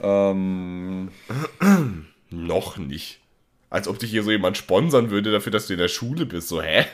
[0.02, 1.10] Ähm,
[2.30, 3.20] Noch nicht.
[3.70, 6.48] Als ob dich hier so jemand sponsern würde dafür, dass du in der Schule bist.
[6.48, 6.84] So, hä?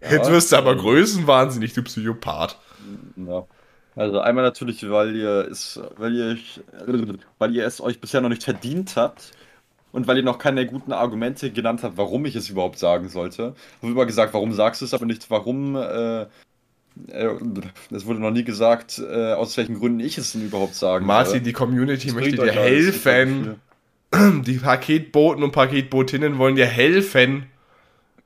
[0.00, 2.56] Jetzt wirst du aber größenwahnsinnig, du Psychopath.
[3.16, 3.46] ja.
[3.96, 6.60] Also einmal natürlich, weil ihr es, weil ihr, euch-
[7.38, 9.32] weil ihr es euch bisher noch nicht verdient habt
[9.90, 13.56] und weil ihr noch keine guten Argumente genannt habt, warum ich es überhaupt sagen sollte.
[13.56, 15.74] Ich habe immer gesagt, warum sagst du es, aber nicht warum.
[15.74, 16.26] Äh,
[17.08, 17.28] äh,
[17.90, 21.44] es wurde noch nie gesagt, äh, aus welchen Gründen ich es denn überhaupt sagen Martin,
[21.44, 23.60] die Community Das möchte dir helfen.
[24.14, 27.46] Die Paketboten und Paketbotinnen wollen dir helfen.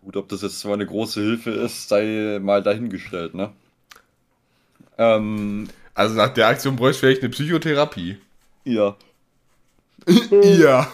[0.03, 3.53] Gut, ob das jetzt zwar eine große Hilfe ist, sei mal dahingestellt, ne?
[4.99, 8.17] Ähm, Also nach der Aktion bräuchte ich vielleicht eine Psychotherapie.
[8.65, 8.97] ja.
[10.31, 10.89] Ja.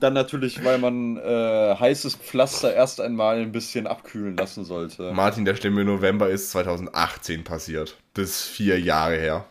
[0.00, 5.12] Dann natürlich, weil man äh, heißes Pflaster erst einmal ein bisschen abkühlen lassen sollte.
[5.12, 7.96] Martin, der schlimme November ist 2018 passiert.
[8.14, 9.46] Das ist vier Jahre her.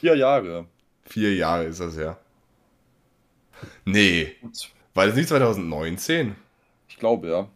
[0.00, 0.66] Vier Jahre.
[1.02, 2.18] Vier Jahre ist das her.
[3.84, 4.36] Nee.
[4.94, 6.36] War das nicht 2019?
[6.88, 7.48] Ich glaube, ja.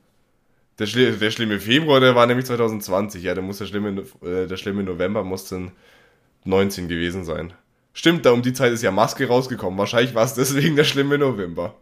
[0.79, 3.23] Der, schli der schlimme Februar, der war nämlich 2020.
[3.23, 5.73] Ja, der muss der schlimme, äh, der schlimme November muss dann
[6.45, 7.53] 19 gewesen sein.
[7.93, 9.79] Stimmt, da um die Zeit ist ja Maske rausgekommen.
[9.79, 11.75] Wahrscheinlich war es deswegen der schlimme November.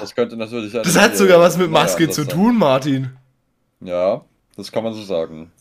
[0.00, 0.72] Das könnte natürlich.
[0.72, 3.10] Das hat sogar was mit Maske zu tun, Martin.
[3.80, 4.24] Ja,
[4.56, 5.52] das kann man so sagen.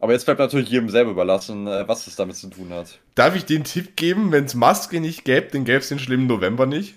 [0.00, 2.98] Aber jetzt bleibt natürlich jedem selber überlassen, äh, was es damit zu tun hat.
[3.14, 6.26] Darf ich den Tipp geben, wenn es Maske nicht gäbe, dann gäbe es den schlimmen
[6.26, 6.96] November nicht?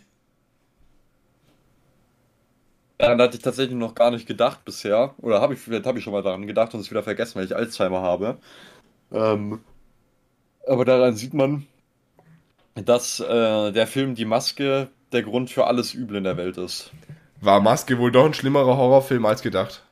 [2.98, 5.14] Daran hatte ich tatsächlich noch gar nicht gedacht bisher.
[5.20, 7.46] Oder habe ich, vielleicht habe ich schon mal daran gedacht und es wieder vergessen, weil
[7.46, 8.40] ich Alzheimer habe.
[9.12, 9.62] Ähm,
[10.66, 11.66] aber daran sieht man,
[12.76, 16.92] dass äh, der Film Die Maske der Grund für alles Übel in der Welt ist.
[17.42, 19.84] War Maske wohl doch ein schlimmerer Horrorfilm als gedacht.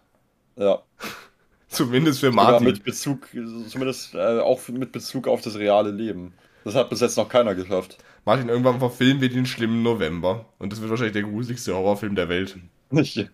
[0.55, 0.81] Ja.
[1.67, 2.65] Zumindest für Martin.
[2.65, 3.27] mit Bezug,
[3.67, 6.33] zumindest äh, auch mit Bezug auf das reale Leben.
[6.63, 7.97] Das hat bis jetzt noch keiner geschafft.
[8.23, 10.45] Martin, irgendwann verfilmen wir den schlimmen November.
[10.57, 12.57] Und das wird wahrscheinlich der gruseligste Horrorfilm der Welt.
[12.91, 13.25] ja.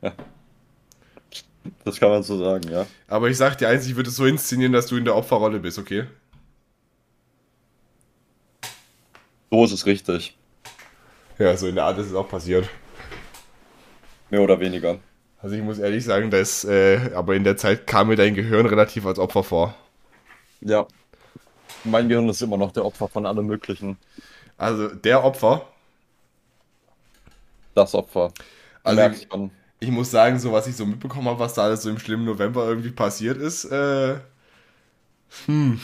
[1.86, 2.88] Das kann man so sagen, ja.
[3.08, 5.60] Aber ich sag dir eins, ich würde es so inszenieren, dass du in der Opferrolle
[5.60, 6.06] bist, okay?
[9.52, 10.36] So ist es richtig.
[11.42, 12.70] Ja, so in der Art ist es auch passiert.
[14.30, 15.00] Mehr oder weniger.
[15.42, 18.68] Also ich muss ehrlich sagen, dass, äh, aber in der Zeit kam mir dein Gehirn
[18.68, 19.76] relativ als Opfer vor.
[20.62, 20.86] Ja.
[21.84, 23.98] Mein Gehirn ist immer noch der Opfer von allem Möglichen.
[24.56, 25.66] Also der Opfer,
[27.74, 28.32] Das Opfer.
[28.84, 29.02] Also-
[29.32, 29.50] man.
[29.80, 32.26] ich muss sagen, so was ich so mitbekommen habe, was da alles so im schlimmen
[32.26, 34.18] November irgendwie passiert ist, äh,
[35.48, 35.80] Hm,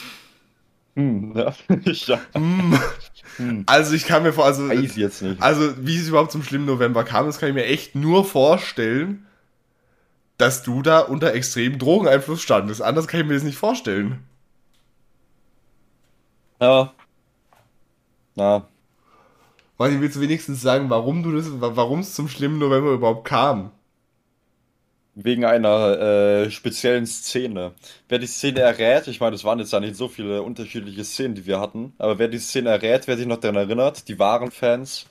[1.36, 1.54] ja.
[2.08, 2.20] ja.
[3.68, 7.40] also ich kann mir vor, also, also wie es überhaupt zum schlimmen November kam, das
[7.40, 9.28] kann ich mir echt nur vorstellen,
[10.38, 12.82] dass du da unter extremem Drogeneinfluss standest.
[12.82, 14.24] Anders kann ich mir das nicht vorstellen.
[16.60, 16.94] Ja.
[18.36, 18.68] Na,
[19.78, 23.72] Martin, willst du wenigstens sagen, warum du das, warum es zum schlimmen November überhaupt kam?
[25.24, 26.00] Wegen einer
[26.46, 27.74] äh, speziellen Szene.
[28.08, 31.36] Wer die Szene errät, ich meine, es waren jetzt ja nicht so viele unterschiedliche Szenen,
[31.36, 34.52] die wir hatten, aber wer die Szene errät, wer sich noch daran erinnert, die wahren
[34.52, 35.08] Fans,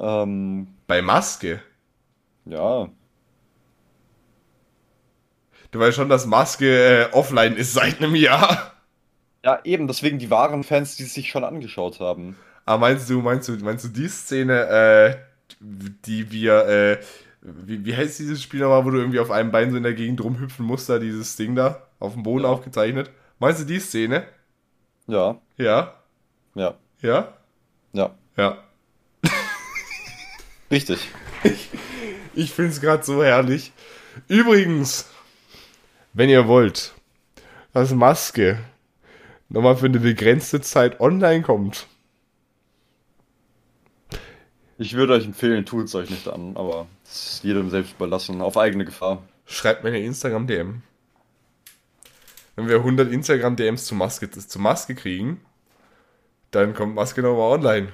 [0.00, 1.62] ähm, Bei Maske.
[2.46, 2.88] ja,
[5.70, 8.72] Du weißt schon, dass Maske äh, offline ist seit einem Jahr.
[9.44, 12.36] ja, eben, deswegen die wahren Fans, die es sich schon angeschaut haben.
[12.64, 15.16] Aber meinst du, meinst du, meinst du die Szene, äh,
[15.60, 16.98] die wir, äh,
[17.66, 19.94] wie, wie heißt dieses Spiel nochmal, wo du irgendwie auf einem Bein so in der
[19.94, 22.50] Gegend rumhüpfen musst, da dieses Ding da, auf dem Boden Ja.
[22.50, 23.10] aufgezeichnet?
[23.38, 24.26] Meinst du die Szene?
[25.06, 25.94] Ja, Ja?
[26.54, 27.34] ja, Ja?
[27.92, 28.58] ja, Ja.
[30.70, 31.08] richtig.
[32.34, 33.72] Ich find's gerade so herrlich.
[34.28, 35.08] Übrigens,
[36.12, 36.94] wenn ihr wollt,
[37.72, 38.58] dass Maske
[39.48, 41.86] nochmal für eine begrenzte Zeit online kommt,
[44.78, 48.40] Ich würde euch empfehlen, tut es euch nicht an, aber es ist jedem selbst überlassen,
[48.40, 49.22] auf eigene Gefahr.
[49.46, 50.82] schreibt mir eine Instagram-DM.
[52.56, 55.40] Wenn wir 100 Instagram-DMs zu Maske, zu Maske kriegen,
[56.50, 57.92] dann kommt Maske nochmal online.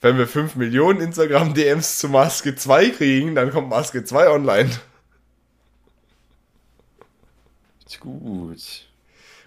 [0.00, 4.70] Wenn wir 5 Millionen Instagram-DMs zu Maske 2 kriegen, dann kommt Maske 2 online.
[7.86, 8.88] Ist gut.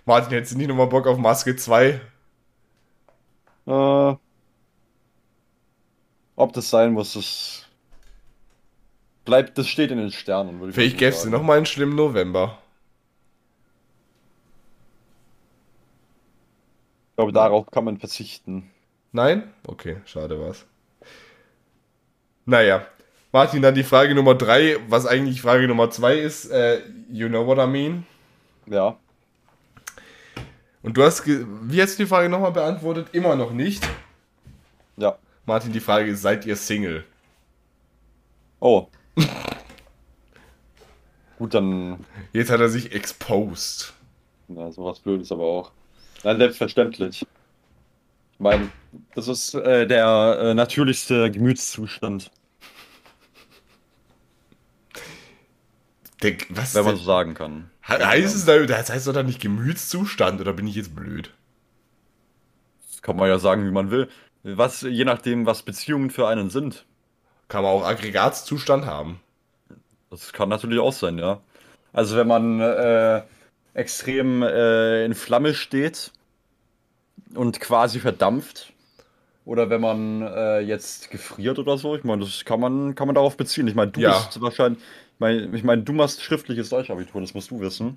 [0.06, 2.00] Martin, hättest du nicht nochmal Bock auf Maske 2?
[3.68, 4.16] Äh,
[6.36, 7.66] ob das sein muss, das
[9.26, 10.60] bleibt, das steht in den Sternen.
[10.60, 11.32] Würde ich Vielleicht gäbe es sagen.
[11.32, 12.58] nochmal einen schlimmen November.
[17.12, 18.70] Ich glaube, darauf kann man verzichten.
[19.14, 19.54] Nein?
[19.66, 20.66] Okay, schade war's.
[22.46, 22.86] Naja.
[23.32, 26.46] Martin, dann die Frage Nummer 3, was eigentlich Frage Nummer 2 ist.
[26.52, 28.06] Äh, you know what I mean?
[28.66, 28.98] Ja.
[30.84, 33.08] Und du hast, wie hast du die Frage nochmal beantwortet?
[33.14, 33.88] Immer noch nicht.
[34.98, 35.18] Ja.
[35.46, 37.04] Martin, die Frage ist, seid ihr Single?
[38.60, 38.88] Oh.
[41.38, 42.06] Gut, dann.
[42.34, 43.94] Jetzt hat er sich exposed.
[44.48, 45.72] Ja, sowas Blödes aber auch.
[46.24, 47.22] Nein, selbstverständlich.
[48.34, 48.70] Ich meine,
[49.14, 52.32] das ist äh, der äh, natürlichste Gemütszustand,
[56.22, 57.70] Der, was wenn man so sagen kann.
[57.82, 61.32] He- heißt es da, das heißt doch dann nicht Gemütszustand, oder bin ich jetzt blöd?
[62.90, 64.10] Das kann man ja sagen, wie man will.
[64.48, 66.86] Was, je nachdem, was Beziehungen für einen sind.
[67.48, 69.20] Kann man auch Aggregatzustand haben.
[70.12, 71.42] Das kann natürlich auch sein, ja.
[71.94, 73.24] Also wenn man äh,
[73.74, 76.12] extrem äh, in Flamme steht
[77.34, 78.72] und quasi verdampft,
[79.46, 83.16] oder wenn man äh, jetzt gefriert oder so, ich meine, das kann man, kann man
[83.16, 83.68] darauf beziehen.
[83.68, 84.10] Ich meine, du Ja.
[84.12, 87.96] bist wahrscheinlich, ich meine, ich meine, du machst schriftliches Deutschabitur, das musst du wissen.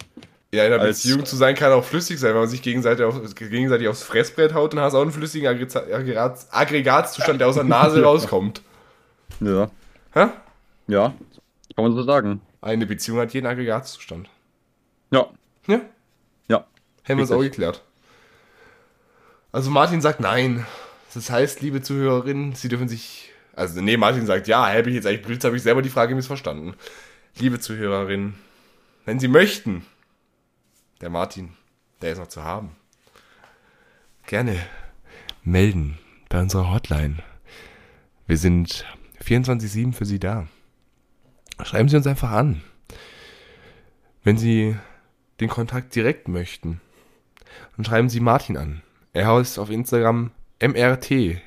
[0.53, 3.05] Ja, in einer Als- Beziehung zu sein kann auch flüssig sein, wenn man sich gegenseitig,
[3.05, 7.57] auf, gegenseitig aufs Fressbrett haut, dann hast du auch einen flüssigen Aggregats- Aggregatzustand, der aus
[7.57, 8.63] der Nase rauskommt.
[9.41, 9.71] Ja.
[10.15, 10.29] Hä?
[10.87, 11.15] Ja,
[11.77, 12.41] kann man so sagen.
[12.63, 14.29] Eine Beziehung hat jeden Aggregatzustand.
[15.11, 15.27] Ja.
[15.67, 15.81] Ja?
[16.49, 16.65] Ja.
[17.03, 17.83] Hätten wir es auch geklärt.
[19.53, 20.67] Also Martin sagt nein.
[21.15, 23.33] Das heißt, liebe Zuhörerinnen, Sie dürfen sich...
[23.55, 26.15] Also nee, Martin sagt ja, habe ich jetzt eigentlich blöd, habe ich selber die Frage
[26.15, 26.75] missverstanden.
[27.39, 28.35] Liebe Zuhörerinnen,
[29.05, 29.85] wenn Sie möchten,
[31.01, 31.55] der Martin,
[32.01, 32.77] der ist noch zu haben,
[34.27, 34.59] gerne
[35.43, 35.99] melden
[36.29, 37.17] bei unserer Hotline.
[38.27, 38.85] Wir sind
[39.23, 40.47] 24-7 für Sie da.
[41.63, 42.63] Schreiben Sie uns einfach an.
[44.23, 44.77] Wenn Sie
[45.41, 46.81] den Kontakt direkt möchten,
[47.77, 48.83] dann schreiben Sie Martin an.
[49.13, 50.31] Er heißt auf Instagram
[50.61, 51.41] mrtnjbst.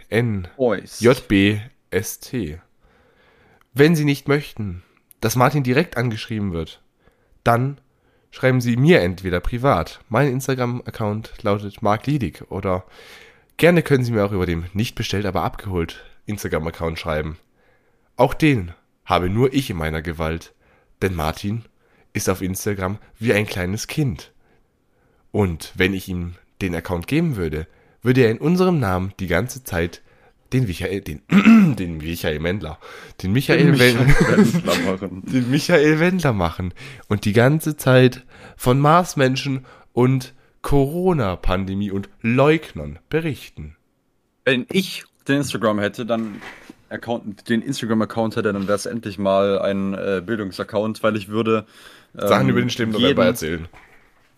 [3.73, 4.83] Wenn Sie nicht möchten,
[5.19, 6.81] dass Martin direkt angeschrieben wird,
[7.43, 7.79] dann
[8.31, 9.99] schreiben Sie mir entweder privat.
[10.09, 12.85] Mein Instagram-Account lautet Mark Liedig oder
[13.57, 17.37] gerne können Sie mir auch über dem nicht bestellt, aber abgeholt Instagram-Account schreiben.
[18.15, 18.73] Auch den
[19.05, 20.53] habe nur ich in meiner Gewalt,
[21.01, 21.65] denn Martin
[22.13, 24.31] ist auf Instagram wie ein kleines Kind.
[25.31, 27.67] Und wenn ich ihm den Account geben würde,
[28.01, 30.01] würde er in unserem Namen die ganze Zeit
[30.53, 31.21] den Michael, den,
[31.77, 32.77] den Michael Mendler,
[33.21, 36.73] den Michael, Wendler, den Michael Wendler machen
[37.07, 38.25] und die ganze Zeit
[38.57, 43.75] von Marsmenschen und Corona-Pandemie und Leugnern berichten.
[44.45, 46.41] Wenn ich den Instagram hätte, dann
[46.89, 51.65] Account, den Instagram-Account hätte, dann wäre es endlich mal ein äh, Bildungsaccount, weil ich würde
[52.19, 53.67] ähm, Sachen über den schlimmen November erzählen.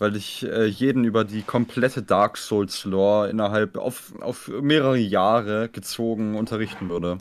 [0.03, 5.69] Weil ich äh, jeden über die komplette Dark Souls Lore innerhalb auf, auf mehrere Jahre
[5.69, 7.19] gezogen unterrichten würde.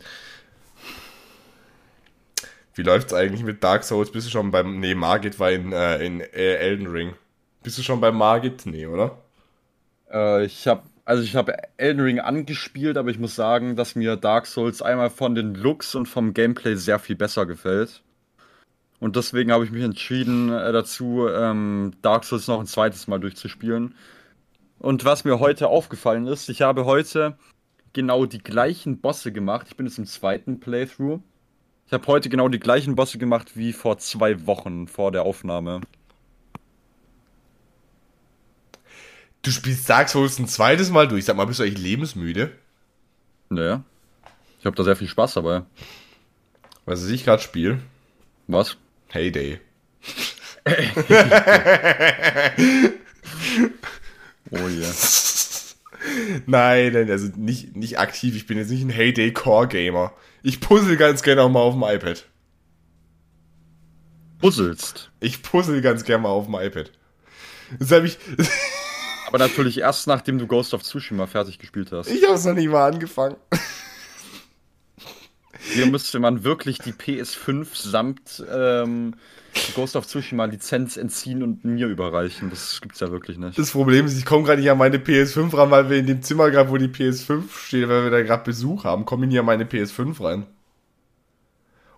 [2.74, 4.10] Wie läuft's eigentlich mit Dark Souls?
[4.10, 4.80] Bist du schon beim.
[4.80, 7.12] Nee, Margit war in, äh, in äh, Elden Ring.
[7.62, 8.66] Bist du schon bei Margit?
[8.66, 9.16] Nee, oder?
[10.10, 14.16] Äh, ich habe also ich habe Elden Ring angespielt, aber ich muss sagen, dass mir
[14.16, 18.02] Dark Souls einmal von den Looks und vom Gameplay sehr viel besser gefällt.
[19.02, 23.18] Und deswegen habe ich mich entschieden äh, dazu, ähm, Dark Souls noch ein zweites Mal
[23.18, 23.96] durchzuspielen.
[24.78, 27.36] Und was mir heute aufgefallen ist, ich habe heute
[27.92, 29.66] genau die gleichen Bosse gemacht.
[29.68, 31.18] Ich bin jetzt im zweiten Playthrough.
[31.88, 35.80] Ich habe heute genau die gleichen Bosse gemacht wie vor zwei Wochen vor der Aufnahme.
[39.42, 41.24] Du spielst Dark Souls ein zweites Mal durch.
[41.24, 42.52] Sag mal, bist du eigentlich lebensmüde?
[43.48, 43.82] Naja.
[44.60, 45.62] Ich habe da sehr viel Spaß dabei.
[46.84, 47.80] Was ich gerade spiele?
[48.46, 48.76] Was?
[49.12, 49.60] Heyday.
[54.54, 54.84] Oh je.
[56.46, 58.36] Nein, nein, also nicht, nicht aktiv.
[58.36, 60.12] Ich bin jetzt nicht ein Heyday Core Gamer.
[60.42, 62.26] Ich puzzle ganz gerne auch mal auf dem iPad.
[64.40, 65.10] puzzelst.
[65.20, 66.90] Ich puzzle ganz gerne mal auf dem iPad.
[67.78, 68.18] Das habe ich.
[69.28, 72.10] Aber natürlich erst nachdem du Ghost of Tsushima fertig gespielt hast.
[72.10, 73.36] Ich habe es noch nicht mal angefangen.
[75.64, 79.14] Hier müsste man wirklich die PS5 samt ähm,
[79.74, 82.50] Ghost of Tsushima Lizenz entziehen und mir überreichen.
[82.50, 83.58] Das gibt's ja wirklich nicht.
[83.58, 86.22] Das Problem ist, ich komme gerade nicht an meine PS5 ran, weil wir in dem
[86.22, 89.38] Zimmer gerade, wo die PS5 steht, weil wir da gerade Besuch haben, komme ich nicht
[89.38, 90.46] an meine PS5 rein.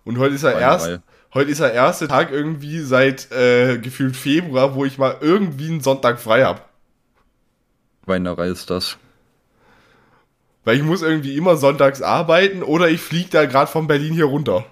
[0.03, 0.99] Und heute ist er erst,
[1.33, 5.81] heute ist der erste Tag irgendwie seit äh, gefühlt Februar, wo ich mal irgendwie einen
[5.81, 6.61] Sonntag frei habe.
[8.05, 8.97] Weinerei ist das.
[10.65, 14.25] Weil ich muss irgendwie immer sonntags arbeiten oder ich fliege da gerade von Berlin hier
[14.25, 14.65] runter.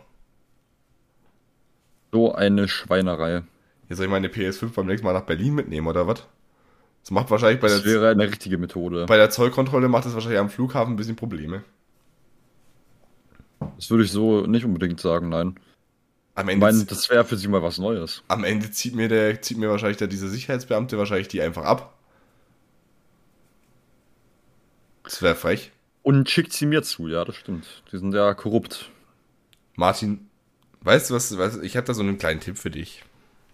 [2.11, 3.43] So eine Schweinerei.
[3.89, 6.25] Jetzt soll ich meine PS5 beim nächsten Mal nach Berlin mitnehmen, oder was?
[7.01, 9.07] Das macht wahrscheinlich bei Das der, wäre eine richtige Methode.
[9.07, 11.63] bei der Zollkontrolle macht das wahrscheinlich am Flughafen ein bisschen Probleme.
[13.77, 15.59] Das würde ich so nicht unbedingt sagen, nein.
[16.35, 18.23] Am Ich Ende, meine, das wäre für sie mal was Neues.
[18.29, 21.93] am Ende zieht mir der, zieht mir wahrscheinlich der, dieser Sicherheitsbeamte wahrscheinlich die einfach ab.
[25.03, 25.72] Das wäre frech.
[26.03, 27.65] Und schickt sie mir zu, ja, das stimmt.
[27.91, 28.89] Die sind ja korrupt.
[29.75, 30.29] Martin,
[30.81, 33.03] weißt du was, was ich habe da so einen kleinen Tipp für dich.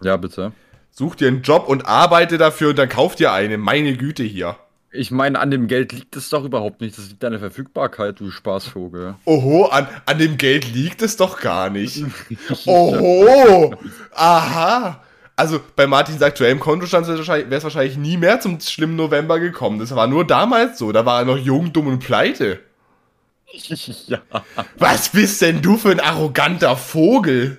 [0.02, 0.52] Ja, bitte.
[0.90, 3.56] Such dir einen Job und arbeite dafür und dann kauf dir eine.
[3.56, 4.56] Meine Güte hier.
[4.92, 6.98] Ich meine, an dem Geld liegt es doch überhaupt nicht.
[6.98, 9.14] Das liegt an der Verfügbarkeit, du Spaßvogel.
[9.24, 12.04] Oho, an, an dem Geld liegt es doch gar nicht.
[12.66, 13.72] Oho,
[14.10, 15.04] aha.
[15.36, 19.78] Also bei Martins aktuellem Kontostand wäre es wahrscheinlich, nie mehr zum schlimmen November gekommen.
[19.78, 20.92] Das war nur damals so.
[20.92, 22.60] Da war er noch jung, dumm und pleite.
[24.06, 24.20] ja.
[24.76, 27.58] Was bist denn du für ein arroganter Vogel?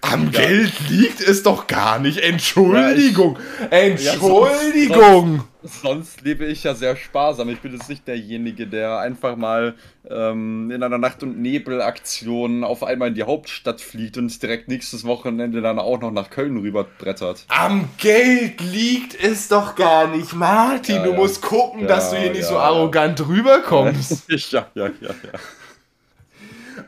[0.00, 2.18] Am Geld liegt es doch gar nicht.
[2.18, 3.38] Entschuldigung.
[3.70, 5.44] Entschuldigung.
[5.64, 7.48] Sonst lebe ich ja sehr sparsam.
[7.48, 9.74] Ich bin jetzt nicht derjenige, der einfach mal
[10.10, 15.04] ähm, in einer Nacht- und Nebel-Aktion auf einmal in die Hauptstadt fliegt und direkt nächstes
[15.04, 17.46] Wochenende dann auch noch nach Köln rüberbrettert.
[17.48, 20.96] Am Geld liegt es doch gar nicht, Martin.
[20.96, 21.16] Ja, du ja.
[21.16, 24.30] musst gucken, Ja, dass du hier nicht so arrogant rüberkommst.
[24.52, 25.38] ja, ja, ja, ja.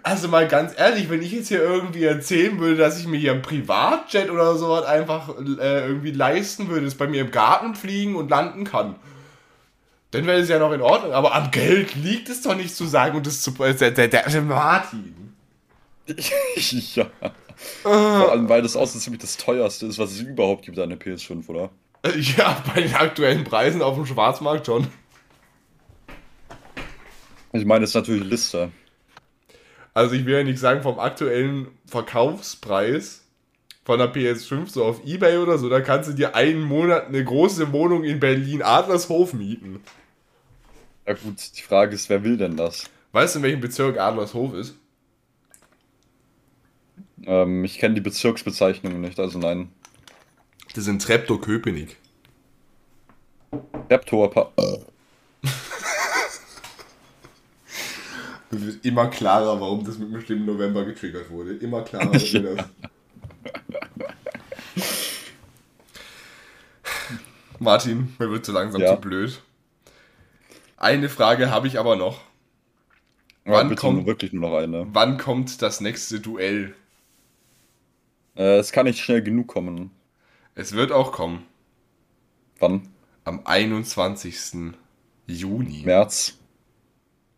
[0.07, 3.33] Also mal ganz ehrlich, wenn ich jetzt hier irgendwie erzählen würde, dass ich mir hier
[3.33, 8.15] ein Privatjet oder sowas einfach äh, irgendwie leisten würde, das bei mir im Garten fliegen
[8.15, 8.95] und landen kann,
[10.13, 11.11] dann wäre es ja noch in Ordnung.
[11.11, 13.51] Aber am Geld liegt es doch nicht zu sagen und das zu...
[13.65, 15.35] Äh, der, der, der Martin.
[16.95, 17.07] ja.
[17.83, 21.01] Vor allem, weil das so ziemlich das teuerste ist, was es überhaupt gibt an der
[21.01, 21.71] PS5, oder?
[22.05, 24.87] Äh, Ja, bei den aktuellen Preisen auf dem Schwarzmarkt schon.
[27.51, 28.71] Ich meine, es ist natürlich Liste.
[29.97, 33.25] Also ich will ja nicht sagen, vom aktuellen Verkaufspreis
[33.83, 37.25] von der PS5 so auf Ebay oder so, da kannst du dir einen Monat eine
[37.25, 39.81] große Wohnung in Berlin Adlershof mieten.
[41.07, 42.91] Ja gut, die Frage ist, wer will denn das?
[43.13, 44.75] Weißt du, in welchem Bezirk Adlershof ist?
[47.25, 49.71] Ähm, ich kenne die Bezirksbezeichnung nicht, also nein.
[50.75, 51.97] Das ist in Treptow-Köpenick.
[53.89, 54.53] Raptor, Pa-
[58.51, 61.55] Es wird immer klarer, warum das mit dem schlimmen November getriggert wurde.
[61.57, 62.67] Immer klarer wird mir das.
[67.59, 68.95] Martin, mir wird so langsam Ja.
[68.95, 69.43] zu blöd.
[70.77, 72.21] Eine Frage habe ich aber noch.
[73.45, 74.87] Ja, Wann kommt- wirklich nur noch eine.
[74.93, 76.75] Wann kommt das nächste Duell?
[78.37, 79.91] Äh, es kann nicht schnell genug kommen.
[80.55, 81.45] Es wird auch kommen.
[82.59, 82.89] Wann?
[83.25, 84.75] Am 21.
[85.27, 85.83] Juni.
[85.85, 86.39] März?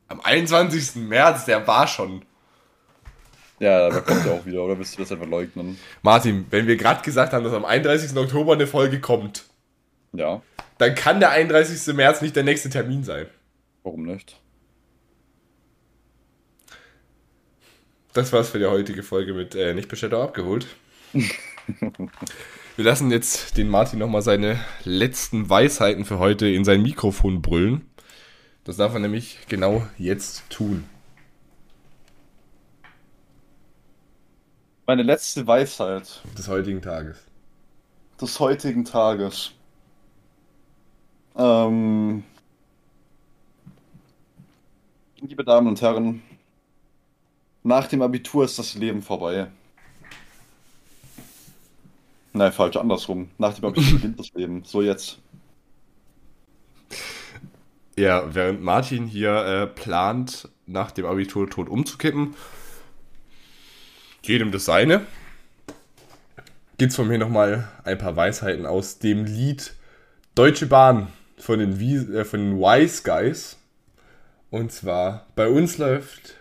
[0.08, 0.96] Am 21.
[0.96, 2.22] März, der war schon.
[3.60, 5.78] Ja, da kommt er auch wieder, oder willst du das einfach leugnen?
[6.02, 8.16] Martin, wenn wir gerade gesagt haben, dass am 31.
[8.16, 9.44] Oktober eine Folge kommt,
[10.12, 10.42] Ja,
[10.78, 11.94] dann kann der 31.
[11.94, 13.26] März nicht der nächste Termin sein.
[13.82, 14.40] warum nicht?
[18.12, 20.66] Das war's für die heutige Folge mit äh, Nicht-Besteller abgeholt.
[21.12, 27.88] wir lassen jetzt den Martin nochmal seine letzten Weisheiten für heute in sein Mikrofon brüllen.
[28.68, 30.84] Das darf er nämlich genau jetzt tun.
[34.86, 37.16] Meine letzte Weisheit Des heutigen Tages.
[38.20, 39.52] des heutigen Tages.
[41.34, 42.24] Ähm,
[45.22, 46.22] liebe Damen und Herren,
[47.62, 49.50] nach dem Abitur ist das Leben vorbei.
[52.34, 53.30] Nein, falsch, andersrum.
[53.38, 54.62] Nach dem Abitur beginnt das Leben.
[54.64, 55.20] So jetzt.
[57.98, 62.36] Ja, während Martin hier äh, plant, nach dem Abitur tot umzukippen,
[64.22, 65.04] jedem das seine,
[66.76, 69.72] gibt's von mir nochmal ein paar Weisheiten aus dem Lied
[70.36, 71.08] Deutsche Bahn
[71.38, 73.56] von den, Wie äh, von den Wise Guys.
[74.50, 76.36] Und zwar, bei uns läuft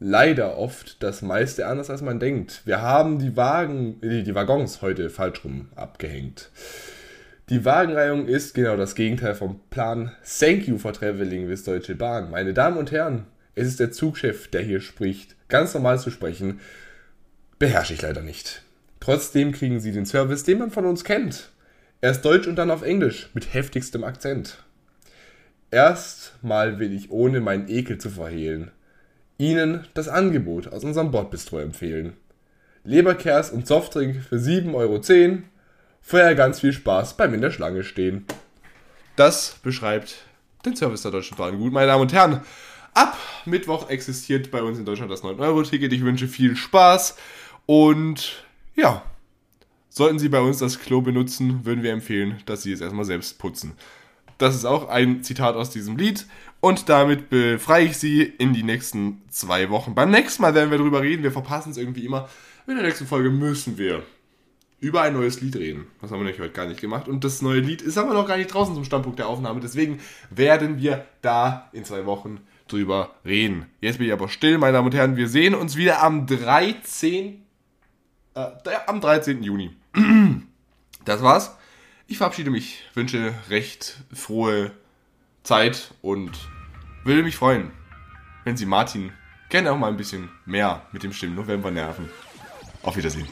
[0.00, 2.60] leider oft das meiste anders, als man denkt.
[2.66, 6.50] Wir haben die Wagen, die, die Waggons heute falsch rum abgehängt.
[7.50, 10.12] Die Wagenreihung ist genau das Gegenteil vom Plan.
[10.38, 12.30] Thank you for traveling with Deutsche Bahn.
[12.30, 15.34] Meine Damen und Herren, es ist der Zugchef, der hier spricht.
[15.48, 16.60] Ganz normal zu sprechen,
[17.58, 18.64] beherrsche ich leider nicht.
[19.00, 21.48] Trotzdem kriegen Sie den Service, den man von uns kennt.
[22.02, 24.62] Erst Deutsch und dann auf Englisch, mit heftigstem Akzent.
[25.70, 28.72] Erstmal will ich, ohne meinen Ekel zu verhehlen,
[29.38, 32.12] Ihnen das Angebot aus unserem Bordbistro empfehlen.
[32.84, 35.00] Leberkers und Softdrink für 7,10 Euro.
[36.08, 38.24] Vorher ganz viel Spaß beim in der Schlange stehen.
[39.14, 40.24] Das beschreibt
[40.64, 42.40] den Service der Deutschen Bahn gut, meine Damen und Herren.
[42.94, 45.92] Ab Mittwoch existiert bei uns in Deutschland das 9-Euro-Ticket.
[45.92, 47.14] Ich wünsche viel Spaß
[47.66, 48.42] und
[48.74, 49.02] ja,
[49.90, 53.38] sollten Sie bei uns das Klo benutzen, würden wir empfehlen, dass Sie es erstmal selbst
[53.38, 53.74] putzen.
[54.38, 56.24] Das ist auch ein Zitat aus diesem Lied.
[56.60, 59.94] Und damit befreie ich Sie in die nächsten zwei Wochen.
[59.94, 61.22] Beim nächsten Mal werden wir darüber reden.
[61.22, 62.30] Wir verpassen es irgendwie immer.
[62.66, 64.04] In der nächsten Folge müssen wir
[64.80, 65.86] über ein neues Lied reden.
[66.00, 67.08] Das haben wir nämlich heute gar nicht gemacht.
[67.08, 69.60] Und das neue Lied ist aber noch gar nicht draußen zum Standpunkt der Aufnahme.
[69.60, 70.00] Deswegen
[70.30, 73.66] werden wir da in zwei Wochen drüber reden.
[73.80, 75.16] Jetzt bin ich aber still, meine Damen und Herren.
[75.16, 77.42] Wir sehen uns wieder am 13.
[78.34, 78.46] Äh,
[78.86, 79.42] am 13.
[79.42, 79.70] Juni.
[81.04, 81.56] Das war's.
[82.06, 84.72] Ich verabschiede mich, wünsche recht frohe
[85.42, 86.32] Zeit und
[87.02, 87.70] würde mich freuen,
[88.44, 89.12] wenn Sie Martin
[89.48, 92.10] gerne auch mal ein bisschen mehr mit dem Stimmen November nerven.
[92.82, 93.26] Auf Wiedersehen.